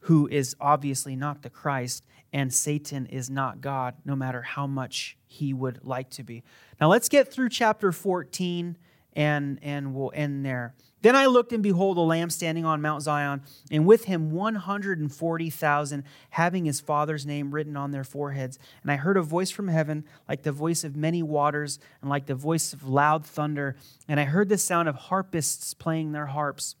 who 0.00 0.28
is 0.28 0.56
obviously 0.60 1.16
not 1.16 1.42
the 1.42 1.50
Christ, 1.50 2.04
and 2.32 2.52
Satan 2.52 3.06
is 3.06 3.30
not 3.30 3.60
God, 3.60 3.94
no 4.04 4.14
matter 4.14 4.42
how 4.42 4.66
much 4.66 5.16
he 5.26 5.52
would 5.52 5.84
like 5.84 6.10
to 6.10 6.22
be. 6.22 6.42
Now 6.80 6.88
let's 6.88 7.08
get 7.08 7.32
through 7.32 7.48
chapter 7.48 7.92
14 7.92 8.76
and, 9.14 9.58
and 9.62 9.94
we'll 9.94 10.12
end 10.14 10.44
there. 10.44 10.74
Then 11.00 11.14
I 11.14 11.26
looked, 11.26 11.52
and 11.52 11.62
behold, 11.62 11.96
a 11.96 12.00
lamb 12.00 12.28
standing 12.28 12.64
on 12.64 12.82
Mount 12.82 13.02
Zion, 13.02 13.42
and 13.70 13.86
with 13.86 14.04
him 14.04 14.32
140,000, 14.32 16.04
having 16.30 16.64
his 16.64 16.80
father's 16.80 17.24
name 17.24 17.52
written 17.52 17.76
on 17.76 17.92
their 17.92 18.04
foreheads. 18.04 18.58
And 18.82 18.90
I 18.90 18.96
heard 18.96 19.16
a 19.16 19.22
voice 19.22 19.50
from 19.50 19.68
heaven, 19.68 20.04
like 20.28 20.42
the 20.42 20.52
voice 20.52 20.82
of 20.82 20.96
many 20.96 21.22
waters, 21.22 21.78
and 22.00 22.10
like 22.10 22.26
the 22.26 22.34
voice 22.34 22.72
of 22.72 22.88
loud 22.88 23.24
thunder. 23.24 23.76
And 24.08 24.18
I 24.18 24.24
heard 24.24 24.48
the 24.48 24.58
sound 24.58 24.88
of 24.88 24.96
harpists 24.96 25.72
playing 25.72 26.12
their 26.12 26.26
harps. 26.26 26.74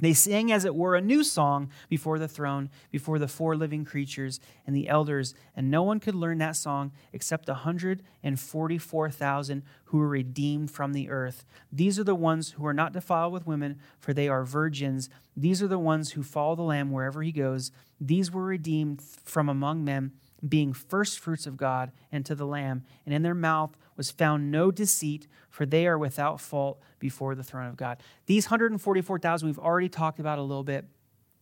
They 0.00 0.12
sang, 0.12 0.52
as 0.52 0.64
it 0.64 0.76
were, 0.76 0.94
a 0.94 1.00
new 1.00 1.24
song 1.24 1.70
before 1.88 2.20
the 2.20 2.28
throne, 2.28 2.70
before 2.90 3.18
the 3.18 3.26
four 3.26 3.56
living 3.56 3.84
creatures 3.84 4.38
and 4.66 4.76
the 4.76 4.88
elders, 4.88 5.34
and 5.56 5.70
no 5.70 5.82
one 5.82 5.98
could 5.98 6.14
learn 6.14 6.38
that 6.38 6.54
song 6.54 6.92
except 7.12 7.48
144,000 7.48 9.62
who 9.84 9.98
were 9.98 10.08
redeemed 10.08 10.70
from 10.70 10.92
the 10.92 11.10
earth. 11.10 11.44
These 11.72 11.98
are 11.98 12.04
the 12.04 12.14
ones 12.14 12.52
who 12.52 12.64
are 12.66 12.74
not 12.74 12.92
defiled 12.92 13.32
with 13.32 13.46
women, 13.46 13.80
for 13.98 14.14
they 14.14 14.28
are 14.28 14.44
virgins. 14.44 15.10
These 15.36 15.60
are 15.62 15.68
the 15.68 15.78
ones 15.78 16.12
who 16.12 16.22
follow 16.22 16.54
the 16.54 16.62
Lamb 16.62 16.92
wherever 16.92 17.22
he 17.22 17.32
goes. 17.32 17.72
These 18.00 18.30
were 18.30 18.44
redeemed 18.44 19.02
from 19.02 19.48
among 19.48 19.84
men, 19.84 20.12
being 20.46 20.72
firstfruits 20.72 21.46
of 21.46 21.56
God 21.56 21.92
and 22.12 22.24
to 22.26 22.34
the 22.34 22.46
Lamb, 22.46 22.84
and 23.04 23.14
in 23.14 23.22
their 23.22 23.34
mouth 23.34 23.76
was 23.96 24.10
found 24.10 24.50
no 24.50 24.70
deceit, 24.70 25.26
for 25.50 25.66
they 25.66 25.86
are 25.86 25.98
without 25.98 26.40
fault 26.40 26.80
before 26.98 27.34
the 27.34 27.42
throne 27.42 27.66
of 27.66 27.76
God. 27.76 28.02
These 28.26 28.46
144,000 28.46 29.46
we've 29.46 29.58
already 29.58 29.88
talked 29.88 30.20
about 30.20 30.38
a 30.38 30.42
little 30.42 30.64
bit. 30.64 30.84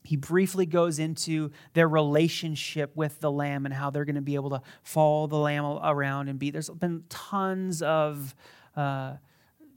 He 0.05 0.17
briefly 0.17 0.67
goes 0.67 0.99
into 0.99 1.51
their 1.75 1.89
relationship 1.89 2.95
with 2.95 3.21
the 3.21 3.31
lamb 3.31 3.67
and 3.67 3.75
how 3.75 3.91
they're 3.91 4.05
going 4.05 4.15
to 4.15 4.23
be 4.23 4.37
able 4.37 4.51
to 4.51 4.63
follow 4.83 5.27
the 5.27 5.37
lamb 5.37 5.65
around 5.65 6.29
and 6.29 6.39
be. 6.39 6.51
There's 6.51 6.71
been 6.71 7.05
tons 7.09 7.83
of 7.83 8.35
uh, 8.77 9.15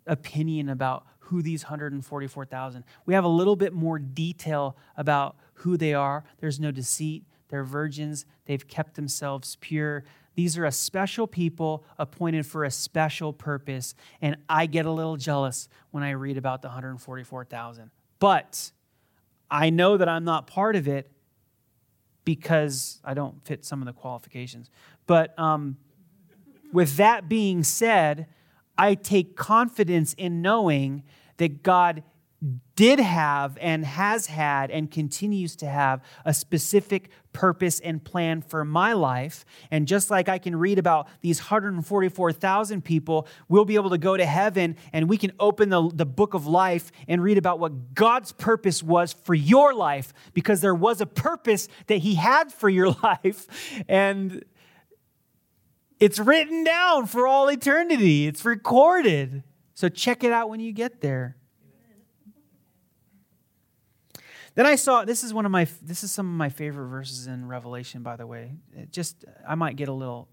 opinion 0.05 0.70
about 0.70 1.05
who 1.30 1.41
these 1.41 1.63
144,000. 1.63 2.84
We 3.05 3.13
have 3.13 3.24
a 3.24 3.30
little 3.30 3.55
bit 3.55 3.74
more 3.74 3.99
detail 3.99 4.78
about 4.97 5.36
who 5.53 5.78
they 5.78 5.93
are. 5.93 6.24
There's 6.39 6.59
no 6.59 6.72
deceit. 6.72 7.24
They're 7.50 7.64
virgins. 7.64 8.26
They've 8.45 8.66
kept 8.68 8.95
themselves 8.95 9.58
pure. 9.60 10.04
These 10.36 10.58
are 10.58 10.66
a 10.66 10.72
special 10.72 11.28
people 11.28 11.84
appointed 11.97 12.45
for 12.45 12.64
a 12.64 12.72
special 12.72 13.34
purpose. 13.34 13.95
And 14.22 14.38
I 14.47 14.68
get 14.68 14.86
a 14.86 14.91
little 14.91 15.18
jealous 15.18 15.68
when 15.91 16.04
I 16.04 16.12
read 16.12 16.38
about 16.38 16.62
the 16.62 16.70
144,000. 16.70 17.91
But 18.20 18.72
I 19.52 19.70
know 19.70 19.97
that 19.97 20.08
I'm 20.08 20.24
not 20.24 20.47
part 20.47 20.76
of 20.76 20.88
it 20.88 21.12
because 22.24 23.00
I 23.04 23.16
don't 23.16 23.43
fit 23.45 23.66
some 23.66 23.82
of 23.82 23.86
the 23.88 23.93
qualifications. 23.93 24.70
But 25.08 25.38
um, 25.39 25.78
with 26.72 26.97
that 26.97 27.28
being 27.28 27.64
said, 27.64 28.28
I 28.78 28.95
take 28.95 29.36
confidence 29.36 30.14
in 30.14 30.41
knowing 30.41 31.04
that 31.38 31.64
God 31.64 32.04
did 32.75 32.99
have 32.99 33.57
and 33.59 33.85
has 33.85 34.27
had 34.27 34.71
and 34.71 34.89
continues 34.89 35.57
to 35.57 35.65
have 35.65 36.01
a 36.23 36.33
specific 36.33 37.09
purpose 37.33 37.81
and 37.81 38.03
plan 38.03 38.41
for 38.41 38.63
my 38.63 38.93
life. 38.93 39.45
And 39.69 39.85
just 39.85 40.09
like 40.09 40.29
I 40.29 40.37
can 40.37 40.55
read 40.55 40.79
about 40.79 41.09
these 41.19 41.39
144,000 41.39 42.83
people, 42.83 43.27
we'll 43.49 43.65
be 43.65 43.75
able 43.75 43.89
to 43.89 43.97
go 43.97 44.15
to 44.15 44.25
heaven 44.25 44.77
and 44.93 45.09
we 45.09 45.17
can 45.17 45.33
open 45.39 45.69
the, 45.69 45.91
the 45.93 46.05
book 46.05 46.33
of 46.33 46.47
life 46.47 46.91
and 47.09 47.21
read 47.21 47.37
about 47.37 47.59
what 47.59 47.93
God's 47.93 48.31
purpose 48.31 48.81
was 48.81 49.11
for 49.11 49.33
your 49.33 49.73
life 49.73 50.13
because 50.33 50.61
there 50.61 50.75
was 50.75 51.01
a 51.01 51.05
purpose 51.05 51.67
that 51.87 51.97
He 51.97 52.15
had 52.15 52.53
for 52.53 52.69
your 52.69 52.95
life. 53.03 53.83
And 53.89 54.45
it's 55.99 56.19
written 56.19 56.63
down 56.63 57.05
for 57.05 57.27
all 57.27 57.49
eternity, 57.49 58.27
it's 58.27 58.45
recorded. 58.45 59.43
So 59.73 59.89
check 59.89 60.23
it 60.23 60.31
out 60.31 60.49
when 60.49 60.61
you 60.61 60.71
get 60.71 61.01
there. 61.01 61.35
Then 64.60 64.66
I 64.66 64.76
saw 64.76 65.05
this 65.05 65.24
is 65.24 65.34
one 65.34 65.45
of 65.45 65.53
my 65.53 65.66
this 65.82 66.03
is 66.03 66.12
some 66.12 66.26
of 66.26 66.34
my 66.34 66.49
favorite 66.49 66.89
verses 66.89 67.28
in 67.28 67.47
Revelation 67.47 68.03
by 68.03 68.18
the 68.18 68.28
way. 68.28 68.51
It 68.76 68.91
just 68.91 69.24
I 69.47 69.55
might 69.55 69.78
get 69.78 69.88
a 69.88 69.93
little 69.93 70.28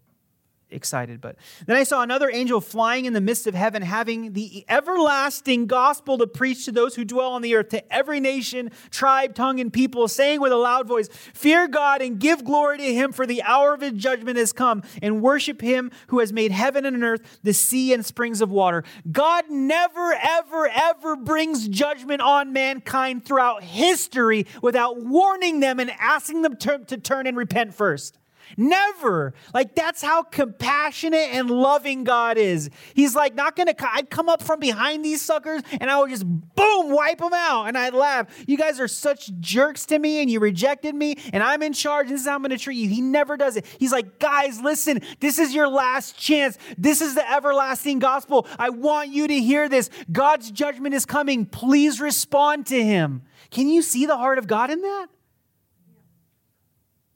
excited. 0.71 1.21
But 1.21 1.37
then 1.67 1.77
I 1.77 1.85
saw 1.85 2.03
another 2.03 2.31
angel 2.31 2.61
flying 2.61 3.05
in 3.05 3.12
the 3.12 3.21
midst 3.21 3.47
of 3.47 3.55
heaven, 3.55 3.83
having 3.83 4.33
the 4.33 4.64
everlasting 4.69 5.67
gospel 5.67 6.19
to 6.19 6.27
preach 6.27 6.64
to 6.64 6.73
those 6.73 6.97
who 6.97 7.05
dwell 7.05 7.33
on 7.33 7.43
the 7.43 7.55
earth, 7.55 7.69
to 7.71 7.93
every 7.93 8.21
nation, 8.21 8.71
tribe, 8.91 9.35
tongue, 9.35 9.61
and 9.61 9.73
people, 9.73 10.09
saying 10.09 10.41
with 10.41 10.53
a 10.53 10.57
loud 10.57 10.89
voice, 10.89 11.09
Fear 11.35 11.69
God 11.69 12.03
and 12.03 12.19
give 12.19 12.45
glory 12.45 12.79
to 12.79 12.95
him, 12.95 13.12
for 13.12 13.27
the 13.27 13.43
hour 13.43 13.75
of 13.75 13.81
his 13.81 13.93
judgment 13.93 14.39
has 14.39 14.53
come, 14.53 14.83
and 15.01 15.23
worship 15.23 15.61
him 15.61 15.91
who 16.09 16.19
has 16.19 16.33
made 16.33 16.51
heaven 16.51 16.85
and 16.85 17.03
earth, 17.05 17.39
the 17.43 17.55
sea 17.55 17.93
and 17.93 18.05
springs 18.05 18.41
of 18.41 18.51
water. 18.51 18.83
God 19.11 19.45
never, 19.51 20.12
ever, 20.12 20.69
ever 20.69 21.17
brings 21.17 21.69
judgment 21.69 22.21
on 22.21 22.53
mankind 22.53 23.25
throughout 23.25 23.62
history 23.62 24.47
without 24.62 25.01
warning 25.01 25.61
them 25.61 25.79
and 25.79 25.91
asking 25.99 26.43
them 26.43 26.57
to, 26.57 26.79
to 26.87 26.97
turn 26.97 27.27
and 27.27 27.37
repent 27.37 27.75
first. 27.75 28.19
Never. 28.57 29.34
Like 29.53 29.74
that's 29.74 30.03
how 30.03 30.22
compassionate 30.22 31.30
and 31.32 31.51
loving 31.51 32.05
God 32.05 32.38
is. 32.38 32.70
He's 32.94 33.14
like 33.14 33.34
not 33.34 33.57
gonna. 33.57 33.74
I'd 33.78 34.11
come 34.11 34.28
up 34.28 34.42
from 34.42 34.61
behind 34.61 35.05
these 35.05 35.22
suckers 35.22 35.62
and 35.80 35.90
I 35.90 35.99
would 35.99 36.11
just 36.11 36.24
boom 36.26 36.90
wipe 36.90 37.18
them 37.18 37.32
out, 37.34 37.66
and 37.66 37.76
I'd 37.76 37.94
laugh. 37.94 38.26
You 38.47 38.57
guys 38.57 38.80
are 38.80 38.88
such 38.88 39.30
jerks 39.40 39.86
to 39.86 39.99
me, 39.99 40.20
and 40.20 40.30
you 40.30 40.40
rejected 40.40 40.94
me, 40.94 41.16
and 41.32 41.42
I'm 41.42 41.62
in 41.62 41.72
charge. 41.72 42.09
This 42.09 42.22
is 42.22 42.26
how 42.26 42.34
I'm 42.34 42.42
gonna 42.42 42.59
treat 42.59 42.76
you. 42.76 42.88
He 42.88 43.01
never 43.01 43.36
does 43.36 43.57
it. 43.57 43.66
He's 43.78 43.92
like, 43.92 44.18
guys, 44.18 44.61
listen. 44.61 45.01
This 45.20 45.38
is 45.38 45.55
your 45.55 45.68
last 45.68 46.18
chance. 46.18 46.59
This 46.78 47.01
is 47.01 47.14
the 47.14 47.30
everlasting 47.30 47.99
gospel. 47.99 48.47
I 48.59 48.70
want 48.70 49.11
you 49.11 49.26
to 49.28 49.40
hear 49.40 49.68
this. 49.68 49.90
God's 50.11 50.51
judgment 50.51 50.94
is 50.94 51.07
coming. 51.07 51.47
Please 51.47 52.01
respond 52.01 52.66
to 52.66 52.82
Him. 52.82 53.22
Can 53.51 53.68
you 53.68 53.82
see 53.82 54.07
the 54.07 54.16
heart 54.16 54.38
of 54.38 54.47
God 54.47 54.70
in 54.70 54.82
that? 54.82 55.07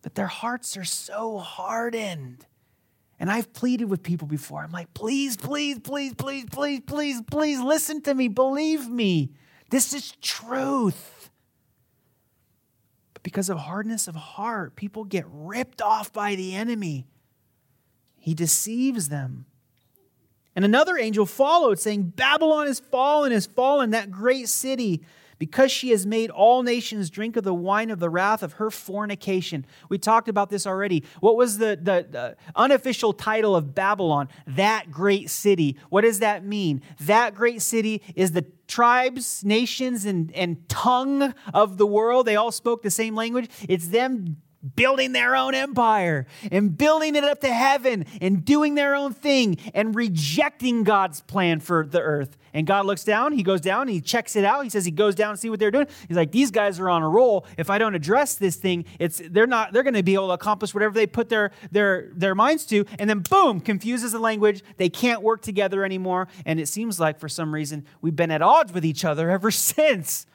But 0.02 0.14
their 0.14 0.26
hearts 0.26 0.76
are 0.76 0.84
so 0.84 1.38
hardened. 1.38 2.46
And 3.18 3.30
I've 3.30 3.52
pleaded 3.52 3.84
with 3.84 4.02
people 4.02 4.26
before. 4.26 4.62
I'm 4.62 4.72
like, 4.72 4.94
please, 4.94 5.36
please, 5.36 5.78
please, 5.78 6.14
please, 6.14 6.46
please, 6.50 6.80
please, 6.80 7.20
please 7.22 7.60
listen 7.60 8.00
to 8.02 8.14
me. 8.14 8.28
Believe 8.28 8.88
me. 8.88 9.32
This 9.68 9.92
is 9.92 10.12
truth. 10.22 11.30
But 13.12 13.22
because 13.22 13.50
of 13.50 13.58
hardness 13.58 14.08
of 14.08 14.14
heart, 14.14 14.74
people 14.74 15.04
get 15.04 15.26
ripped 15.30 15.82
off 15.82 16.12
by 16.12 16.34
the 16.34 16.54
enemy. 16.54 17.06
He 18.16 18.32
deceives 18.32 19.10
them. 19.10 19.44
And 20.56 20.64
another 20.64 20.98
angel 20.98 21.26
followed, 21.26 21.78
saying, 21.78 22.14
Babylon 22.16 22.68
is 22.68 22.80
fallen, 22.80 23.32
is 23.32 23.46
fallen, 23.46 23.90
that 23.90 24.10
great 24.10 24.48
city 24.48 25.02
because 25.40 25.72
she 25.72 25.90
has 25.90 26.06
made 26.06 26.30
all 26.30 26.62
nations 26.62 27.08
drink 27.08 27.34
of 27.34 27.42
the 27.42 27.54
wine 27.54 27.90
of 27.90 27.98
the 27.98 28.10
wrath 28.10 28.42
of 28.42 28.52
her 28.52 28.70
fornication. 28.70 29.64
We 29.88 29.96
talked 29.96 30.28
about 30.28 30.50
this 30.50 30.66
already. 30.66 31.02
What 31.20 31.34
was 31.34 31.56
the, 31.56 31.78
the, 31.82 32.06
the, 32.08 32.36
unofficial 32.54 33.14
title 33.14 33.56
of 33.56 33.74
Babylon? 33.74 34.28
That 34.46 34.90
great 34.90 35.30
city. 35.30 35.78
What 35.88 36.02
does 36.02 36.18
that 36.18 36.44
mean? 36.44 36.82
That 37.00 37.34
great 37.34 37.62
city 37.62 38.02
is 38.14 38.32
the 38.32 38.44
tribes, 38.68 39.42
nations, 39.42 40.04
and, 40.04 40.30
and 40.32 40.68
tongue 40.68 41.34
of 41.54 41.78
the 41.78 41.86
world. 41.86 42.26
They 42.26 42.36
all 42.36 42.52
spoke 42.52 42.82
the 42.82 42.90
same 42.90 43.14
language. 43.14 43.48
It's 43.66 43.88
them 43.88 44.36
building 44.76 45.12
their 45.12 45.34
own 45.34 45.54
empire 45.54 46.26
and 46.50 46.76
building 46.76 47.14
it 47.14 47.24
up 47.24 47.40
to 47.40 47.52
heaven 47.52 48.04
and 48.20 48.44
doing 48.44 48.74
their 48.74 48.94
own 48.94 49.12
thing 49.12 49.56
and 49.74 49.94
rejecting 49.94 50.84
God's 50.84 51.20
plan 51.22 51.60
for 51.60 51.86
the 51.86 52.00
earth. 52.00 52.36
And 52.52 52.66
God 52.66 52.84
looks 52.84 53.04
down, 53.04 53.32
he 53.32 53.42
goes 53.42 53.60
down, 53.60 53.88
he 53.88 54.00
checks 54.00 54.34
it 54.36 54.44
out. 54.44 54.64
He 54.64 54.70
says 54.70 54.84
he 54.84 54.90
goes 54.90 55.14
down 55.14 55.30
and 55.30 55.38
see 55.38 55.48
what 55.48 55.60
they're 55.60 55.70
doing. 55.70 55.86
He's 56.08 56.16
like, 56.16 56.32
these 56.32 56.50
guys 56.50 56.80
are 56.80 56.90
on 56.90 57.02
a 57.02 57.08
roll. 57.08 57.46
If 57.56 57.70
I 57.70 57.78
don't 57.78 57.94
address 57.94 58.34
this 58.34 58.56
thing, 58.56 58.84
it's 58.98 59.22
they're 59.30 59.46
not 59.46 59.72
they're 59.72 59.82
going 59.82 59.94
to 59.94 60.02
be 60.02 60.14
able 60.14 60.28
to 60.28 60.34
accomplish 60.34 60.74
whatever 60.74 60.94
they 60.94 61.06
put 61.06 61.28
their 61.28 61.52
their 61.70 62.10
their 62.12 62.34
minds 62.34 62.66
to. 62.66 62.84
And 62.98 63.08
then 63.08 63.20
boom, 63.20 63.60
confuses 63.60 64.12
the 64.12 64.18
language. 64.18 64.62
They 64.76 64.88
can't 64.88 65.22
work 65.22 65.42
together 65.42 65.84
anymore. 65.84 66.28
And 66.44 66.58
it 66.58 66.66
seems 66.66 66.98
like 66.98 67.18
for 67.18 67.28
some 67.28 67.54
reason 67.54 67.86
we've 68.00 68.16
been 68.16 68.30
at 68.30 68.42
odds 68.42 68.72
with 68.72 68.84
each 68.84 69.04
other 69.04 69.30
ever 69.30 69.50
since. 69.50 70.26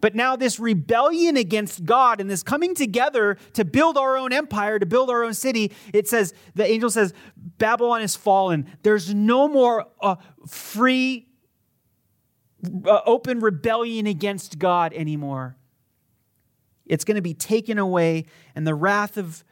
But 0.00 0.14
now, 0.14 0.36
this 0.36 0.60
rebellion 0.60 1.36
against 1.36 1.84
God 1.84 2.20
and 2.20 2.28
this 2.28 2.42
coming 2.42 2.74
together 2.74 3.38
to 3.54 3.64
build 3.64 3.96
our 3.96 4.18
own 4.18 4.32
empire, 4.32 4.78
to 4.78 4.84
build 4.84 5.08
our 5.08 5.24
own 5.24 5.32
city, 5.32 5.72
it 5.94 6.08
says, 6.08 6.34
the 6.54 6.66
angel 6.66 6.90
says, 6.90 7.14
Babylon 7.58 8.02
is 8.02 8.14
fallen. 8.14 8.70
There's 8.82 9.14
no 9.14 9.48
more 9.48 9.86
uh, 10.02 10.16
free, 10.46 11.28
uh, 12.86 13.00
open 13.06 13.40
rebellion 13.40 14.06
against 14.06 14.58
God 14.58 14.92
anymore. 14.92 15.56
It's 16.84 17.04
going 17.04 17.16
to 17.16 17.22
be 17.22 17.34
taken 17.34 17.78
away, 17.78 18.26
and 18.54 18.66
the 18.66 18.74
wrath 18.74 19.16
of 19.16 19.42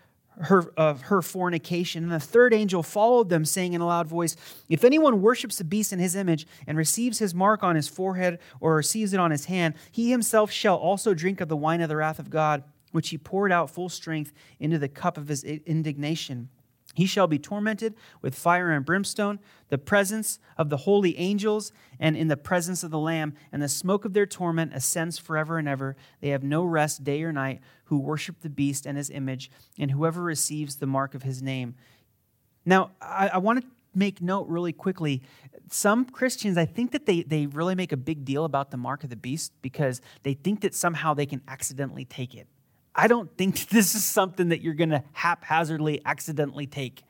her, 0.40 0.72
of 0.76 1.02
her 1.02 1.22
fornication. 1.22 2.04
And 2.04 2.12
the 2.12 2.20
third 2.20 2.54
angel 2.54 2.82
followed 2.82 3.28
them, 3.28 3.44
saying 3.44 3.74
in 3.74 3.80
a 3.80 3.86
loud 3.86 4.06
voice, 4.06 4.36
If 4.68 4.84
anyone 4.84 5.22
worships 5.22 5.58
the 5.58 5.64
beast 5.64 5.92
in 5.92 5.98
his 5.98 6.16
image 6.16 6.46
and 6.66 6.78
receives 6.78 7.18
his 7.18 7.34
mark 7.34 7.62
on 7.62 7.76
his 7.76 7.88
forehead 7.88 8.38
or 8.60 8.76
receives 8.76 9.12
it 9.12 9.20
on 9.20 9.30
his 9.30 9.46
hand, 9.46 9.74
he 9.90 10.10
himself 10.10 10.50
shall 10.50 10.76
also 10.76 11.14
drink 11.14 11.40
of 11.40 11.48
the 11.48 11.56
wine 11.56 11.80
of 11.80 11.88
the 11.88 11.96
wrath 11.96 12.18
of 12.18 12.30
God, 12.30 12.64
which 12.92 13.10
he 13.10 13.18
poured 13.18 13.52
out 13.52 13.70
full 13.70 13.88
strength 13.88 14.32
into 14.58 14.78
the 14.78 14.88
cup 14.88 15.16
of 15.16 15.28
his 15.28 15.44
indignation. 15.44 16.48
He 16.94 17.06
shall 17.06 17.26
be 17.26 17.38
tormented 17.38 17.94
with 18.20 18.34
fire 18.34 18.70
and 18.70 18.84
brimstone, 18.84 19.40
the 19.68 19.78
presence 19.78 20.38
of 20.58 20.68
the 20.68 20.78
holy 20.78 21.16
angels, 21.18 21.72
and 21.98 22.16
in 22.16 22.28
the 22.28 22.36
presence 22.36 22.82
of 22.82 22.90
the 22.90 22.98
Lamb, 22.98 23.34
and 23.50 23.62
the 23.62 23.68
smoke 23.68 24.04
of 24.04 24.12
their 24.12 24.26
torment 24.26 24.72
ascends 24.74 25.18
forever 25.18 25.56
and 25.56 25.66
ever. 25.66 25.96
They 26.20 26.28
have 26.28 26.42
no 26.42 26.64
rest 26.64 27.02
day 27.02 27.22
or 27.22 27.32
night 27.32 27.60
who 27.92 27.98
worship 27.98 28.40
the 28.40 28.48
beast 28.48 28.86
and 28.86 28.96
his 28.96 29.10
image, 29.10 29.50
and 29.78 29.90
whoever 29.90 30.22
receives 30.22 30.76
the 30.76 30.86
mark 30.86 31.14
of 31.14 31.24
his 31.24 31.42
name. 31.42 31.74
Now, 32.64 32.92
I, 33.02 33.32
I 33.34 33.36
want 33.36 33.60
to 33.60 33.66
make 33.94 34.22
note 34.22 34.48
really 34.48 34.72
quickly. 34.72 35.20
Some 35.68 36.06
Christians, 36.06 36.56
I 36.56 36.64
think 36.64 36.92
that 36.92 37.04
they, 37.04 37.22
they 37.22 37.44
really 37.44 37.74
make 37.74 37.92
a 37.92 37.98
big 37.98 38.24
deal 38.24 38.46
about 38.46 38.70
the 38.70 38.78
mark 38.78 39.04
of 39.04 39.10
the 39.10 39.16
beast 39.16 39.52
because 39.60 40.00
they 40.22 40.32
think 40.32 40.62
that 40.62 40.74
somehow 40.74 41.12
they 41.12 41.26
can 41.26 41.42
accidentally 41.46 42.06
take 42.06 42.34
it. 42.34 42.46
I 42.94 43.08
don't 43.08 43.30
think 43.36 43.68
this 43.68 43.94
is 43.94 44.02
something 44.02 44.48
that 44.48 44.62
you're 44.62 44.72
going 44.72 44.88
to 44.88 45.04
haphazardly 45.12 46.00
accidentally 46.06 46.66
take. 46.66 47.02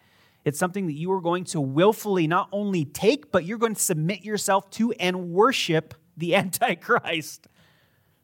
It's 0.45 0.59
something 0.59 0.89
that 0.89 0.95
you 0.95 1.13
are 1.13 1.21
going 1.21 1.45
to 1.45 1.61
willfully 1.61 2.27
not 2.27 2.49
only 2.51 2.85
take, 2.87 3.31
but 3.31 3.45
you're 3.45 3.59
going 3.59 3.77
to 3.77 3.81
submit 3.81 4.25
yourself 4.25 4.69
to 4.71 4.91
and 4.95 5.31
worship 5.31 5.95
the 6.17 6.35
Antichrist. 6.35 7.47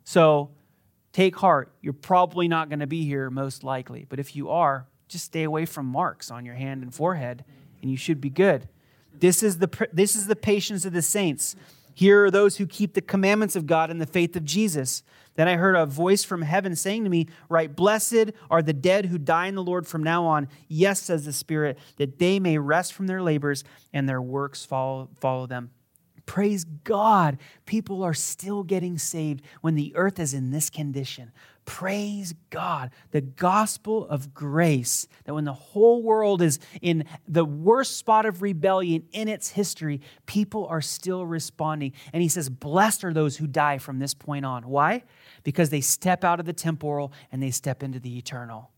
So 0.03 0.51
take 1.13 1.37
heart. 1.37 1.73
You're 1.81 1.93
probably 1.93 2.49
not 2.49 2.69
going 2.69 2.81
to 2.81 2.87
be 2.87 3.05
here, 3.05 3.31
most 3.31 3.65
likely. 3.65 4.07
But 4.09 4.19
if 4.19 4.37
you 4.37 4.51
are, 4.51 4.87
just 5.09 5.25
stay 5.25 5.43
away 5.43 5.65
from 5.67 5.87
marks 5.87 6.31
on 6.31 6.45
your 6.45 6.55
hand 6.55 6.83
and 6.83 6.95
forehead, 6.95 7.45
and 7.83 7.91
you 7.91 7.97
should 7.97 8.21
be 8.21 8.31
good. 8.31 8.69
This 9.19 9.43
is 9.43 9.59
the, 9.59 9.89
this 9.93 10.15
is 10.15 10.27
the 10.27 10.37
patience 10.37 10.85
of 10.85 10.93
the 10.93 11.03
saints. 11.03 11.57
Here 11.95 12.25
are 12.25 12.31
those 12.31 12.59
who 12.59 12.67
keep 12.67 12.95
the 12.95 13.01
commandments 13.01 13.57
of 13.57 13.67
God 13.67 13.91
and 13.91 14.01
the 14.01 14.07
faith 14.07 14.37
of 14.37 14.45
Jesus. 14.45 15.03
Then 15.35 15.49
I 15.49 15.57
heard 15.57 15.75
a 15.75 15.85
voice 15.85 16.23
from 16.23 16.43
heaven 16.43 16.77
saying 16.77 17.03
to 17.05 17.11
me, 17.11 17.27
Write, 17.49 17.75
blessed 17.75 18.33
are 18.51 18.63
the 18.63 18.73
dead 18.73 19.07
who 19.07 19.19
die 19.19 19.47
in 19.47 19.57
the 19.57 19.63
Lord 19.65 19.87
from 19.87 20.05
now 20.05 20.25
on. 20.25 20.49
Yes, 20.69 21.03
says 21.03 21.25
the 21.25 21.33
Spirit, 21.33 21.79
that 21.97 22.21
they 22.21 22.39
may 22.39 22.59
rest 22.59 22.93
from 22.93 23.09
their 23.09 23.23
labors 23.23 23.65
and 23.93 24.09
their 24.09 24.23
works 24.23 24.65
follow, 24.65 25.09
follow 25.19 25.47
them. 25.47 25.71
Praise 26.29 26.64
God, 26.85 27.39
people 27.64 28.03
are 28.03 28.12
still 28.12 28.62
getting 28.62 28.99
saved 28.99 29.41
when 29.62 29.76
the 29.76 29.97
earth 29.97 30.20
is 30.20 30.35
in 30.35 30.51
this 30.51 30.68
condition. 30.68 31.33
Praise 31.64 32.35
God, 32.51 32.91
the 33.12 33.22
gospel 33.22 34.07
of 34.07 34.35
grace, 34.35 35.09
that 35.24 35.33
when 35.33 35.47
the 35.47 35.55
whole 35.55 36.03
world 36.03 36.43
is 36.43 36.59
in 36.83 37.05
the 37.26 37.47
worst 37.47 37.97
spot 37.97 38.26
of 38.26 38.43
rebellion 38.43 39.05
in 39.12 39.26
its 39.26 39.49
history, 39.49 40.03
people 40.26 40.66
are 40.66 40.83
still 40.83 41.24
responding. 41.24 41.95
And 42.12 42.22
he 42.22 42.29
says, 42.29 42.51
Blessed 42.51 43.05
are 43.05 43.14
those 43.14 43.39
who 43.39 43.47
die 43.47 43.79
from 43.79 43.99
this 43.99 44.12
point 44.12 44.45
on. 44.45 44.68
Why? 44.68 45.05
Because 45.45 45.70
they 45.70 45.81
step 45.81 46.24
out 46.24 46.41
of 46.41 46.45
the 46.47 46.53
temporal 46.53 47.11
and 47.33 47.43
they 47.43 47.51
step 47.51 47.83
into 47.83 48.01
the 48.01 48.18
eternal. 48.18 48.70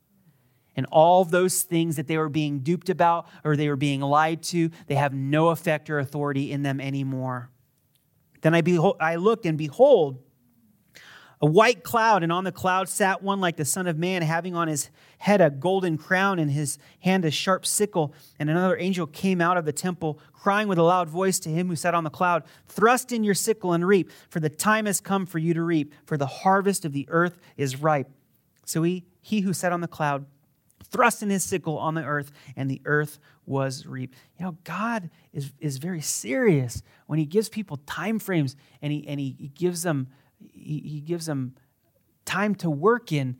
And 0.80 0.86
all 0.90 1.26
those 1.26 1.60
things 1.60 1.96
that 1.96 2.06
they 2.06 2.16
were 2.16 2.30
being 2.30 2.60
duped 2.60 2.88
about 2.88 3.28
or 3.44 3.54
they 3.54 3.68
were 3.68 3.76
being 3.76 4.00
lied 4.00 4.42
to, 4.44 4.70
they 4.86 4.94
have 4.94 5.12
no 5.12 5.50
effect 5.50 5.90
or 5.90 5.98
authority 5.98 6.52
in 6.52 6.62
them 6.62 6.80
anymore. 6.80 7.50
Then 8.40 8.54
I, 8.54 8.62
behold, 8.62 8.96
I 8.98 9.16
looked, 9.16 9.44
and 9.44 9.58
behold, 9.58 10.22
a 11.42 11.44
white 11.44 11.82
cloud, 11.82 12.22
and 12.22 12.32
on 12.32 12.44
the 12.44 12.50
cloud 12.50 12.88
sat 12.88 13.22
one 13.22 13.42
like 13.42 13.58
the 13.58 13.64
Son 13.66 13.86
of 13.86 13.98
Man, 13.98 14.22
having 14.22 14.56
on 14.56 14.68
his 14.68 14.88
head 15.18 15.42
a 15.42 15.50
golden 15.50 15.98
crown, 15.98 16.38
and 16.38 16.50
his 16.50 16.78
hand 17.00 17.26
a 17.26 17.30
sharp 17.30 17.66
sickle. 17.66 18.14
And 18.38 18.48
another 18.48 18.78
angel 18.78 19.06
came 19.06 19.42
out 19.42 19.58
of 19.58 19.66
the 19.66 19.74
temple, 19.74 20.18
crying 20.32 20.66
with 20.66 20.78
a 20.78 20.82
loud 20.82 21.10
voice 21.10 21.38
to 21.40 21.50
him 21.50 21.68
who 21.68 21.76
sat 21.76 21.94
on 21.94 22.04
the 22.04 22.08
cloud 22.08 22.44
Thrust 22.68 23.12
in 23.12 23.22
your 23.22 23.34
sickle 23.34 23.74
and 23.74 23.86
reap, 23.86 24.10
for 24.30 24.40
the 24.40 24.48
time 24.48 24.86
has 24.86 24.98
come 24.98 25.26
for 25.26 25.36
you 25.36 25.52
to 25.52 25.62
reap, 25.62 25.92
for 26.06 26.16
the 26.16 26.24
harvest 26.24 26.86
of 26.86 26.94
the 26.94 27.06
earth 27.10 27.38
is 27.58 27.76
ripe. 27.76 28.08
So 28.64 28.82
he, 28.82 29.04
he 29.20 29.40
who 29.40 29.52
sat 29.52 29.72
on 29.72 29.82
the 29.82 29.88
cloud 29.88 30.24
thrust 30.84 31.22
in 31.22 31.30
his 31.30 31.44
sickle 31.44 31.78
on 31.78 31.94
the 31.94 32.04
earth, 32.04 32.32
and 32.56 32.70
the 32.70 32.80
earth 32.84 33.18
was 33.46 33.86
reaped. 33.86 34.16
You 34.38 34.46
know, 34.46 34.56
God 34.64 35.10
is, 35.32 35.52
is 35.60 35.78
very 35.78 36.00
serious 36.00 36.82
when 37.06 37.18
he 37.18 37.26
gives 37.26 37.48
people 37.48 37.78
time 37.86 38.18
frames 38.18 38.56
and 38.80 38.92
he, 38.92 39.06
and 39.06 39.20
he, 39.20 39.36
he 39.38 39.48
gives 39.48 39.82
them 39.82 40.08
he, 40.52 40.78
he 40.80 41.00
gives 41.00 41.26
them 41.26 41.54
time 42.24 42.54
to 42.56 42.70
work 42.70 43.12
in. 43.12 43.36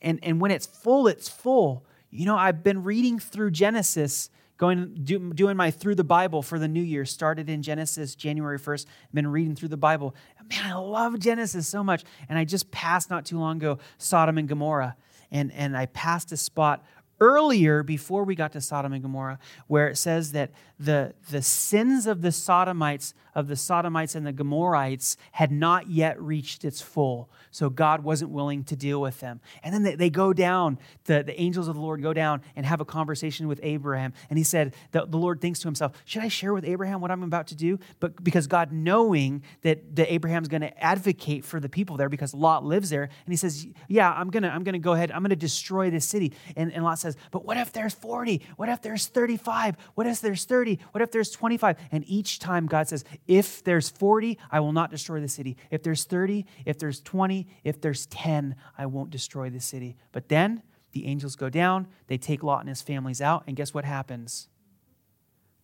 And, 0.00 0.18
and 0.22 0.40
when 0.40 0.50
it's 0.50 0.66
full, 0.66 1.08
it's 1.08 1.28
full. 1.28 1.84
You 2.10 2.26
know, 2.26 2.36
I've 2.36 2.62
been 2.62 2.82
reading 2.82 3.18
through 3.18 3.50
Genesis, 3.50 4.30
going 4.56 4.94
do, 5.04 5.32
doing 5.34 5.56
my 5.56 5.70
through 5.70 5.96
the 5.96 6.04
Bible 6.04 6.42
for 6.42 6.58
the 6.58 6.68
new 6.68 6.82
year. 6.82 7.04
Started 7.04 7.50
in 7.50 7.62
Genesis 7.62 8.14
January 8.14 8.58
1st. 8.58 8.86
Been 9.12 9.26
reading 9.26 9.54
through 9.54 9.68
the 9.68 9.76
Bible. 9.76 10.14
Man, 10.48 10.64
I 10.64 10.74
love 10.74 11.18
Genesis 11.18 11.68
so 11.68 11.84
much. 11.84 12.04
And 12.28 12.38
I 12.38 12.44
just 12.44 12.70
passed 12.70 13.10
not 13.10 13.26
too 13.26 13.38
long 13.38 13.58
ago 13.58 13.78
Sodom 13.98 14.38
and 14.38 14.48
Gomorrah 14.48 14.96
and, 15.30 15.52
and 15.52 15.76
I 15.76 15.86
passed 15.86 16.32
a 16.32 16.36
spot 16.36 16.84
earlier 17.20 17.82
before 17.82 18.24
we 18.24 18.34
got 18.34 18.52
to 18.52 18.60
Sodom 18.60 18.92
and 18.92 19.02
Gomorrah 19.02 19.38
where 19.66 19.88
it 19.88 19.96
says 19.96 20.32
that 20.32 20.50
the, 20.78 21.14
the 21.30 21.42
sins 21.42 22.06
of 22.06 22.22
the 22.22 22.30
Sodomites, 22.30 23.14
of 23.34 23.48
the 23.48 23.56
Sodomites 23.56 24.14
and 24.14 24.26
the 24.26 24.32
Gomorrites, 24.32 25.16
had 25.32 25.50
not 25.50 25.90
yet 25.90 26.20
reached 26.20 26.64
its 26.64 26.80
full. 26.80 27.30
So 27.50 27.68
God 27.68 28.04
wasn't 28.04 28.30
willing 28.30 28.62
to 28.64 28.76
deal 28.76 29.00
with 29.00 29.18
them. 29.20 29.40
And 29.62 29.74
then 29.74 29.82
they, 29.82 29.94
they 29.96 30.10
go 30.10 30.32
down, 30.32 30.78
the, 31.04 31.22
the 31.24 31.38
angels 31.40 31.66
of 31.66 31.74
the 31.74 31.80
Lord 31.80 32.02
go 32.02 32.12
down 32.12 32.42
and 32.54 32.64
have 32.64 32.80
a 32.80 32.84
conversation 32.84 33.48
with 33.48 33.58
Abraham. 33.62 34.12
And 34.30 34.38
he 34.38 34.44
said, 34.44 34.74
the, 34.92 35.06
the 35.06 35.16
Lord 35.16 35.40
thinks 35.40 35.58
to 35.60 35.68
himself, 35.68 35.92
Should 36.04 36.22
I 36.22 36.28
share 36.28 36.54
with 36.54 36.64
Abraham 36.64 37.00
what 37.00 37.10
I'm 37.10 37.22
about 37.22 37.48
to 37.48 37.56
do? 37.56 37.78
But 37.98 38.22
because 38.22 38.46
God, 38.46 38.70
knowing 38.70 39.42
that, 39.62 39.96
that 39.96 40.12
Abraham's 40.12 40.48
going 40.48 40.60
to 40.60 40.82
advocate 40.84 41.44
for 41.44 41.58
the 41.58 41.68
people 41.68 41.96
there 41.96 42.08
because 42.08 42.34
Lot 42.34 42.64
lives 42.64 42.90
there, 42.90 43.02
and 43.02 43.32
he 43.32 43.36
says, 43.36 43.66
Yeah, 43.88 44.12
I'm 44.12 44.30
going 44.30 44.44
to 44.44 44.48
I'm 44.48 44.62
gonna 44.62 44.78
go 44.78 44.92
ahead, 44.92 45.10
I'm 45.10 45.22
going 45.22 45.30
to 45.30 45.36
destroy 45.36 45.90
this 45.90 46.04
city. 46.04 46.32
And, 46.56 46.72
and 46.72 46.84
Lot 46.84 46.98
says, 46.98 47.07
But 47.30 47.44
what 47.44 47.56
if 47.56 47.72
there's 47.72 47.94
40? 47.94 48.42
What 48.56 48.68
if 48.68 48.82
there's 48.82 49.06
35? 49.06 49.76
What 49.94 50.06
if 50.06 50.20
there's 50.20 50.44
30? 50.44 50.78
What 50.92 51.02
if 51.02 51.10
there's 51.10 51.30
25? 51.30 51.76
And 51.92 52.04
each 52.06 52.38
time 52.38 52.66
God 52.66 52.88
says, 52.88 53.04
If 53.26 53.62
there's 53.64 53.88
40, 53.88 54.38
I 54.50 54.60
will 54.60 54.72
not 54.72 54.90
destroy 54.90 55.20
the 55.20 55.28
city. 55.28 55.56
If 55.70 55.82
there's 55.82 56.04
30, 56.04 56.46
if 56.64 56.78
there's 56.78 57.00
20, 57.00 57.46
if 57.64 57.80
there's 57.80 58.06
10, 58.06 58.56
I 58.76 58.86
won't 58.86 59.10
destroy 59.10 59.50
the 59.50 59.60
city. 59.60 59.96
But 60.12 60.28
then 60.28 60.62
the 60.92 61.06
angels 61.06 61.36
go 61.36 61.48
down, 61.48 61.86
they 62.06 62.18
take 62.18 62.42
Lot 62.42 62.60
and 62.60 62.68
his 62.68 62.82
families 62.82 63.20
out, 63.20 63.44
and 63.46 63.56
guess 63.56 63.74
what 63.74 63.84
happens? 63.84 64.48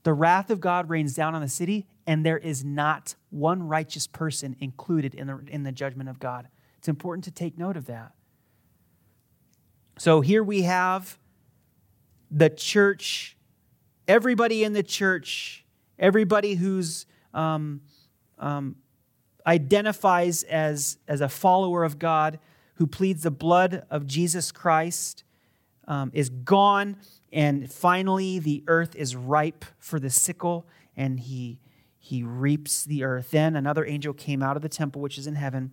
The 0.05 0.12
wrath 0.12 0.51
of 0.51 0.61
God 0.61 0.90
rains 0.90 1.14
down 1.14 1.34
on 1.34 1.40
the 1.40 1.49
city, 1.49 1.86
and 2.07 2.24
there 2.24 2.38
is 2.38 2.62
not 2.62 3.14
one 3.30 3.62
righteous 3.62 4.07
person 4.07 4.55
included 4.61 5.14
in 5.14 5.26
the, 5.26 5.45
in 5.49 5.62
the 5.62 5.72
judgment 5.72 6.11
of 6.11 6.18
God. 6.18 6.49
It's 6.78 6.88
important 6.88 7.24
to 7.24 7.30
take 7.30 7.57
note 7.57 7.78
of 7.78 7.86
that. 7.86 8.12
So 9.99 10.20
here 10.20 10.42
we 10.42 10.62
have 10.62 11.18
the 12.35 12.51
church, 12.51 13.37
everybody 14.09 14.64
in 14.64 14.72
the 14.72 14.82
church, 14.82 15.64
everybody 15.99 16.55
who's 16.55 17.07
um, 17.32 17.80
um, 18.39 18.74
identifies 19.47 20.43
as, 20.43 20.99
as 21.07 21.20
a 21.20 21.28
follower 21.28 21.85
of 21.85 22.01
God, 22.01 22.41
who 22.74 22.89
pleads 22.89 23.22
the 23.22 23.30
blood 23.30 23.87
of 23.89 24.09
Jesus 24.09 24.51
Christ, 24.51 25.22
um, 25.87 26.11
is 26.12 26.28
gone. 26.28 26.97
And 27.32 27.70
finally, 27.70 28.41
the 28.41 28.64
earth 28.66 28.97
is 28.97 29.14
ripe 29.14 29.64
for 29.78 30.01
the 30.01 30.11
sickle, 30.11 30.66
and 30.97 31.20
he, 31.20 31.61
he 31.99 32.24
reaps 32.24 32.85
the 32.85 33.05
earth. 33.05 33.30
Then 33.30 33.55
another 33.55 33.87
angel 33.87 34.12
came 34.12 34.43
out 34.43 34.57
of 34.57 34.62
the 34.62 34.68
temple, 34.68 35.01
which 35.01 35.18
is 35.18 35.28
in 35.28 35.37
heaven 35.37 35.70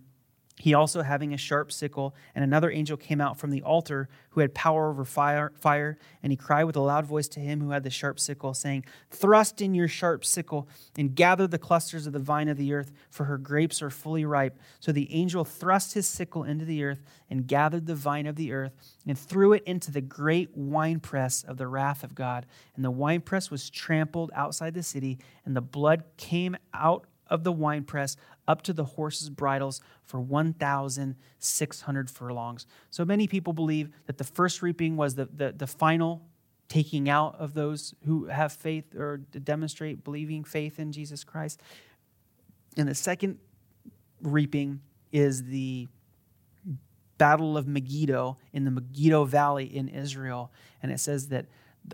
he 0.58 0.74
also 0.74 1.02
having 1.02 1.32
a 1.32 1.38
sharp 1.38 1.72
sickle, 1.72 2.14
and 2.34 2.44
another 2.44 2.70
angel 2.70 2.96
came 2.96 3.20
out 3.20 3.38
from 3.38 3.50
the 3.50 3.62
altar 3.62 4.08
who 4.30 4.40
had 4.40 4.54
power 4.54 4.90
over 4.90 5.04
fire, 5.04 5.52
fire, 5.58 5.98
and 6.22 6.30
he 6.30 6.36
cried 6.36 6.64
with 6.64 6.76
a 6.76 6.80
loud 6.80 7.06
voice 7.06 7.26
to 7.28 7.40
him 7.40 7.60
who 7.60 7.70
had 7.70 7.82
the 7.82 7.90
sharp 7.90 8.20
sickle, 8.20 8.54
saying, 8.54 8.84
Thrust 9.10 9.60
in 9.60 9.74
your 9.74 9.88
sharp 9.88 10.24
sickle 10.24 10.68
and 10.96 11.14
gather 11.14 11.46
the 11.46 11.58
clusters 11.58 12.06
of 12.06 12.12
the 12.12 12.18
vine 12.18 12.48
of 12.48 12.58
the 12.58 12.72
earth, 12.74 12.92
for 13.10 13.24
her 13.24 13.38
grapes 13.38 13.82
are 13.82 13.90
fully 13.90 14.24
ripe. 14.24 14.58
So 14.78 14.92
the 14.92 15.12
angel 15.12 15.44
thrust 15.44 15.94
his 15.94 16.06
sickle 16.06 16.44
into 16.44 16.64
the 16.64 16.84
earth 16.84 17.02
and 17.30 17.46
gathered 17.46 17.86
the 17.86 17.94
vine 17.94 18.26
of 18.26 18.36
the 18.36 18.52
earth 18.52 18.72
and 19.06 19.18
threw 19.18 19.54
it 19.54 19.64
into 19.64 19.90
the 19.90 20.00
great 20.00 20.56
winepress 20.56 21.44
of 21.44 21.56
the 21.56 21.66
wrath 21.66 22.04
of 22.04 22.14
God. 22.14 22.46
And 22.76 22.84
the 22.84 22.90
winepress 22.90 23.50
was 23.50 23.70
trampled 23.70 24.30
outside 24.34 24.74
the 24.74 24.82
city, 24.82 25.18
and 25.44 25.56
the 25.56 25.62
blood 25.62 26.04
came 26.16 26.56
out 26.74 27.06
of 27.32 27.42
the 27.44 27.50
winepress 27.50 28.16
up 28.46 28.60
to 28.62 28.72
the 28.74 28.84
horses' 28.84 29.30
bridles 29.30 29.80
for 30.04 30.20
1,600 30.20 32.10
furlongs. 32.10 32.66
So 32.90 33.04
many 33.04 33.26
people 33.26 33.54
believe 33.54 33.90
that 34.06 34.18
the 34.18 34.24
first 34.24 34.60
reaping 34.60 34.96
was 34.96 35.14
the, 35.14 35.28
the, 35.34 35.52
the 35.52 35.66
final 35.66 36.22
taking 36.68 37.08
out 37.08 37.34
of 37.38 37.54
those 37.54 37.94
who 38.04 38.26
have 38.26 38.52
faith 38.52 38.94
or 38.94 39.16
demonstrate 39.16 40.04
believing 40.04 40.44
faith 40.44 40.78
in 40.78 40.92
Jesus 40.92 41.24
Christ. 41.24 41.60
And 42.76 42.86
the 42.88 42.94
second 42.94 43.38
reaping 44.20 44.80
is 45.10 45.44
the 45.44 45.88
Battle 47.18 47.56
of 47.56 47.66
Megiddo 47.66 48.36
in 48.52 48.64
the 48.64 48.70
Megiddo 48.70 49.24
Valley 49.24 49.64
in 49.64 49.88
Israel. 49.88 50.52
And 50.82 50.92
it 50.92 51.00
says 51.00 51.28
that 51.28 51.46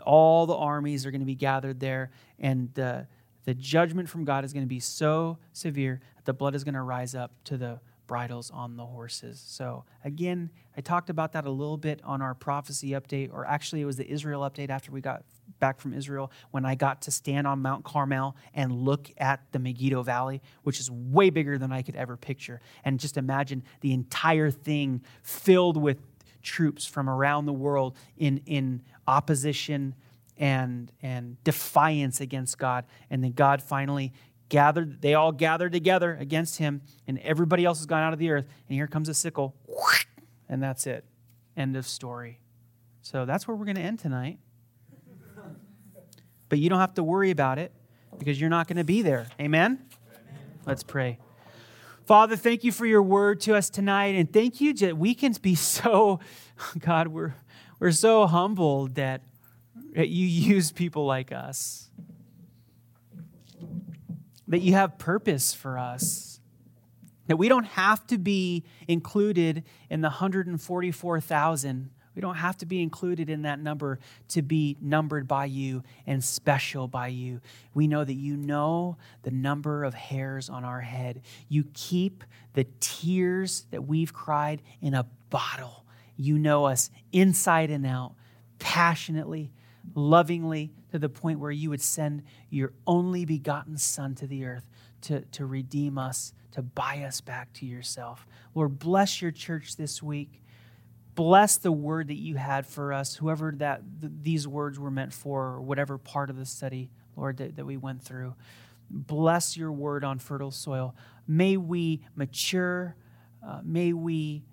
all 0.05 0.47
the 0.47 0.57
armies 0.57 1.07
are 1.07 1.11
going 1.11 1.21
to 1.21 1.27
be 1.27 1.35
gathered 1.35 1.81
there, 1.81 2.11
and 2.39 2.73
the 2.75 3.07
the 3.49 3.55
judgment 3.55 4.11
from 4.11 4.27
God 4.27 4.45
is 4.45 4.53
going 4.53 4.65
to 4.65 4.69
be 4.69 4.79
so 4.79 5.39
severe 5.55 6.03
that 6.17 6.27
the 6.27 6.35
blood 6.35 6.55
is 6.55 6.65
going 6.65 6.75
to 6.75 6.83
rise 6.83 7.15
up 7.15 7.33
to 7.45 7.57
the 7.57 7.81
bridles 8.07 8.51
on 8.51 8.77
the 8.77 8.85
horses. 8.85 9.43
So, 9.43 9.87
again, 10.05 10.51
I 10.77 10.83
talked 10.83 11.09
about 11.09 11.33
that 11.33 11.47
a 11.47 11.51
little 11.51 11.79
bit 11.79 12.03
on 12.05 12.21
our 12.21 12.35
prophecy 12.35 12.91
update, 12.91 13.33
or 13.33 13.47
actually, 13.47 13.81
it 13.81 13.87
was 13.87 13.97
the 13.97 14.07
Israel 14.07 14.43
update 14.43 14.69
after 14.69 14.93
we 14.93 15.01
got 15.01 15.25
back 15.61 15.81
from 15.81 15.95
Israel 15.95 16.31
when 16.51 16.67
I 16.67 16.75
got 16.75 17.01
to 17.03 17.11
stand 17.11 17.47
on 17.47 17.63
Mount 17.63 17.85
Carmel 17.85 18.37
and 18.53 18.71
look 18.71 19.11
at 19.17 19.41
the 19.53 19.59
Megiddo 19.59 20.03
Valley, 20.03 20.43
which 20.65 20.79
is 20.79 20.91
way 20.91 21.31
bigger 21.31 21.57
than 21.57 21.73
I 21.73 21.81
could 21.81 21.97
ever 21.97 22.19
picture. 22.19 22.61
And 22.85 23.01
just 23.01 23.17
imagine 23.17 23.63
the 23.81 23.95
entire 23.95 24.51
thing 24.51 25.01
filled 25.23 25.79
with 25.79 26.03
troops 26.43 26.85
from 26.85 27.09
around 27.09 27.47
the 27.47 27.55
world 27.55 27.97
in, 28.19 28.43
in 28.45 28.83
opposition 29.07 29.95
and, 30.39 30.91
and 31.03 31.43
defiance 31.45 32.21
against 32.21 32.59
God. 32.59 32.85
And 33.11 33.23
then 33.23 33.33
God 33.33 33.63
finally 33.63 34.13
gathered, 34.49 35.03
they 35.03 35.15
all 35.15 35.33
gathered 35.33 35.73
together 35.73 36.17
against 36.19 36.59
him, 36.59 36.83
and 37.07 37.19
everybody 37.19 37.65
else 37.65 37.79
has 37.79 37.87
gone 37.87 38.03
out 38.03 38.13
of 38.13 38.19
the 38.19 38.31
earth. 38.31 38.47
And 38.69 38.77
here 38.77 38.87
comes 38.87 39.09
a 39.09 39.15
sickle, 39.15 39.55
and 40.49 40.63
that's 40.63 40.87
it. 40.87 41.05
End 41.57 41.77
of 41.77 41.87
story. 41.87 42.41
So 43.03 43.25
that's 43.25 43.47
where 43.49 43.57
we're 43.57 43.65
going 43.65 43.77
to 43.77 43.83
end 43.83 43.99
tonight. 43.99 44.39
But 46.49 46.59
you 46.59 46.71
don't 46.71 46.81
have 46.81 46.95
to 46.95 47.03
worry 47.03 47.31
about 47.31 47.59
it 47.59 47.73
because 48.19 48.41
you're 48.41 48.49
not 48.49 48.69
going 48.69 48.79
to 48.79 48.85
be 48.85 49.03
there. 49.03 49.27
Amen? 49.39 49.79
Let's 50.65 50.83
pray. 50.83 51.19
Father, 52.07 52.37
thank 52.37 52.65
you 52.65 52.73
for 52.73 52.87
your 52.87 53.03
word 53.03 53.39
to 53.43 53.55
us 53.55 53.69
tonight. 53.69 54.15
And 54.15 54.33
thank 54.33 54.63
you 54.63 54.73
that 54.73 54.97
we 54.97 55.15
can 55.15 55.35
be 55.43 55.55
so, 55.55 56.21
God, 56.79 57.09
we're, 57.09 57.35
we're 57.79 57.93
so 57.93 58.27
humbled 58.27 58.95
that, 58.95 59.21
that 59.95 60.09
you 60.09 60.27
use 60.55 60.73
people 60.73 61.07
like 61.07 61.33
us, 61.33 61.89
that 64.47 64.61
you 64.61 64.75
have 64.75 64.99
purpose 64.99 65.53
for 65.53 65.79
us, 65.79 66.41
that 67.27 67.37
we 67.37 67.49
don't 67.49 67.67
have 67.67 68.07
to 68.07 68.19
be 68.19 68.65
included 68.87 69.65
in 69.91 70.01
the 70.01 70.09
144,000 70.09 71.91
we 72.19 72.21
don't 72.21 72.35
have 72.35 72.57
to 72.57 72.67
be 72.67 72.83
included 72.83 73.31
in 73.31 73.43
that 73.43 73.61
number 73.61 74.01
to 74.31 74.43
be 74.43 74.77
numbered 74.81 75.29
by 75.29 75.45
you 75.45 75.85
and 76.05 76.25
special 76.25 76.89
by 76.89 77.07
you. 77.07 77.41
We 77.75 77.87
know 77.87 78.03
that 78.03 78.13
you 78.13 78.37
know 78.37 78.97
the 79.23 79.31
number 79.31 79.85
of 79.85 79.95
hairs 79.95 80.51
on 80.51 80.65
our 80.65 80.81
head. 80.81 81.23
You 81.49 81.67
keep 81.75 82.25
the 82.55 82.67
tears 82.81 83.67
that 83.71 83.87
we've 83.87 84.13
cried 84.13 84.63
in 84.83 84.95
a 84.95 85.07
bottle. 85.31 85.85
You 86.17 86.41
know 86.41 86.65
us 86.65 86.91
inside 87.13 87.71
and 87.71 87.87
out, 87.87 88.15
passionately, 88.59 89.53
lovingly, 89.95 90.73
to 90.91 90.99
the 90.99 91.09
point 91.09 91.39
where 91.39 91.51
you 91.51 91.71
would 91.71 91.83
send 91.83 92.23
your 92.51 92.73
only 92.87 93.25
begotten 93.25 93.77
Son 93.77 94.15
to 94.17 94.27
the 94.27 94.45
earth 94.45 94.69
to, 95.03 95.21
to 95.27 95.47
redeem 95.47 95.99
us, 95.99 96.33
to 96.53 96.63
buy 96.63 97.03
us 97.07 97.21
back 97.21 97.53
to 97.55 97.67
yourself. 97.67 98.27
Lord, 98.55 98.79
bless 98.79 99.23
your 99.23 99.31
church 99.31 99.77
this 99.77 100.03
week 100.03 100.43
bless 101.19 101.57
the 101.57 101.73
word 101.73 102.07
that 102.07 102.15
you 102.15 102.37
had 102.37 102.65
for 102.65 102.93
us, 102.93 103.17
whoever 103.17 103.53
that 103.57 103.83
th- 104.01 104.13
these 104.23 104.47
words 104.47 104.79
were 104.79 104.91
meant 104.91 105.13
for, 105.13 105.47
or 105.47 105.61
whatever 105.61 105.99
part 105.99 106.31
of 106.31 106.37
the 106.37 106.47
study, 106.47 106.93
Lord, 107.17 107.39
that, 107.39 107.57
that 107.57 107.67
we 107.67 107.77
went 107.77 108.05
through. 108.05 108.37
Bless 108.89 109.57
your 109.57 109.73
word 109.73 110.05
on 110.05 110.21
fertile 110.21 110.53
soil. 110.53 110.95
May 111.27 111.57
we 111.57 112.03
mature. 112.15 112.95
Uh, 113.45 113.63
may 113.65 113.93
we 113.93 114.45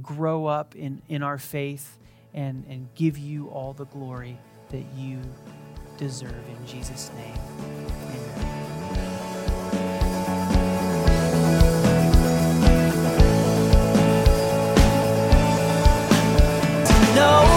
grow 0.00 0.46
up 0.46 0.76
in, 0.76 1.02
in 1.08 1.24
our 1.24 1.38
faith 1.38 1.98
and, 2.34 2.64
and 2.68 2.88
give 2.94 3.18
you 3.18 3.48
all 3.48 3.72
the 3.72 3.86
glory 3.86 4.38
that 4.70 4.84
you 4.96 5.20
deserve. 5.96 6.30
In 6.30 6.66
Jesus' 6.66 7.10
name, 7.16 7.38
amen. 7.58 8.60
No. 17.14 17.49